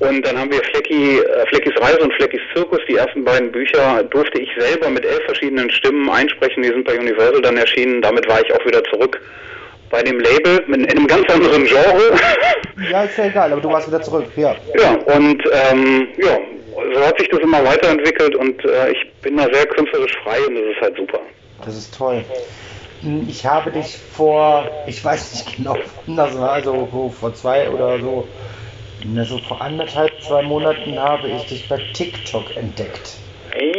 Und 0.00 0.26
dann 0.26 0.38
haben 0.38 0.50
wir 0.50 0.62
Flecki, 0.62 1.18
äh, 1.18 1.46
Fleckis 1.48 1.80
Reise 1.80 2.00
und 2.00 2.12
Fleckis 2.14 2.40
Zirkus, 2.54 2.80
die 2.88 2.96
ersten 2.96 3.24
beiden 3.24 3.50
Bücher 3.50 4.02
durfte 4.04 4.40
ich 4.40 4.50
selber 4.58 4.90
mit 4.90 5.04
elf 5.04 5.22
verschiedenen 5.24 5.70
Stimmen 5.70 6.08
einsprechen, 6.08 6.62
die 6.62 6.68
sind 6.68 6.84
bei 6.84 6.98
Universal 6.98 7.42
dann 7.42 7.56
erschienen. 7.56 8.00
Damit 8.02 8.28
war 8.28 8.40
ich 8.40 8.52
auch 8.52 8.64
wieder 8.64 8.82
zurück 8.84 9.20
bei 9.90 10.02
dem 10.02 10.18
Label 10.20 10.64
in 10.68 10.86
einem 10.88 11.06
ganz 11.06 11.28
anderen 11.30 11.64
Genre. 11.64 12.16
Ja, 12.90 13.02
ist 13.02 13.18
ja 13.18 13.24
egal, 13.24 13.52
aber 13.52 13.60
du 13.60 13.70
warst 13.70 13.88
wieder 13.88 14.00
zurück, 14.00 14.26
ja. 14.36 14.54
Ja, 14.80 14.92
und 15.16 15.42
ähm, 15.52 16.06
ja, 16.16 16.38
so 16.94 17.04
hat 17.04 17.18
sich 17.18 17.28
das 17.28 17.40
immer 17.40 17.64
weiterentwickelt 17.64 18.36
und 18.36 18.64
äh, 18.64 18.92
ich 18.92 19.12
bin 19.20 19.36
da 19.36 19.48
sehr 19.52 19.66
künstlerisch 19.66 20.16
frei 20.22 20.38
und 20.46 20.54
das 20.54 20.64
ist 20.64 20.80
halt 20.80 20.96
super. 20.96 21.18
Das 21.64 21.76
ist 21.76 21.92
toll. 21.92 22.24
Ich 23.26 23.44
habe 23.44 23.72
dich 23.72 23.98
vor, 24.12 24.70
ich 24.86 25.04
weiß 25.04 25.34
nicht 25.34 25.56
genau, 25.56 25.76
das 26.06 26.38
war 26.38 26.52
also 26.52 27.12
vor 27.18 27.34
zwei 27.34 27.68
oder 27.68 27.98
so 27.98 28.28
na, 29.04 29.24
so 29.24 29.38
vor 29.38 29.60
anderthalb, 29.60 30.10
zwei 30.22 30.42
Monaten 30.42 30.98
habe 30.98 31.28
ich 31.28 31.46
dich 31.46 31.68
bei 31.68 31.80
TikTok 31.92 32.56
entdeckt. 32.56 33.12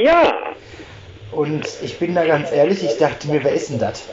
Ja. 0.02 0.34
Und 1.32 1.68
ich 1.84 2.00
bin 2.00 2.16
da 2.16 2.26
ganz 2.26 2.52
ehrlich, 2.52 2.84
ich 2.84 2.98
dachte 2.98 3.28
mir, 3.28 3.44
wer 3.44 3.52
ist 3.52 3.70
denn 3.70 3.80
das? 3.80 4.08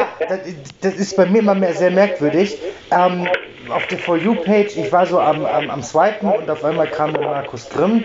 Ja, 0.00 0.26
das, 0.28 0.38
das, 0.80 0.94
ist 0.94 1.16
bei 1.16 1.26
mir 1.26 1.38
immer 1.38 1.54
mehr 1.54 1.74
sehr 1.74 1.90
merkwürdig. 1.90 2.58
Ähm, 2.90 3.28
auf 3.70 3.86
der 3.86 3.98
For 3.98 4.16
You-Page, 4.16 4.76
ich 4.76 4.92
war 4.92 5.06
so 5.06 5.18
am, 5.18 5.44
am, 5.44 5.70
am 5.70 5.82
Swipen 5.82 6.30
und 6.30 6.50
auf 6.50 6.64
einmal 6.64 6.86
kam 6.88 7.12
Markus 7.12 7.68
Grimm. 7.70 8.04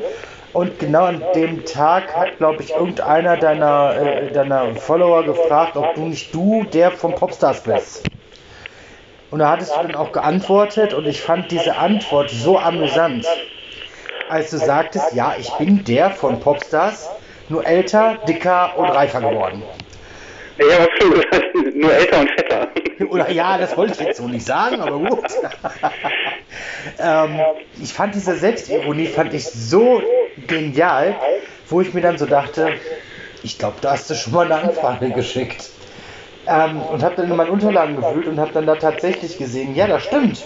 Und 0.52 0.80
genau 0.80 1.04
an 1.04 1.23
dem 1.36 1.63
Tag 1.65 2.15
hat, 2.15 2.38
glaube 2.38 2.63
ich, 2.63 2.71
irgendeiner 2.71 3.38
deiner, 3.38 3.95
äh, 3.95 4.32
deiner 4.32 4.73
Follower 4.75 5.23
gefragt, 5.23 5.78
ob 5.78 5.93
du 5.93 6.02
nicht 6.02 6.34
du 6.34 6.63
der 6.73 6.91
vom 6.91 7.13
Popstars 7.13 7.62
bist. 7.62 8.10
Und 9.30 9.39
da 9.39 9.52
hattest 9.52 9.75
du 9.75 9.82
dann 9.84 9.95
auch 9.95 10.12
geantwortet 10.12 10.95
und 10.95 11.06
ich 11.06 11.21
fand 11.21 11.52
diese 11.52 11.78
Antwort 11.78 12.32
so 12.32 12.58
amüsant, 12.58 13.28
als 14.28 14.49
du 14.49 14.58
sagtest, 14.58 15.13
ja, 15.13 15.36
ich 15.39 15.52
bin 15.54 15.84
der 15.84 16.10
von 16.10 16.39
Popstars, 16.39 17.10
nur 17.47 17.65
älter, 17.65 18.17
dicker 18.28 18.75
und 18.75 18.89
reifer 18.89 19.21
geworden. 19.21 19.62
Ja, 20.60 20.88
du 21.00 21.10
gesagt, 21.12 21.76
nur 21.76 21.93
älter 21.93 22.19
und 22.19 22.30
fetter. 22.32 22.67
Oder 23.10 23.32
ja, 23.32 23.58
das 23.58 23.78
wollte 23.78 23.93
ich 23.93 24.00
jetzt 24.08 24.17
so 24.17 24.28
nicht 24.28 24.45
sagen, 24.45 24.82
aber 24.82 25.00
gut. 25.00 25.26
ähm, 27.00 27.39
ich 27.82 27.93
fand 27.93 28.13
diese 28.13 28.36
Selbstironie 28.36 29.08
fand 29.08 29.34
ich 29.34 29.45
so 29.45 30.02
genial, 30.48 31.15
wo 31.69 31.82
ich 31.82 31.93
mir 31.93 32.02
dann 32.02 32.17
so 32.17 32.26
dachte, 32.26 32.74
ich 33.43 33.58
glaube, 33.58 33.78
da 33.82 33.91
hast 33.91 34.10
du 34.10 34.15
schon 34.15 34.34
mal 34.34 34.45
eine 34.45 34.62
Anfrage 34.62 35.10
geschickt. 35.12 35.69
Ähm, 36.48 36.82
und 36.82 37.04
habe 37.04 37.15
dann 37.15 37.30
in 37.30 37.36
meinen 37.36 37.52
Unterlagen 37.52 37.95
gewühlt 37.95 38.28
und 38.28 38.39
habe 38.39 38.52
dann 38.54 38.65
da 38.65 38.76
tatsächlich 38.76 39.38
gesehen, 39.38 39.76
ja, 39.76 39.88
das 39.88 40.04
stimmt. 40.04 40.45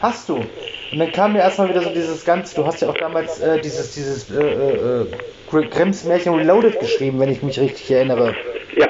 Hast 0.00 0.28
du. 0.28 0.36
Und 0.36 0.98
dann 0.98 1.10
kam 1.12 1.32
mir 1.32 1.40
erstmal 1.40 1.68
wieder 1.68 1.82
so 1.82 1.90
dieses 1.90 2.24
ganze, 2.24 2.54
du 2.54 2.64
hast 2.64 2.80
ja 2.80 2.88
auch 2.88 2.96
damals 2.96 3.40
äh, 3.40 3.60
dieses, 3.60 3.94
dieses 3.94 4.30
äh, 4.30 4.40
äh, 4.40 5.06
Grimms 5.50 6.04
Märchen 6.04 6.34
Reloaded 6.34 6.78
geschrieben, 6.78 7.18
wenn 7.18 7.30
ich 7.30 7.42
mich 7.42 7.58
richtig 7.58 7.90
erinnere. 7.90 8.34
Ja. 8.76 8.86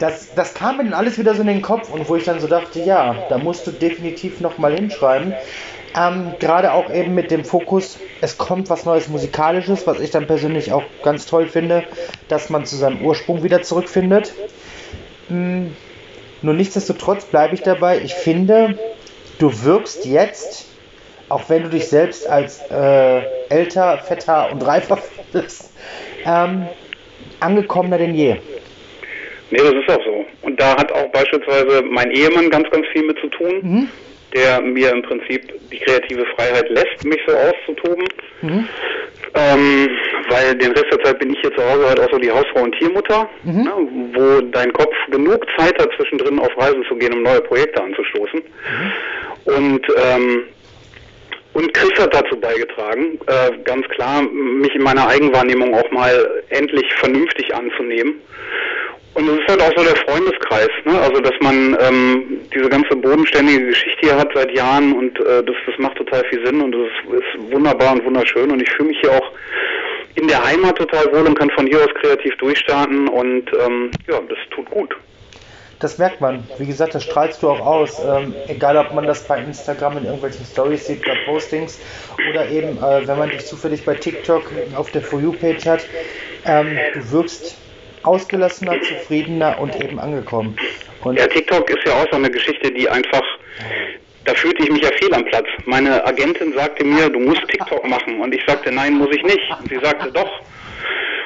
Das, 0.00 0.34
das 0.34 0.54
kam 0.54 0.78
mir 0.78 0.84
dann 0.84 0.94
alles 0.94 1.18
wieder 1.18 1.34
so 1.34 1.42
in 1.42 1.46
den 1.46 1.62
Kopf 1.62 1.90
und 1.90 2.08
wo 2.08 2.16
ich 2.16 2.24
dann 2.24 2.40
so 2.40 2.48
dachte, 2.48 2.80
ja, 2.80 3.26
da 3.28 3.36
musst 3.36 3.66
du 3.66 3.70
definitiv 3.70 4.40
nochmal 4.40 4.74
hinschreiben. 4.74 5.34
Ähm, 5.94 6.32
Gerade 6.38 6.72
auch 6.72 6.90
eben 6.90 7.14
mit 7.14 7.30
dem 7.30 7.44
Fokus, 7.44 7.98
es 8.22 8.38
kommt 8.38 8.70
was 8.70 8.86
Neues 8.86 9.08
Musikalisches, 9.08 9.86
was 9.86 10.00
ich 10.00 10.10
dann 10.10 10.26
persönlich 10.26 10.72
auch 10.72 10.84
ganz 11.02 11.26
toll 11.26 11.46
finde, 11.46 11.84
dass 12.28 12.48
man 12.48 12.64
zu 12.64 12.76
seinem 12.76 13.04
Ursprung 13.04 13.42
wieder 13.42 13.62
zurückfindet. 13.62 14.32
Hm, 15.28 15.76
nur 16.40 16.54
nichtsdestotrotz 16.54 17.26
bleibe 17.26 17.54
ich 17.54 17.62
dabei. 17.62 18.00
Ich 18.00 18.14
finde, 18.14 18.78
du 19.38 19.64
wirkst 19.64 20.06
jetzt, 20.06 20.64
auch 21.28 21.42
wenn 21.48 21.64
du 21.64 21.68
dich 21.68 21.88
selbst 21.88 22.26
als 22.26 22.62
äh, 22.70 23.20
älter, 23.50 23.98
fetter 23.98 24.50
und 24.50 24.62
reifer 24.62 24.96
findest, 25.32 25.70
ähm, 26.24 26.68
angekommener 27.40 27.98
denn 27.98 28.14
je. 28.14 28.38
Nee, 29.50 29.58
das 29.58 29.72
ist 29.72 29.88
auch 29.88 30.04
so. 30.04 30.24
Und 30.42 30.60
da 30.60 30.76
hat 30.76 30.92
auch 30.92 31.10
beispielsweise 31.10 31.82
mein 31.82 32.10
Ehemann 32.10 32.50
ganz, 32.50 32.70
ganz 32.70 32.86
viel 32.92 33.04
mit 33.04 33.18
zu 33.18 33.28
tun, 33.28 33.60
mhm. 33.62 33.88
der 34.34 34.60
mir 34.60 34.90
im 34.90 35.02
Prinzip 35.02 35.52
die 35.70 35.78
kreative 35.78 36.24
Freiheit 36.36 36.68
lässt, 36.68 37.04
mich 37.04 37.20
so 37.26 37.34
auszutoben. 37.34 38.06
Mhm. 38.42 38.68
Ähm, 39.34 39.88
weil 40.28 40.56
den 40.56 40.72
Rest 40.72 40.86
der 40.90 41.04
Zeit 41.04 41.18
bin 41.20 41.32
ich 41.32 41.40
hier 41.40 41.54
zu 41.54 41.64
Hause 41.64 41.88
halt 41.88 42.00
auch 42.00 42.10
so 42.10 42.18
die 42.18 42.30
Hausfrau 42.30 42.62
und 42.62 42.74
Tiermutter, 42.78 43.28
mhm. 43.44 43.62
ne, 43.62 43.72
wo 44.12 44.40
dein 44.40 44.72
Kopf 44.72 44.94
genug 45.10 45.46
Zeit 45.56 45.80
hat, 45.80 45.88
zwischendrin 45.96 46.38
auf 46.40 46.56
Reisen 46.56 46.84
zu 46.88 46.96
gehen, 46.96 47.12
um 47.12 47.22
neue 47.22 47.40
Projekte 47.40 47.82
anzustoßen. 47.82 48.40
Mhm. 48.40 49.52
Und 49.54 49.86
ähm, 49.96 50.44
und 51.52 51.74
Chris 51.74 51.92
hat 51.98 52.14
dazu 52.14 52.38
beigetragen, 52.38 53.18
äh, 53.26 53.50
ganz 53.64 53.86
klar, 53.88 54.22
mich 54.22 54.72
in 54.74 54.82
meiner 54.82 55.08
Eigenwahrnehmung 55.08 55.74
auch 55.74 55.90
mal 55.90 56.44
endlich 56.50 56.86
vernünftig 56.94 57.52
anzunehmen. 57.52 58.20
Und 59.14 59.28
es 59.28 59.38
ist 59.40 59.48
halt 59.48 59.60
auch 59.60 59.72
so 59.76 59.84
der 59.84 59.96
Freundeskreis, 59.96 60.68
ne? 60.84 61.00
Also 61.00 61.20
dass 61.20 61.34
man 61.40 61.76
ähm, 61.80 62.40
diese 62.54 62.68
ganze 62.68 62.94
bodenständige 62.94 63.66
Geschichte 63.66 63.98
hier 64.02 64.16
hat 64.16 64.28
seit 64.34 64.56
Jahren 64.56 64.92
und 64.92 65.18
äh, 65.18 65.42
das, 65.42 65.56
das 65.66 65.78
macht 65.78 65.96
total 65.96 66.24
viel 66.26 66.44
Sinn 66.46 66.60
und 66.60 66.72
das 66.72 66.82
ist, 66.82 67.20
ist 67.20 67.52
wunderbar 67.52 67.92
und 67.92 68.04
wunderschön 68.04 68.50
und 68.52 68.62
ich 68.62 68.70
fühle 68.70 68.90
mich 68.90 69.00
hier 69.00 69.10
auch 69.12 69.32
in 70.14 70.28
der 70.28 70.44
Heimat 70.44 70.78
total 70.78 71.06
wohl 71.12 71.26
und 71.26 71.38
kann 71.38 71.50
von 71.50 71.66
hier 71.66 71.78
aus 71.78 71.94
kreativ 72.00 72.36
durchstarten 72.36 73.08
und 73.08 73.50
ähm, 73.52 73.90
ja, 74.08 74.20
das 74.28 74.38
tut 74.50 74.70
gut. 74.70 74.94
Das 75.80 75.96
merkt 75.96 76.20
man. 76.20 76.44
Wie 76.58 76.66
gesagt, 76.66 76.94
das 76.94 77.04
strahlst 77.04 77.42
du 77.42 77.48
auch 77.48 77.60
aus. 77.60 78.00
Ähm, 78.04 78.34
egal, 78.48 78.76
ob 78.76 78.92
man 78.94 79.06
das 79.06 79.26
bei 79.26 79.38
Instagram 79.38 79.96
in 79.96 80.04
irgendwelchen 80.04 80.44
Stories 80.44 80.86
sieht, 80.86 81.02
bei 81.06 81.16
Postings 81.24 81.80
oder 82.30 82.48
eben, 82.48 82.76
äh, 82.76 83.08
wenn 83.08 83.18
man 83.18 83.30
dich 83.30 83.46
zufällig 83.46 83.84
bei 83.86 83.94
TikTok 83.94 84.42
auf 84.76 84.90
der 84.90 85.00
For 85.00 85.20
You-Page 85.20 85.66
hat. 85.66 85.86
Ähm, 86.44 86.78
du 86.94 87.12
wirkst 87.12 87.56
ausgelassener, 88.02 88.80
zufriedener 88.82 89.58
und 89.58 89.74
eben 89.82 89.98
angekommen. 89.98 90.56
Und 91.02 91.18
ja, 91.18 91.26
TikTok 91.26 91.68
ist 91.70 91.86
ja 91.86 91.94
auch 91.94 92.06
so 92.10 92.16
eine 92.16 92.30
Geschichte, 92.30 92.70
die 92.70 92.88
einfach, 92.88 93.22
da 94.24 94.34
fühlte 94.34 94.62
ich 94.62 94.70
mich 94.70 94.82
ja 94.82 94.90
fehl 94.98 95.12
am 95.14 95.24
Platz. 95.24 95.46
Meine 95.64 96.04
Agentin 96.06 96.52
sagte 96.52 96.84
mir, 96.84 97.08
du 97.08 97.18
musst 97.20 97.42
TikTok 97.48 97.86
machen. 97.86 98.20
Und 98.20 98.34
ich 98.34 98.42
sagte, 98.46 98.70
nein, 98.70 98.94
muss 98.94 99.08
ich 99.14 99.22
nicht. 99.22 99.40
Und 99.58 99.68
sie 99.68 99.78
sagte, 99.82 100.10
doch. 100.12 100.30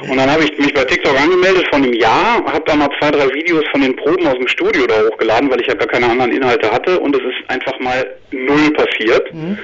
Und 0.03 0.17
dann 0.17 0.31
habe 0.31 0.45
ich 0.45 0.59
mich 0.59 0.75
bei 0.75 0.85
TikTok 0.85 1.19
angemeldet 1.19 1.67
von 1.73 1.83
einem 1.83 1.93
Jahr, 1.95 2.45
habe 2.45 2.65
da 2.67 2.77
mal 2.77 2.89
zwei, 2.99 3.11
drei 3.11 3.33
Videos 3.33 3.65
von 3.71 3.81
den 3.81 3.97
Proben 3.97 4.27
aus 4.27 4.35
dem 4.35 4.49
Studio 4.49 4.87
da 4.87 4.95
hochgeladen, 5.09 5.51
weil 5.51 5.61
ich 5.61 5.67
ja 5.67 5.75
gar 5.75 5.89
keine 5.89 6.09
anderen 6.09 6.33
Inhalte 6.33 6.71
hatte. 6.71 6.99
Und 7.01 7.17
es 7.17 7.23
ist 7.23 7.51
einfach 7.51 7.79
mal 7.81 8.05
null 8.31 8.71
passiert. 8.73 9.33
Mhm. 9.33 9.59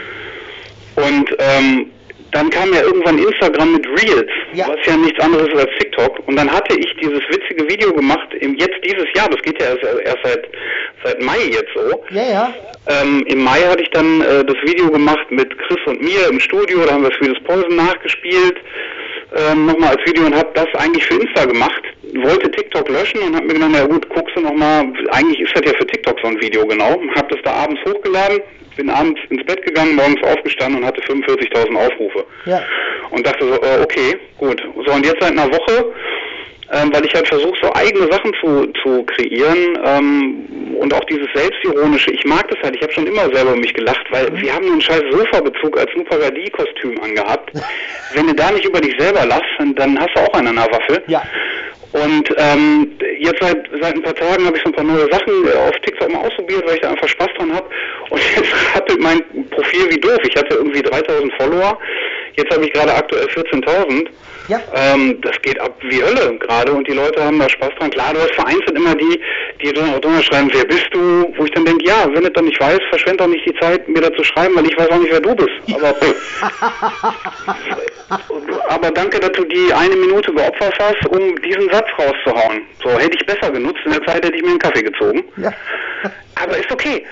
Und 0.96 1.37
ähm, 1.38 1.90
dann 2.33 2.51
kam 2.51 2.73
ja 2.73 2.83
irgendwann 2.83 3.19
Instagram 3.19 3.73
mit 3.73 3.87
Reels, 3.87 4.31
ja. 4.53 4.69
was 4.69 4.79
ja 4.87 4.97
nichts 4.97 5.19
anderes 5.21 5.49
ist 5.49 5.57
als 5.57 5.71
TikTok. 5.79 6.27
Und 6.29 6.37
dann 6.37 6.51
hatte 6.51 6.79
ich 6.79 6.95
dieses 7.01 7.21
witzige 7.29 7.69
Video 7.69 7.93
gemacht, 7.93 8.33
im, 8.40 8.55
jetzt 8.57 8.77
dieses 8.85 9.07
Jahr, 9.14 9.29
das 9.29 9.43
geht 9.43 9.61
ja 9.61 9.71
erst, 9.71 9.83
erst 9.83 10.19
seit, 10.23 10.49
seit 11.05 11.23
Mai 11.23 11.38
jetzt 11.51 11.71
so. 11.75 12.05
Ja, 12.11 12.23
ja. 12.23 12.55
Ähm, 12.87 13.25
Im 13.27 13.43
Mai 13.43 13.61
hatte 13.61 13.83
ich 13.83 13.90
dann 13.90 14.21
äh, 14.21 14.45
das 14.45 14.57
Video 14.64 14.90
gemacht 14.90 15.31
mit 15.31 15.57
Chris 15.59 15.79
und 15.87 16.01
mir 16.01 16.29
im 16.29 16.40
Studio, 16.40 16.85
da 16.85 16.93
haben 16.93 17.03
wir 17.03 17.12
Swedish 17.12 17.40
Poison 17.40 17.77
nachgespielt, 17.77 18.57
ähm, 19.37 19.66
nochmal 19.66 19.97
als 19.97 20.07
Video 20.07 20.27
und 20.27 20.35
habe 20.35 20.51
das 20.55 20.66
eigentlich 20.75 21.05
für 21.05 21.21
Insta 21.21 21.45
gemacht. 21.45 21.83
Wollte 22.14 22.51
TikTok 22.51 22.88
löschen 22.88 23.21
und 23.21 23.37
habe 23.37 23.47
mir 23.47 23.55
gedacht, 23.55 23.71
na 23.73 23.87
gut, 23.87 24.09
guckst 24.09 24.37
du 24.37 24.40
nochmal, 24.40 24.93
eigentlich 25.12 25.40
ist 25.40 25.55
das 25.55 25.62
ja 25.64 25.79
für 25.79 25.87
TikTok 25.87 26.19
so 26.21 26.29
ein 26.29 26.40
Video 26.40 26.66
genau. 26.66 27.01
Habe 27.16 27.29
das 27.35 27.38
da 27.45 27.53
abends 27.53 27.81
hochgeladen, 27.87 28.40
bin 28.81 28.90
abends 28.90 29.21
ins 29.29 29.45
Bett 29.45 29.62
gegangen, 29.62 29.95
morgens 29.95 30.23
aufgestanden 30.23 30.81
und 30.81 30.87
hatte 30.87 31.03
45.000 31.03 31.77
Aufrufe. 31.77 32.25
Ja. 32.47 32.62
Und 33.11 33.27
dachte 33.27 33.45
so, 33.47 33.55
äh, 33.55 33.83
okay, 33.83 34.16
gut. 34.38 34.62
So, 34.87 34.93
und 34.93 35.05
jetzt 35.05 35.21
seit 35.21 35.33
einer 35.33 35.53
Woche, 35.53 35.93
ähm, 36.73 36.90
weil 36.93 37.05
ich 37.05 37.14
halt 37.14 37.29
versuche, 37.29 37.59
so 37.61 37.73
eigene 37.75 38.11
Sachen 38.11 38.33
zu, 38.40 38.66
zu 38.83 39.03
kreieren 39.05 39.79
ähm, 39.85 40.77
und 40.79 40.95
auch 40.95 41.05
dieses 41.05 41.27
Selbstironische. 41.35 42.11
Ich 42.12 42.25
mag 42.25 42.49
das 42.49 42.59
halt, 42.62 42.77
ich 42.77 42.83
habe 42.83 42.93
schon 42.93 43.07
immer 43.07 43.29
selber 43.35 43.55
mich 43.57 43.75
gelacht, 43.75 44.07
weil 44.11 44.31
mhm. 44.31 44.40
wir 44.40 44.55
haben 44.55 44.66
einen 44.66 44.81
scheiß 44.81 45.03
Sofa-Bezug 45.11 45.79
als 45.79 45.90
Nupagadie-Kostüm 45.97 47.03
angehabt. 47.03 47.53
Wenn 48.14 48.29
du 48.29 48.35
da 48.35 48.51
nicht 48.51 48.64
über 48.64 48.81
dich 48.81 48.95
selber 48.99 49.27
lachst, 49.27 49.51
dann 49.77 49.99
hast 49.99 50.11
du 50.14 50.21
auch 50.21 50.35
einen 50.35 50.49
an 50.49 50.57
der 50.57 50.73
Waffel. 50.73 51.03
Ja. 51.07 51.23
Und 51.92 52.33
ähm, 52.37 52.92
jetzt 53.18 53.40
seit, 53.40 53.68
seit 53.81 53.94
ein 53.94 54.03
paar 54.03 54.14
Tagen 54.14 54.46
habe 54.46 54.57
ich 54.57 54.62
so 54.62 54.68
ein 54.68 54.74
paar 54.74 54.85
neue 54.85 55.11
Sachen 55.11 55.46
äh, 55.46 55.68
auf 55.68 55.74
TikTok 55.85 56.12
mal 56.12 56.20
ausprobiert, 56.20 56.64
weil 56.66 56.74
ich 56.76 56.81
da 56.81 56.90
einfach 56.90 57.09
Spaß 57.09 57.29
dran 57.37 57.53
habe. 57.53 57.68
Und 58.11 58.20
jetzt 58.37 58.76
rappelt 58.76 59.00
mein 59.00 59.20
Profil 59.50 59.90
wie 59.90 60.00
doof. 60.00 60.18
Ich 60.22 60.37
hatte 60.37 60.55
irgendwie 60.55 60.83
3000 60.83 61.33
Follower. 61.35 61.79
Jetzt 62.40 62.55
habe 62.55 62.64
ich 62.64 62.72
gerade 62.72 62.94
aktuell 62.94 63.26
14.000. 63.26 64.09
Ja. 64.48 64.61
Ähm, 64.74 65.20
das 65.20 65.40
geht 65.42 65.61
ab 65.61 65.76
wie 65.83 66.03
Hölle 66.03 66.37
gerade 66.38 66.72
und 66.72 66.88
die 66.88 66.92
Leute 66.92 67.22
haben 67.22 67.38
da 67.38 67.48
Spaß 67.48 67.70
dran. 67.79 67.90
Klar, 67.90 68.14
du 68.14 68.20
hast 68.20 68.35
vereinzelt 68.35 68.76
immer 68.76 68.94
die, 68.94 69.20
die 69.62 69.72
drunter 69.72 70.22
schreiben, 70.22 70.50
wer 70.53 70.64
bist 70.64 70.88
du? 70.90 71.33
Wo 71.37 71.44
ich 71.44 71.50
dann 71.53 71.64
denke, 71.64 71.85
ja, 71.87 72.09
wenn 72.12 72.24
du 72.24 72.31
dann 72.31 72.46
nicht 72.46 72.61
weißt, 72.61 72.81
verschwend 72.88 73.20
doch 73.20 73.29
nicht 73.29 73.46
die 73.46 73.55
Zeit, 73.61 73.88
mir 73.88 74.00
da 74.00 74.12
zu 74.12 74.24
schreiben, 74.24 74.57
weil 74.57 74.66
ich 74.66 74.76
weiß 74.76 74.88
auch 74.88 74.98
nicht, 74.98 75.12
wer 75.12 75.20
du 75.20 75.35
bist. 75.37 75.50
Aber, 75.74 75.94
aber 78.68 78.90
danke, 78.90 79.20
dass 79.20 79.33
du 79.33 79.44
die 79.44 79.72
eine 79.72 79.94
Minute 79.94 80.33
geopfert 80.33 80.74
hast, 80.81 81.07
um 81.09 81.40
diesen 81.42 81.70
Satz 81.70 81.87
rauszuhauen. 81.96 82.62
So 82.83 82.90
hätte 82.98 83.16
ich 83.20 83.26
besser 83.26 83.53
genutzt, 83.53 83.81
in 83.85 83.92
der 83.92 84.03
Zeit 84.05 84.24
hätte 84.24 84.37
ich 84.37 84.42
mir 84.42 84.50
einen 84.50 84.59
Kaffee 84.59 84.83
gezogen. 84.83 85.22
Ja. 85.37 85.53
Aber 86.42 86.57
ist 86.57 86.72
okay. 86.72 87.05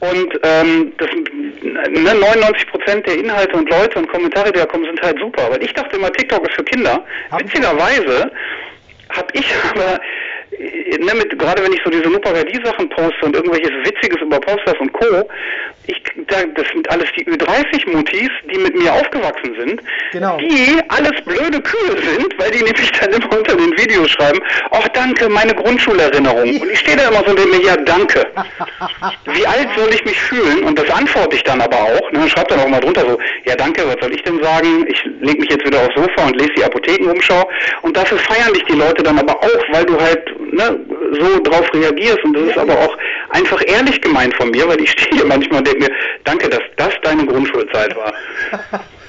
Und 0.00 0.38
ähm, 0.42 0.92
das, 0.98 1.08
ne, 1.62 2.14
99 2.14 2.66
Prozent 2.68 3.06
der 3.06 3.18
Inhalte 3.18 3.56
und 3.56 3.70
Leute 3.70 3.98
und 3.98 4.08
Kommentare, 4.08 4.52
die 4.52 4.58
da 4.58 4.66
kommen, 4.66 4.84
sind 4.84 5.00
halt 5.00 5.18
super. 5.18 5.44
Aber 5.46 5.60
ich 5.60 5.72
dachte 5.72 5.96
immer, 5.96 6.12
TikTok 6.12 6.46
ist 6.46 6.54
für 6.54 6.64
Kinder. 6.64 7.04
Witzigerweise 7.38 8.30
habe 9.10 9.28
ich 9.32 9.46
aber 9.74 9.98
ne, 10.50 11.14
mit, 11.14 11.38
gerade 11.38 11.62
wenn 11.62 11.72
ich 11.72 11.80
so 11.84 11.90
diese 11.90 12.08
Nuparadie-Sachen 12.08 12.88
poste 12.90 13.26
und 13.26 13.36
irgendwelches 13.36 13.72
Witziges 13.84 14.20
über 14.20 14.40
Posters 14.40 14.78
und 14.80 14.92
Co., 14.92 15.24
ich, 15.88 16.02
da, 16.26 16.42
das 16.54 16.66
sind 16.72 16.90
alles 16.90 17.06
die 17.16 17.24
Ü30-Mutis, 17.24 18.30
die 18.50 18.58
mit 18.58 18.74
mir 18.74 18.92
aufgewachsen 18.92 19.54
sind, 19.56 19.80
genau. 20.10 20.36
die 20.38 20.80
alles 20.88 21.12
blöde 21.24 21.60
Kühe 21.60 21.96
sind, 22.02 22.34
weil 22.38 22.50
die 22.50 22.64
nämlich 22.64 22.90
dann 22.92 23.12
immer 23.12 23.38
unter 23.38 23.56
den 23.56 23.70
Videos 23.78 24.10
schreiben, 24.10 24.40
ach 24.72 24.88
danke, 24.88 25.28
meine 25.28 25.54
Grundschulerinnerung. 25.54 26.60
Und 26.60 26.70
ich 26.70 26.80
stehe 26.80 26.96
da 26.96 27.08
immer 27.08 27.22
so 27.24 27.30
und 27.30 27.38
denke 27.38 27.56
mir, 27.56 27.64
ja 27.64 27.76
danke. 27.76 28.26
Wie 29.32 29.46
alt 29.46 29.68
soll 29.76 29.92
ich 29.94 30.04
mich 30.04 30.18
fühlen? 30.18 30.64
Und 30.64 30.78
das 30.78 30.90
antworte 30.90 31.36
ich 31.36 31.44
dann 31.44 31.60
aber 31.60 31.76
auch. 31.76 32.12
Ne, 32.12 32.28
schreibt 32.28 32.50
dann 32.50 32.60
auch 32.60 32.68
mal 32.68 32.80
drunter 32.80 33.02
so, 33.02 33.18
ja 33.44 33.54
danke, 33.54 33.86
was 33.86 33.96
soll 34.00 34.12
ich 34.12 34.22
denn 34.24 34.42
sagen? 34.42 34.86
Ich 34.88 35.02
lege 35.20 35.38
mich 35.38 35.50
jetzt 35.50 35.64
wieder 35.64 35.80
aufs 35.80 35.94
Sofa 35.94 36.26
und 36.26 36.36
lese 36.36 36.52
die 36.56 36.64
Apothekenumschau. 36.64 37.48
Und 37.82 37.96
dafür 37.96 38.18
feiern 38.18 38.52
dich 38.54 38.64
die 38.64 38.74
Leute 38.74 39.04
dann 39.04 39.18
aber 39.18 39.36
auch, 39.36 39.64
weil 39.72 39.84
du 39.84 39.96
halt 40.00 40.35
ne, 40.38 40.80
so 41.20 41.40
drauf 41.42 41.72
reagierst. 41.72 42.24
Und 42.24 42.34
das 42.34 42.50
ist 42.50 42.58
aber 42.58 42.78
auch 42.78 42.96
einfach 43.30 43.62
ehrlich 43.66 44.00
gemeint 44.00 44.34
von 44.34 44.50
mir, 44.50 44.68
weil 44.68 44.80
ich 44.80 44.90
stehe 44.92 45.16
hier 45.16 45.26
manchmal 45.26 45.58
und 45.58 45.66
denke 45.66 45.84
mir, 45.84 45.90
danke, 46.24 46.48
dass 46.48 46.60
das 46.76 46.94
deine 47.02 47.26
Grundschulzeit 47.26 47.96
war. 47.96 48.12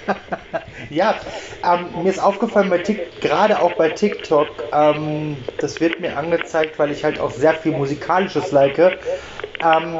ja, 0.89 1.19
ähm, 1.63 2.03
mir 2.03 2.09
ist 2.09 2.19
aufgefallen, 2.19 2.69
bei 2.69 2.81
gerade 3.21 3.59
auch 3.59 3.73
bei 3.73 3.89
TikTok, 3.89 4.47
ähm, 4.73 5.37
das 5.59 5.79
wird 5.81 5.99
mir 5.99 6.17
angezeigt, 6.17 6.79
weil 6.79 6.91
ich 6.91 7.03
halt 7.03 7.19
auch 7.19 7.31
sehr 7.31 7.53
viel 7.53 7.73
Musikalisches 7.73 8.51
like, 8.51 8.77
ähm, 8.77 9.99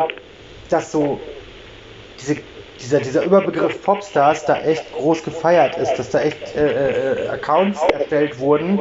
dass 0.70 0.92
so 0.92 1.20
diese 2.20 2.38
dieser, 2.82 3.00
dieser 3.00 3.24
Überbegriff 3.24 3.82
Popstars 3.82 4.46
da 4.46 4.62
echt 4.62 4.92
groß 4.94 5.24
gefeiert 5.24 5.78
ist, 5.78 5.96
dass 5.96 6.10
da 6.10 6.20
echt 6.22 6.56
äh, 6.56 7.26
äh, 7.26 7.30
Accounts 7.30 7.82
erstellt 7.92 8.40
wurden, 8.40 8.80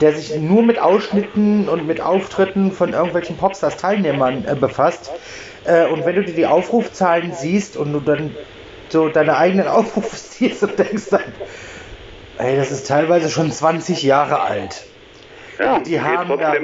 der 0.00 0.14
sich 0.14 0.36
nur 0.36 0.62
mit 0.62 0.78
Ausschnitten 0.78 1.68
und 1.68 1.86
mit 1.86 2.00
Auftritten 2.00 2.72
von 2.72 2.92
irgendwelchen 2.92 3.36
Popstars-Teilnehmern 3.36 4.44
äh, 4.46 4.54
befasst. 4.54 5.10
Äh, 5.64 5.86
und 5.86 6.04
wenn 6.04 6.16
du 6.16 6.24
dir 6.24 6.34
die 6.34 6.46
Aufrufzahlen 6.46 7.32
siehst 7.34 7.76
und 7.76 7.92
du 7.92 8.00
dann 8.00 8.34
so 8.88 9.08
deine 9.08 9.36
eigenen 9.36 9.68
Aufrufe 9.68 10.16
siehst 10.16 10.62
und 10.62 10.78
denkst 10.78 11.10
dann, 11.10 11.32
ey, 12.38 12.56
das 12.56 12.70
ist 12.70 12.86
teilweise 12.86 13.30
schon 13.30 13.50
20 13.50 14.02
Jahre 14.02 14.40
alt. 14.40 14.84
Ja, 15.62 15.78
die 15.78 16.00
haben 16.00 16.28
da 16.28 16.54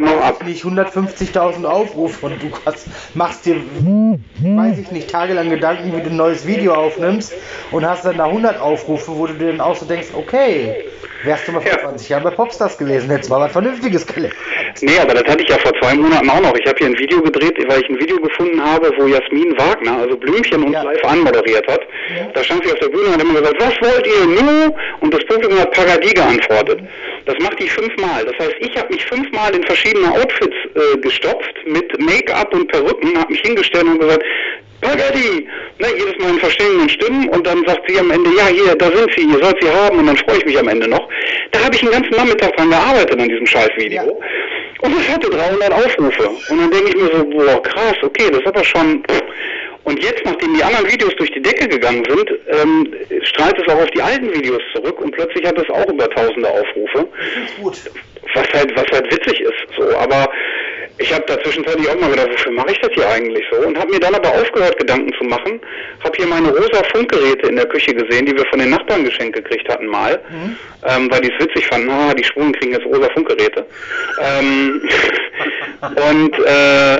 nicht 0.44 0.64
150.000 0.64 1.64
Aufrufe 1.64 2.26
und 2.26 2.42
du 2.42 2.50
hast, 2.66 2.88
machst 3.14 3.46
dir, 3.46 3.56
weiß 4.40 4.78
ich 4.78 4.90
nicht, 4.90 5.08
tagelang 5.11 5.50
Gedanken, 5.50 5.96
wie 5.96 6.00
du 6.00 6.11
ein 6.11 6.16
neues 6.16 6.46
Video 6.46 6.74
aufnimmst 6.74 7.32
und 7.70 7.87
hast 7.88 8.04
dann 8.04 8.18
da 8.18 8.26
100 8.26 8.61
Aufrufe, 8.61 9.16
wo 9.16 9.26
du 9.26 9.34
dir 9.34 9.48
dann 9.48 9.61
auch 9.61 9.76
so 9.76 9.87
denkst, 9.87 10.08
okay, 10.14 10.74
Wärst 11.24 11.48
du 11.48 11.52
mal 11.52 11.61
vor 11.61 11.70
ja. 11.70 11.78
20 11.81 12.09
Jahren 12.09 12.22
bei 12.22 12.31
Popstars 12.31 12.78
gewesen, 12.78 13.11
hättest 13.11 13.31
mal 13.31 13.40
was 13.40 13.52
Vernünftiges 13.52 14.07
gelernt. 14.07 14.35
Nee, 14.81 14.98
aber 15.00 15.14
das 15.14 15.24
hatte 15.24 15.42
ich 15.42 15.48
ja 15.48 15.59
vor 15.59 15.72
zwei 15.81 15.94
Monaten 15.96 16.31
auch 16.31 16.40
noch. 16.40 16.54
Ich 16.54 16.66
habe 16.66 16.78
hier 16.78 16.87
ein 16.87 16.98
Video 16.98 17.20
gedreht, 17.20 17.57
weil 17.68 17.81
ich 17.81 17.88
ein 17.88 17.98
Video 17.98 18.18
gefunden 18.20 18.62
habe, 18.62 18.92
wo 18.96 19.07
Jasmin 19.07 19.59
Wagner, 19.59 19.98
also 19.98 20.16
Blümchen, 20.16 20.62
uns 20.62 20.72
ja. 20.72 20.83
live 20.83 21.04
anmoderiert 21.04 21.66
hat. 21.66 21.81
Ja. 22.16 22.28
Da 22.33 22.44
stand 22.44 22.64
sie 22.64 22.72
auf 22.72 22.78
der 22.78 22.88
Bühne 22.88 23.07
und 23.07 23.14
hat 23.14 23.22
immer 23.22 23.40
gesagt, 23.40 23.57
was 23.61 23.90
wollt 23.90 24.07
ihr 24.07 24.26
nu? 24.26 24.74
Und 25.00 25.12
das 25.12 25.24
Publikum 25.24 25.59
hat 25.59 25.72
Paradis 25.72 26.14
geantwortet. 26.14 26.81
Das 27.26 27.37
macht 27.40 27.59
die 27.61 27.68
fünfmal. 27.68 28.24
Das 28.24 28.38
heißt, 28.38 28.54
ich 28.61 28.76
habe 28.76 28.92
mich 28.92 29.04
fünfmal 29.04 29.54
in 29.54 29.64
verschiedene 29.64 30.11
Outfits 30.12 30.57
äh, 30.74 30.98
gestopft 30.98 31.54
mit 31.66 32.00
Make-up 32.00 32.54
und 32.54 32.71
Perücken, 32.71 33.19
habe 33.19 33.33
mich 33.33 33.40
hingestellt 33.40 33.85
und 33.85 33.98
gesagt, 33.98 34.23
Pagadi! 34.81 35.48
Ne, 35.79 35.87
jedes 35.96 36.18
Mal 36.18 36.31
in 36.31 36.38
verschiedenen 36.38 36.88
Stimmen 36.88 37.29
und 37.29 37.46
dann 37.46 37.64
sagt 37.66 37.83
sie 37.88 37.98
am 37.98 38.10
Ende, 38.10 38.31
ja, 38.37 38.46
hier, 38.46 38.74
da 38.74 38.87
sind 38.87 39.10
sie, 39.16 39.22
ihr 39.22 39.38
sollt 39.42 39.56
sie 39.60 39.70
haben 39.70 39.98
und 39.98 40.06
dann 40.06 40.16
freue 40.16 40.38
ich 40.38 40.44
mich 40.44 40.58
am 40.58 40.68
Ende 40.68 40.88
noch. 40.88 41.08
Da 41.52 41.64
habe 41.64 41.74
ich 41.74 41.81
den 41.81 41.90
ganzen 41.90 42.10
Nachmittag 42.10 42.56
dran 42.56 42.70
gearbeitet 42.70 43.20
an 43.20 43.29
diesem 43.29 43.46
Scheißvideo. 43.46 43.92
Ja. 43.92 44.02
Und 44.81 44.96
es 44.98 45.08
hatte 45.08 45.29
300 45.31 45.72
Aufrufe. 45.72 46.29
Und 46.50 46.58
dann 46.60 46.70
denke 46.70 46.88
ich 46.90 46.96
mir 46.96 47.10
so, 47.12 47.24
boah, 47.24 47.62
krass, 47.62 47.96
okay, 48.02 48.31
das 48.31 48.40
ist 48.40 48.46
aber 48.46 48.64
schon... 48.64 49.02
Und 49.85 50.02
jetzt, 50.02 50.22
nachdem 50.24 50.54
die 50.54 50.62
anderen 50.62 50.87
Videos 50.87 51.14
durch 51.16 51.31
die 51.31 51.40
Decke 51.40 51.66
gegangen 51.66 52.04
sind, 52.06 52.31
ähm, 52.48 52.92
strahlt 53.22 53.58
es 53.58 53.72
auch 53.72 53.81
auf 53.81 53.90
die 53.92 54.02
alten 54.02 54.35
Videos 54.35 54.60
zurück 54.74 55.00
und 55.00 55.12
plötzlich 55.12 55.46
hat 55.46 55.56
es 55.56 55.70
auch 55.70 55.88
über 55.88 56.10
tausende 56.10 56.46
Aufrufe. 56.46 57.08
Gut. 57.62 57.79
Was 58.35 58.52
halt, 58.52 58.70
was 58.76 58.85
halt 58.92 59.10
witzig 59.10 59.40
ist. 59.40 59.79
So, 59.79 59.96
aber 59.96 60.29
Ich 60.99 61.15
habe 61.15 61.25
da 61.27 61.40
zwischenzeitlich 61.42 61.88
auch 61.88 62.01
mal 62.01 62.11
gedacht, 62.11 62.29
wofür 62.33 62.53
mache 62.53 62.73
ich 62.73 62.81
das 62.81 62.90
hier 62.92 63.09
eigentlich 63.09 63.44
so? 63.51 63.59
Und 63.59 63.79
habe 63.79 63.90
mir 63.90 64.01
dann 64.01 64.15
aber 64.15 64.29
aufgehört, 64.31 64.79
Gedanken 64.79 65.13
zu 65.17 65.25
machen. 65.25 65.61
Habe 66.03 66.17
hier 66.17 66.27
meine 66.27 66.49
rosa 66.49 66.83
Funkgeräte 66.92 67.49
in 67.49 67.57
der 67.57 67.67
Küche 67.67 67.94
gesehen, 67.94 68.27
die 68.27 68.37
wir 68.37 68.44
von 68.46 68.59
den 68.59 68.71
Nachbarn 68.71 69.05
geschenkt 69.05 69.37
gekriegt 69.37 69.69
hatten 69.69 69.87
mal, 69.87 70.21
mhm. 70.29 70.57
ähm, 70.87 71.11
weil 71.11 71.21
die 71.21 71.33
es 71.33 71.44
witzig 71.44 71.67
fanden. 71.67 71.90
Ah, 71.90 72.13
die 72.15 72.25
Schwulen 72.25 72.53
kriegen 72.53 72.73
jetzt 72.73 72.87
rosa 72.87 73.09
Funkgeräte. 73.11 73.65
Ähm, 74.21 74.83
und 76.11 76.38
äh, 76.40 76.99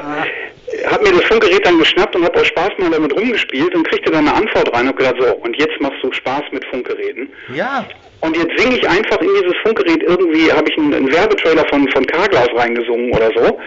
habe 0.87 1.05
mir 1.05 1.13
das 1.13 1.25
Funkgerät 1.25 1.65
dann 1.65 1.79
geschnappt 1.79 2.15
und 2.17 2.25
habe 2.25 2.41
aus 2.41 2.47
Spaß 2.47 2.71
mal 2.79 2.91
damit 2.91 3.15
rumgespielt 3.15 3.75
und 3.75 3.89
kriegte 3.89 4.11
dann 4.11 4.29
eine 4.29 4.37
Antwort 4.37 4.75
rein 4.75 4.89
und 4.89 4.97
gedacht, 4.97 5.17
so, 5.19 5.35
und 5.37 5.57
jetzt 5.57 5.81
machst 5.81 5.99
du 6.03 6.13
Spaß 6.13 6.43
mit 6.53 6.65
Funkgeräten. 6.67 7.31
Ja. 7.55 7.87
Und 8.21 8.37
jetzt 8.37 8.59
singe 8.59 8.77
ich 8.77 8.89
einfach 8.89 9.19
in 9.21 9.29
dieses 9.41 9.57
Funkgerät 9.63 10.03
irgendwie, 10.03 10.53
habe 10.53 10.69
ich 10.69 10.77
einen, 10.77 10.93
einen 10.93 11.13
Werbetrailer 11.13 11.65
von, 11.69 11.89
von 11.91 12.05
Carglass 12.07 12.49
reingesungen 12.57 13.15
oder 13.15 13.31
so 13.35 13.59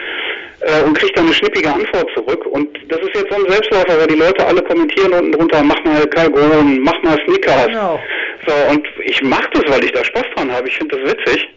äh, 0.62 0.84
und 0.84 0.97
kriege 0.97 1.14
dann 1.14 1.26
eine 1.26 1.34
schnippige 1.34 1.74
Antwort 1.74 2.10
zurück. 2.14 2.45
Und 2.47 2.70
das 2.89 2.99
ist 2.99 3.16
jetzt 3.16 3.32
so 3.32 3.43
ein 3.43 3.49
Selbstläufer, 3.49 3.97
weil 3.97 4.08
die 4.08 4.16
Leute 4.16 4.45
alle 4.45 4.62
kommentieren 4.62 5.14
unten 5.14 5.32
drunter, 5.32 5.64
mach 5.64 5.82
mal 5.86 6.06
Calgon, 6.08 6.80
mach 6.82 7.02
mal 7.02 7.18
Snickers. 7.26 7.68
Genau. 7.68 7.99
So, 8.45 8.54
und 8.72 8.86
ich 9.06 9.22
mache 9.22 9.49
das, 9.54 9.64
weil 9.68 9.84
ich 9.86 9.91
da 9.93 10.04
Spaß 10.04 10.26
dran 10.36 10.52
habe. 10.52 10.68
Ich 10.68 10.78
finde 10.78 10.97
das 10.97 11.14
witzig 11.14 11.47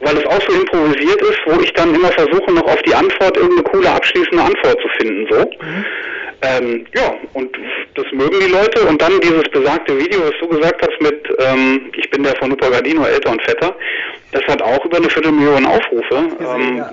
weil 0.00 0.16
es 0.16 0.26
auch 0.26 0.40
so 0.48 0.54
improvisiert 0.54 1.20
ist, 1.22 1.40
wo 1.46 1.60
ich 1.60 1.72
dann 1.72 1.94
immer 1.94 2.08
versuche, 2.12 2.52
noch 2.52 2.64
auf 2.64 2.80
die 2.82 2.94
Antwort 2.94 3.36
irgendeine 3.36 3.62
coole 3.64 3.90
abschließende 3.90 4.42
Antwort 4.42 4.80
zu 4.80 4.88
finden. 4.98 5.26
So. 5.30 5.40
Mhm. 5.40 5.84
Ähm, 6.40 6.86
ja, 6.94 7.14
und 7.34 7.56
das 7.94 8.06
mögen 8.12 8.38
die 8.40 8.52
Leute. 8.52 8.82
Und 8.82 9.02
dann 9.02 9.20
dieses 9.20 9.42
besagte 9.50 9.98
Video, 9.98 10.20
was 10.20 10.34
du 10.40 10.48
gesagt 10.48 10.80
hast 10.82 11.00
mit 11.00 11.28
ähm, 11.38 11.90
Ich 11.96 12.08
bin 12.10 12.22
der 12.22 12.36
von 12.36 12.52
Upagardino, 12.52 13.04
älter 13.04 13.32
und 13.32 13.42
fetter, 13.42 13.74
das 14.32 14.42
hat 14.46 14.62
auch 14.62 14.84
über 14.84 14.98
eine 14.98 15.10
Viertelmillion 15.10 15.66
Aufrufe. 15.66 16.28
Ähm. 16.40 16.84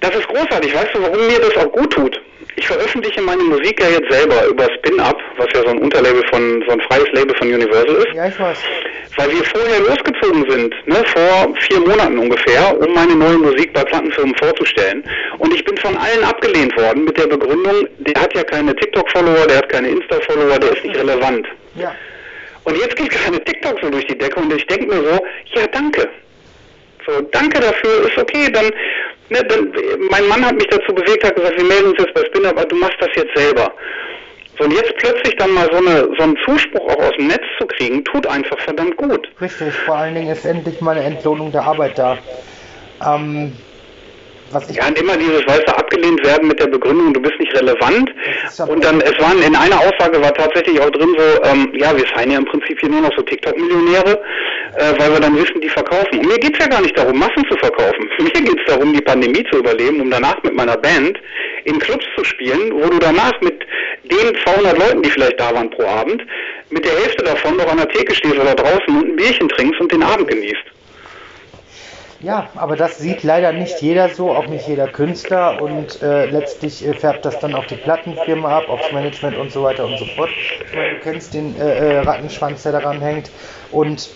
Das 0.00 0.16
ist 0.16 0.26
großartig. 0.26 0.74
Weißt 0.74 0.94
du, 0.94 1.02
warum 1.02 1.26
mir 1.28 1.38
das 1.38 1.56
auch 1.56 1.70
gut 1.70 1.92
tut? 1.92 2.20
Ich 2.56 2.66
veröffentliche 2.66 3.22
meine 3.22 3.42
Musik 3.42 3.80
ja 3.80 3.88
jetzt 3.88 4.12
selber 4.12 4.46
über 4.46 4.64
Spin-Up, 4.74 5.18
was 5.38 5.46
ja 5.54 5.62
so 5.62 5.68
ein 5.68 5.78
Unterlabel 5.78 6.22
von, 6.28 6.62
so 6.66 6.72
ein 6.72 6.80
freies 6.82 7.10
Label 7.12 7.34
von 7.36 7.52
Universal 7.52 7.96
ist. 7.96 8.14
Ja, 8.14 8.26
ich 8.26 8.38
weiß. 8.38 8.58
Weil 9.16 9.30
wir 9.30 9.44
vorher 9.44 9.80
losgezogen 9.80 10.50
sind, 10.50 10.74
ne, 10.86 11.02
vor 11.06 11.54
vier 11.60 11.80
Monaten 11.80 12.18
ungefähr, 12.18 12.78
um 12.78 12.92
meine 12.94 13.14
neue 13.14 13.38
Musik 13.38 13.72
bei 13.72 13.84
Plattenfirmen 13.84 14.34
vorzustellen. 14.36 15.02
Und 15.38 15.52
ich 15.54 15.64
bin 15.64 15.76
von 15.78 15.96
allen 15.96 16.24
abgelehnt 16.24 16.76
worden 16.76 17.04
mit 17.04 17.16
der 17.16 17.26
Begründung, 17.26 17.88
der 17.98 18.22
hat 18.22 18.34
ja 18.34 18.42
keine 18.44 18.74
TikTok-Follower, 18.76 19.46
der 19.46 19.58
hat 19.58 19.68
keine 19.68 19.88
Insta-Follower, 19.88 20.58
der 20.58 20.72
ist 20.72 20.84
nicht 20.84 20.96
relevant. 20.96 21.46
Ja. 21.74 21.94
Und 22.64 22.76
jetzt 22.76 22.96
geht 22.96 23.10
keine 23.24 23.42
TikTok 23.42 23.78
so 23.80 23.90
durch 23.90 24.06
die 24.06 24.16
Decke 24.16 24.40
und 24.40 24.52
ich 24.52 24.66
denke 24.66 24.86
mir 24.86 25.02
so, 25.02 25.20
ja 25.58 25.66
danke. 25.68 26.08
So, 27.06 27.20
danke 27.32 27.60
dafür, 27.60 28.06
ist 28.06 28.18
okay, 28.18 28.50
dann, 28.52 28.66
ne, 29.30 29.42
dann, 29.48 29.72
mein 30.10 30.26
Mann 30.28 30.44
hat 30.44 30.54
mich 30.54 30.68
dazu 30.68 30.94
bewegt, 30.94 31.24
hat 31.24 31.36
gesagt, 31.36 31.56
wir 31.56 31.64
melden 31.64 31.90
uns 31.90 31.98
jetzt 31.98 32.14
bei 32.14 32.24
Spin, 32.26 32.46
aber 32.46 32.64
du 32.64 32.76
machst 32.76 32.96
das 33.00 33.10
jetzt 33.16 33.36
selber. 33.36 33.72
So, 34.58 34.64
und 34.64 34.72
jetzt 34.72 34.94
plötzlich 34.98 35.34
dann 35.36 35.52
mal 35.52 35.68
so, 35.72 35.78
eine, 35.78 36.08
so 36.16 36.22
einen 36.22 36.36
Zuspruch 36.44 36.88
auch 36.88 37.08
aus 37.08 37.16
dem 37.18 37.28
Netz 37.28 37.42
zu 37.58 37.66
kriegen, 37.66 38.04
tut 38.04 38.26
einfach 38.26 38.58
verdammt 38.60 38.96
gut. 38.96 39.28
Richtig, 39.40 39.72
vor 39.74 39.96
allen 39.96 40.14
Dingen 40.14 40.30
ist 40.30 40.44
endlich 40.44 40.80
mal 40.80 40.96
eine 40.96 41.04
Entlohnung 41.04 41.50
der 41.52 41.62
Arbeit 41.62 41.98
da. 41.98 42.18
Ähm, 43.04 43.52
was 44.52 44.68
ich 44.68 44.76
ja, 44.76 44.86
und 44.86 44.98
immer 44.98 45.16
dieses, 45.16 45.46
weißt 45.46 45.62
du, 45.66 45.76
abgelehnt 45.76 46.24
werden 46.26 46.48
mit 46.48 46.60
der 46.60 46.66
Begründung, 46.66 47.14
du 47.14 47.20
bist 47.20 47.38
nicht 47.38 47.54
relevant. 47.54 48.10
Und 48.68 48.84
dann, 48.84 49.00
es 49.00 49.18
waren, 49.18 49.42
in 49.42 49.56
einer 49.56 49.78
Aussage 49.80 50.20
war 50.20 50.34
tatsächlich 50.34 50.80
auch 50.80 50.90
drin 50.90 51.16
so, 51.16 51.42
ähm, 51.44 51.72
ja, 51.74 51.96
wir 51.96 52.04
seien 52.14 52.30
ja 52.30 52.38
im 52.38 52.44
Prinzip 52.44 52.78
hier 52.80 52.90
nur 52.90 53.00
noch 53.00 53.12
so 53.16 53.22
TikTok-Millionäre, 53.22 54.20
äh, 54.76 54.98
weil 54.98 55.12
wir 55.12 55.20
dann 55.20 55.36
wissen, 55.36 55.60
die 55.60 55.68
verkaufen. 55.68 56.18
Und 56.18 56.26
mir 56.26 56.38
geht's 56.38 56.58
ja 56.58 56.66
gar 56.66 56.80
nicht 56.80 56.96
darum, 56.96 57.18
Massen 57.18 57.44
zu 57.48 57.56
verkaufen. 57.58 58.08
Mir 58.18 58.30
geht's 58.30 58.64
darum, 58.66 58.92
die 58.92 59.00
Pandemie 59.00 59.44
zu 59.50 59.58
überleben, 59.58 60.00
um 60.00 60.10
danach 60.10 60.42
mit 60.42 60.54
meiner 60.54 60.76
Band 60.76 61.18
in 61.64 61.78
Clubs 61.78 62.04
zu 62.16 62.24
spielen, 62.24 62.72
wo 62.72 62.88
du 62.88 62.98
danach 62.98 63.38
mit 63.40 63.64
den 64.04 64.34
200 64.44 64.78
Leuten, 64.78 65.02
die 65.02 65.10
vielleicht 65.10 65.38
da 65.38 65.54
waren 65.54 65.70
pro 65.70 65.84
Abend, 65.84 66.22
mit 66.70 66.84
der 66.84 66.92
Hälfte 66.92 67.24
davon 67.24 67.56
noch 67.56 67.70
an 67.70 67.78
der 67.78 67.88
Theke 67.88 68.14
stehst 68.14 68.38
oder 68.38 68.54
draußen 68.54 68.88
und 68.88 69.10
ein 69.10 69.16
Bierchen 69.16 69.48
trinkst 69.48 69.80
und 69.80 69.92
den 69.92 70.02
Abend 70.02 70.28
genießt. 70.28 70.64
Ja, 72.20 72.48
aber 72.54 72.76
das 72.76 72.98
sieht 72.98 73.24
leider 73.24 73.52
nicht 73.52 73.82
jeder 73.82 74.08
so, 74.08 74.30
auch 74.30 74.46
nicht 74.46 74.68
jeder 74.68 74.86
Künstler 74.86 75.60
und 75.60 76.00
äh, 76.02 76.26
letztlich 76.26 76.86
äh, 76.86 76.94
färbt 76.94 77.24
das 77.24 77.40
dann 77.40 77.52
auf 77.52 77.66
die 77.66 77.74
Plattenfirma 77.74 78.58
ab, 78.58 78.68
aufs 78.68 78.92
Management 78.92 79.36
und 79.36 79.50
so 79.50 79.64
weiter 79.64 79.84
und 79.84 79.98
so 79.98 80.04
fort. 80.04 80.30
Ich 80.30 80.72
meine, 80.72 80.94
du 80.94 81.00
kennst 81.00 81.34
den 81.34 81.60
äh, 81.60 81.96
äh 81.96 81.98
Rattenschwanz, 81.98 82.62
der 82.62 82.72
daran 82.72 83.00
hängt 83.00 83.28
und 83.72 84.08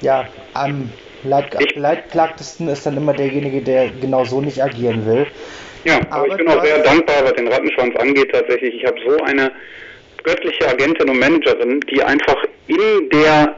ja, 0.00 0.26
am 0.54 0.90
leid, 1.24 1.74
leidklagtesten 1.74 2.68
ist 2.68 2.86
dann 2.86 2.96
immer 2.96 3.12
derjenige, 3.12 3.60
der 3.60 3.90
genau 4.00 4.24
so 4.24 4.40
nicht 4.40 4.62
agieren 4.62 5.06
will. 5.06 5.26
Ja, 5.84 5.98
aber, 6.10 6.24
aber 6.24 6.28
ich 6.28 6.36
bin 6.36 6.48
auch 6.48 6.64
sehr 6.64 6.78
dankbar, 6.80 7.16
was 7.22 7.32
den 7.34 7.48
Rattenschwanz 7.48 7.96
angeht 7.96 8.30
tatsächlich. 8.32 8.74
Ich 8.74 8.86
habe 8.86 8.98
so 9.06 9.22
eine 9.24 9.50
göttliche 10.22 10.68
Agentin 10.68 11.08
und 11.08 11.18
Managerin, 11.18 11.80
die 11.90 12.02
einfach 12.02 12.36
in 12.66 13.08
der 13.10 13.56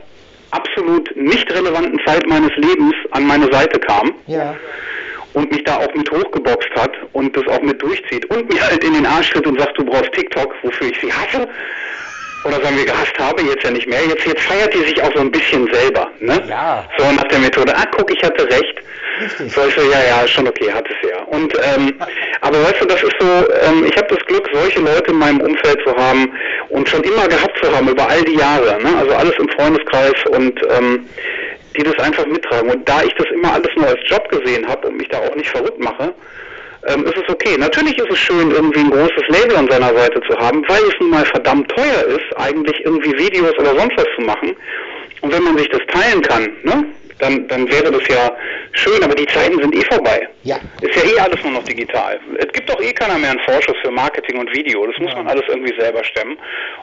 absolut 0.53 1.15
nicht 1.17 1.51
relevanten 1.53 1.99
Zeit 2.07 2.27
meines 2.27 2.55
Lebens 2.57 2.95
an 3.11 3.27
meine 3.27 3.51
Seite 3.53 3.81
kam. 3.81 4.15
Ja. 4.27 4.55
Und 5.33 5.51
mich 5.51 5.65
da 5.65 5.79
auch 5.79 5.95
mit 5.95 6.11
hochgeboxt 6.11 6.69
hat 6.77 6.93
und 7.15 7.35
das 7.35 7.47
auch 7.49 7.63
mit 7.63 7.81
durchzieht 7.81 8.27
und 8.27 8.53
mir 8.53 8.61
halt 8.63 8.85
in 8.85 8.93
den 8.93 9.07
Arsch 9.07 9.31
tritt 9.31 9.47
und 9.47 9.59
sagt, 9.59 9.79
du 9.79 9.85
brauchst 9.85 10.13
TikTok, 10.13 10.55
wofür 10.63 10.89
ich 10.89 11.01
sie 11.01 11.11
hasse 11.11 11.49
oder 12.45 12.61
sagen 12.61 12.77
wir 12.77 12.85
gehasst 12.85 13.17
habe, 13.19 13.43
jetzt 13.43 13.65
ja 13.65 13.71
nicht 13.71 13.87
mehr. 13.87 14.01
Jetzt, 14.07 14.27
jetzt 14.27 14.43
feiert 14.43 14.75
die 14.75 14.85
sich 14.85 15.03
auch 15.03 15.13
so 15.15 15.21
ein 15.21 15.31
bisschen 15.31 15.73
selber. 15.73 16.09
Ne? 16.21 16.43
Ja. 16.49 16.85
So 16.99 17.11
nach 17.13 17.25
der 17.25 17.39
Methode, 17.39 17.75
ah 17.77 17.85
guck, 17.97 18.11
ich 18.11 18.23
hatte 18.23 18.45
recht. 18.45 18.75
Richtig. 19.23 19.53
So 19.53 19.67
ich 19.67 19.75
so, 19.75 19.83
ja, 19.83 20.03
ja, 20.09 20.27
schon 20.27 20.49
okay, 20.49 20.73
hat 20.73 20.87
es 20.89 21.09
ja. 21.09 21.23
Und 21.25 21.55
ähm, 21.55 21.95
aber 22.41 22.63
weißt 22.65 22.81
du, 22.81 22.87
das 22.87 23.03
ist 23.03 23.15
so, 23.21 23.27
ähm, 23.27 23.85
ich 23.87 23.97
habe 23.97 24.09
das 24.15 24.25
Glück, 24.27 24.49
solche 24.53 24.81
Leute 24.81 25.11
in 25.11 25.19
meinem 25.19 25.41
Umfeld 25.41 25.79
zu 25.85 25.95
haben 25.95 26.33
und 26.71 26.89
schon 26.89 27.03
immer 27.05 27.29
gehabt 27.29 27.57
zu 27.63 27.71
haben 27.75 27.89
über 27.89 28.09
all 28.09 28.23
die 28.23 28.37
Jahre. 28.37 28.83
Ne? 28.83 28.97
Also 28.99 29.15
alles 29.15 29.35
im 29.39 29.49
Freundeskreis 29.51 30.15
und 30.31 30.61
ähm, 30.71 31.07
die 31.77 31.83
das 31.83 31.99
einfach 31.99 32.27
mittragen. 32.27 32.71
Und 32.71 32.89
da 32.89 33.03
ich 33.03 33.15
das 33.15 33.27
immer 33.33 33.53
alles 33.55 33.71
nur 33.77 33.87
als 33.87 34.01
Job 34.07 34.29
gesehen 34.29 34.67
habe 34.67 34.89
und 34.89 34.97
mich 34.97 35.09
da 35.09 35.19
auch 35.19 35.35
nicht 35.35 35.49
verrückt 35.49 35.79
mache, 35.79 36.13
ähm, 36.89 37.05
ist 37.05 37.17
es 37.17 37.29
okay. 37.29 37.57
Natürlich 37.59 37.97
ist 37.99 38.11
es 38.11 38.19
schön, 38.19 38.51
irgendwie 38.51 38.81
ein 38.81 38.91
großes 38.91 39.29
Label 39.29 39.57
an 39.57 39.71
seiner 39.71 39.95
Seite 39.95 40.21
zu 40.29 40.37
haben, 40.39 40.65
weil 40.69 40.83
es 40.83 40.95
nun 41.01 41.11
mal 41.11 41.25
verdammt 41.27 41.71
teuer 41.71 42.05
ist, 42.09 42.37
eigentlich 42.37 42.81
irgendwie 42.85 43.17
Videos 43.19 43.57
oder 43.59 43.75
sonst 43.77 43.97
was 43.97 44.07
zu 44.17 44.23
machen. 44.23 44.57
Und 45.21 45.33
wenn 45.33 45.45
man 45.45 45.57
sich 45.57 45.69
das 45.69 45.81
teilen 45.89 46.21
kann, 46.23 46.49
ne, 46.65 46.85
dann, 47.23 47.47
dann 47.47 47.71
wäre 47.71 47.91
das 47.93 48.07
ja 48.09 48.37
schön, 48.73 49.03
aber 49.03 49.15
die 49.15 49.27
Zeiten 49.27 49.61
sind 49.61 49.75
eh 49.75 49.85
vorbei. 49.85 50.29
Ja. 50.43 50.57
Ist 50.81 50.97
ja 50.97 51.03
eh 51.09 51.21
alles 51.21 51.43
nur 51.45 51.53
noch 51.53 51.63
digital. 51.63 52.19
Es 52.39 52.53
gibt 52.53 52.69
doch 52.69 52.81
eh 52.81 52.93
keiner 52.93 53.17
mehr 53.19 53.31
einen 53.31 53.41
Vorschuss 53.41 53.77
für 53.83 53.93
Marketing 53.93 54.41
und 54.41 54.53
Video. 54.53 54.85
Das 54.87 54.99
muss 54.99 55.13
ja. 55.13 55.19
man 55.19 55.29
alles 55.29 55.45
irgendwie 55.49 55.79
selber 55.79 56.03
stemmen. 56.03 56.37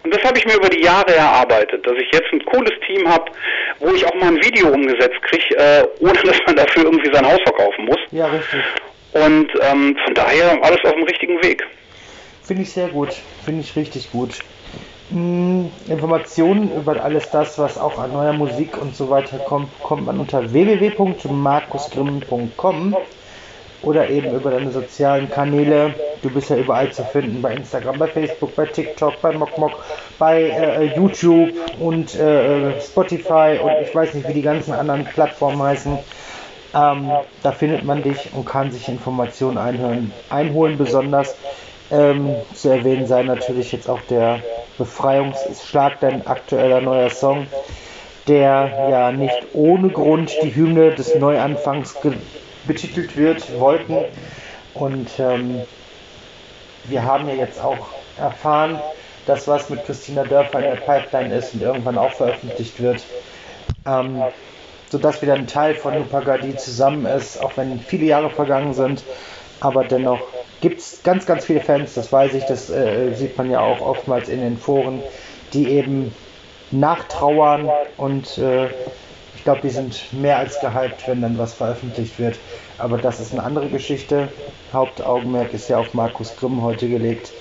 Und 0.04 0.14
das 0.14 0.24
habe 0.24 0.38
ich 0.38 0.46
mir 0.46 0.56
über 0.56 0.70
die 0.70 0.82
Jahre 0.82 1.14
erarbeitet, 1.14 1.86
dass 1.86 1.96
ich 1.98 2.10
jetzt 2.14 2.32
ein 2.32 2.44
cooles 2.46 2.72
Team 2.88 3.08
habe, 3.08 3.26
wo 3.80 3.94
ich 3.94 4.06
auch 4.06 4.16
mal 4.16 4.28
ein 4.28 4.44
Video 4.44 4.70
umgesetzt 4.70 5.22
kriege, 5.24 5.58
äh, 5.58 5.84
ohne 6.00 6.22
dass 6.24 6.40
man 6.46 6.56
dafür 6.56 6.86
irgendwie 6.86 7.14
sein 7.14 7.26
Haus 7.26 7.42
verkaufen 7.44 7.86
muss. 7.86 8.00
Ja, 8.12 8.28
richtig. 8.28 8.62
Und 9.14 9.48
ähm, 9.62 9.98
von 10.06 10.14
daher 10.14 10.64
alles 10.64 10.84
auf 10.84 10.94
dem 10.94 11.04
richtigen 11.04 11.42
Weg. 11.44 11.66
Finde 12.44 12.64
ich 12.64 12.72
sehr 12.72 12.90
gut. 12.90 13.16
Finde 13.44 13.62
ich 13.62 13.76
richtig 13.76 14.12
gut. 14.12 14.40
Hm, 15.12 15.72
Informationen 15.88 16.72
über 16.76 17.04
alles 17.04 17.32
das, 17.32 17.58
was 17.58 17.80
auch 17.80 17.98
an 17.98 18.14
neuer 18.14 18.34
Musik 18.34 18.80
und 18.80 18.96
so 18.96 19.10
weiter 19.10 19.40
kommt, 19.40 19.70
kommt 19.82 20.06
man 20.06 20.20
unter 20.20 20.52
www.markusgrimm.com 20.52 22.96
oder 23.82 24.08
eben 24.10 24.36
über 24.36 24.52
deine 24.52 24.70
sozialen 24.72 25.32
Kanäle. 25.32 25.96
Du 26.22 26.30
bist 26.30 26.52
ja 26.52 26.58
überall 26.58 26.92
zu 26.92 27.04
finden, 27.06 27.42
bei 27.42 27.56
Instagram, 27.56 27.98
bei 27.98 28.06
Facebook, 28.08 28.56
bei 28.56 28.68
TikTok, 28.68 29.20
bei 29.22 29.32
MokMok, 29.32 29.84
bei 30.20 30.44
äh, 30.44 30.96
YouTube 30.96 31.54
und 31.80 32.14
äh, 32.16 32.80
Spotify 32.80 33.58
und 33.62 33.72
ich 33.82 33.96
weiß 33.96 34.14
nicht, 34.14 34.28
wie 34.28 34.34
die 34.34 34.44
ganzen 34.44 34.74
anderen 34.74 35.06
Plattformen 35.06 35.64
heißen. 35.64 35.98
Ähm, 36.74 37.12
da 37.42 37.52
findet 37.52 37.84
man 37.84 38.04
dich 38.04 38.30
und 38.34 38.46
kann 38.46 38.72
sich 38.72 38.88
Informationen 38.88 39.58
einhören, 39.58 40.12
einholen. 40.30 40.78
Besonders 40.78 41.36
ähm, 41.92 42.36
zu 42.54 42.70
erwähnen 42.70 43.08
sei 43.08 43.24
natürlich 43.24 43.72
jetzt 43.72 43.90
auch 43.90 44.02
der 44.10 44.40
Befreiungsschlag, 44.78 46.00
dein 46.00 46.26
aktueller 46.28 46.82
neuer 46.82 47.10
Song, 47.10 47.48
der 48.28 48.88
ja 48.90 49.12
nicht 49.12 49.38
ohne 49.54 49.90
Grund 49.90 50.32
die 50.44 50.56
Hymne 50.56 50.92
des 50.92 51.16
Neuanfangs 51.16 51.96
betitelt 52.66 53.18
wird, 53.18 53.60
Wolken. 53.60 54.06
Und 54.76 55.10
ähm, 55.20 55.62
wir 56.86 57.04
haben 57.04 57.28
ja 57.28 57.36
jetzt 57.36 57.62
auch 57.62 57.88
erfahren, 58.18 58.80
dass 59.26 59.48
was 59.48 59.70
mit 59.70 59.86
Christina 59.86 60.24
Dörfer 60.24 60.60
in 60.60 60.66
der 60.66 60.82
Pipeline 60.82 61.36
ist 61.36 61.54
und 61.54 61.62
irgendwann 61.62 61.98
auch 61.98 62.12
veröffentlicht 62.12 62.82
wird. 62.82 63.04
Ähm, 63.86 64.24
sodass 64.92 65.22
wieder 65.22 65.34
ein 65.34 65.48
Teil 65.48 65.76
von 65.76 65.96
Upagadi 65.96 66.56
zusammen 66.56 67.06
ist, 67.06 67.42
auch 67.42 67.52
wenn 67.58 67.80
viele 67.80 68.06
Jahre 68.06 68.30
vergangen 68.30 68.74
sind. 68.74 69.04
Aber 69.60 69.84
dennoch 69.84 70.22
gibt 70.62 70.80
es 70.80 71.02
ganz, 71.04 71.26
ganz 71.26 71.46
viele 71.46 71.62
Fans, 71.62 71.94
das 71.94 72.12
weiß 72.12 72.34
ich, 72.34 72.46
das 72.46 72.70
äh, 72.70 73.14
sieht 73.14 73.38
man 73.38 73.50
ja 73.52 73.60
auch 73.60 73.82
oftmals 73.82 74.30
in 74.30 74.42
den 74.42 74.58
Foren, 74.58 75.02
die 75.54 75.70
eben 75.70 76.14
nachtrauern 76.72 77.70
und 77.98 78.38
äh, 78.38 78.68
Ich 79.36 79.44
glaube, 79.46 79.62
die 79.62 79.70
sind 79.70 80.12
mehr 80.12 80.38
als 80.38 80.60
gehypt, 80.60 81.08
wenn 81.08 81.22
dann 81.22 81.38
was 81.38 81.54
veröffentlicht 81.54 82.20
wird. 82.20 82.38
Aber 82.78 82.98
das 82.98 83.20
ist 83.22 83.32
eine 83.32 83.44
andere 83.44 83.70
Geschichte. 83.70 84.28
Hauptaugenmerk 84.74 85.54
ist 85.54 85.70
ja 85.70 85.78
auf 85.78 85.94
Markus 85.94 86.36
Grimm 86.38 86.62
heute 86.62 86.90
gelegt. 86.90 87.32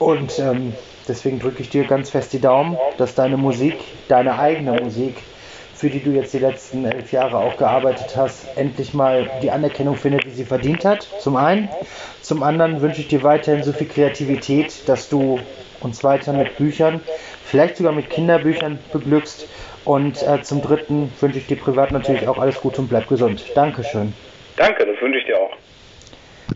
Und 0.00 0.38
ähm, 0.40 0.74
deswegen 1.06 1.38
drücke 1.38 1.62
ich 1.62 1.70
dir 1.70 1.84
ganz 1.84 2.10
fest 2.10 2.32
die 2.32 2.40
Daumen, 2.40 2.76
dass 2.98 3.14
deine 3.14 3.36
Musik, 3.36 3.76
deine 4.08 4.36
eigene 4.38 4.72
Musik, 4.82 5.16
für 5.82 5.90
die 5.90 5.98
du 5.98 6.10
jetzt 6.10 6.32
die 6.32 6.38
letzten 6.38 6.84
elf 6.84 7.10
Jahre 7.10 7.38
auch 7.38 7.56
gearbeitet 7.56 8.14
hast, 8.14 8.56
endlich 8.56 8.94
mal 8.94 9.28
die 9.42 9.50
Anerkennung 9.50 9.96
findet, 9.96 10.22
die 10.24 10.30
sie 10.30 10.44
verdient 10.44 10.84
hat. 10.84 11.08
Zum 11.18 11.34
einen. 11.34 11.68
Zum 12.20 12.44
anderen 12.44 12.80
wünsche 12.82 13.00
ich 13.00 13.08
dir 13.08 13.24
weiterhin 13.24 13.64
so 13.64 13.72
viel 13.72 13.88
Kreativität, 13.88 14.88
dass 14.88 15.08
du 15.08 15.40
uns 15.80 16.04
weiter 16.04 16.34
mit 16.34 16.56
Büchern, 16.56 17.00
vielleicht 17.44 17.78
sogar 17.78 17.92
mit 17.92 18.10
Kinderbüchern 18.10 18.78
beglückst. 18.92 19.48
Und 19.84 20.22
äh, 20.22 20.40
zum 20.42 20.62
Dritten 20.62 21.12
wünsche 21.20 21.38
ich 21.38 21.48
dir 21.48 21.56
privat 21.56 21.90
natürlich 21.90 22.28
auch 22.28 22.38
alles 22.38 22.60
Gute 22.60 22.80
und 22.80 22.86
bleib 22.86 23.08
gesund. 23.08 23.44
Dankeschön. 23.56 24.12
Danke, 24.56 24.86
das 24.86 25.02
wünsche 25.02 25.18
ich 25.18 25.24
dir 25.24 25.36
auch. 25.36 25.50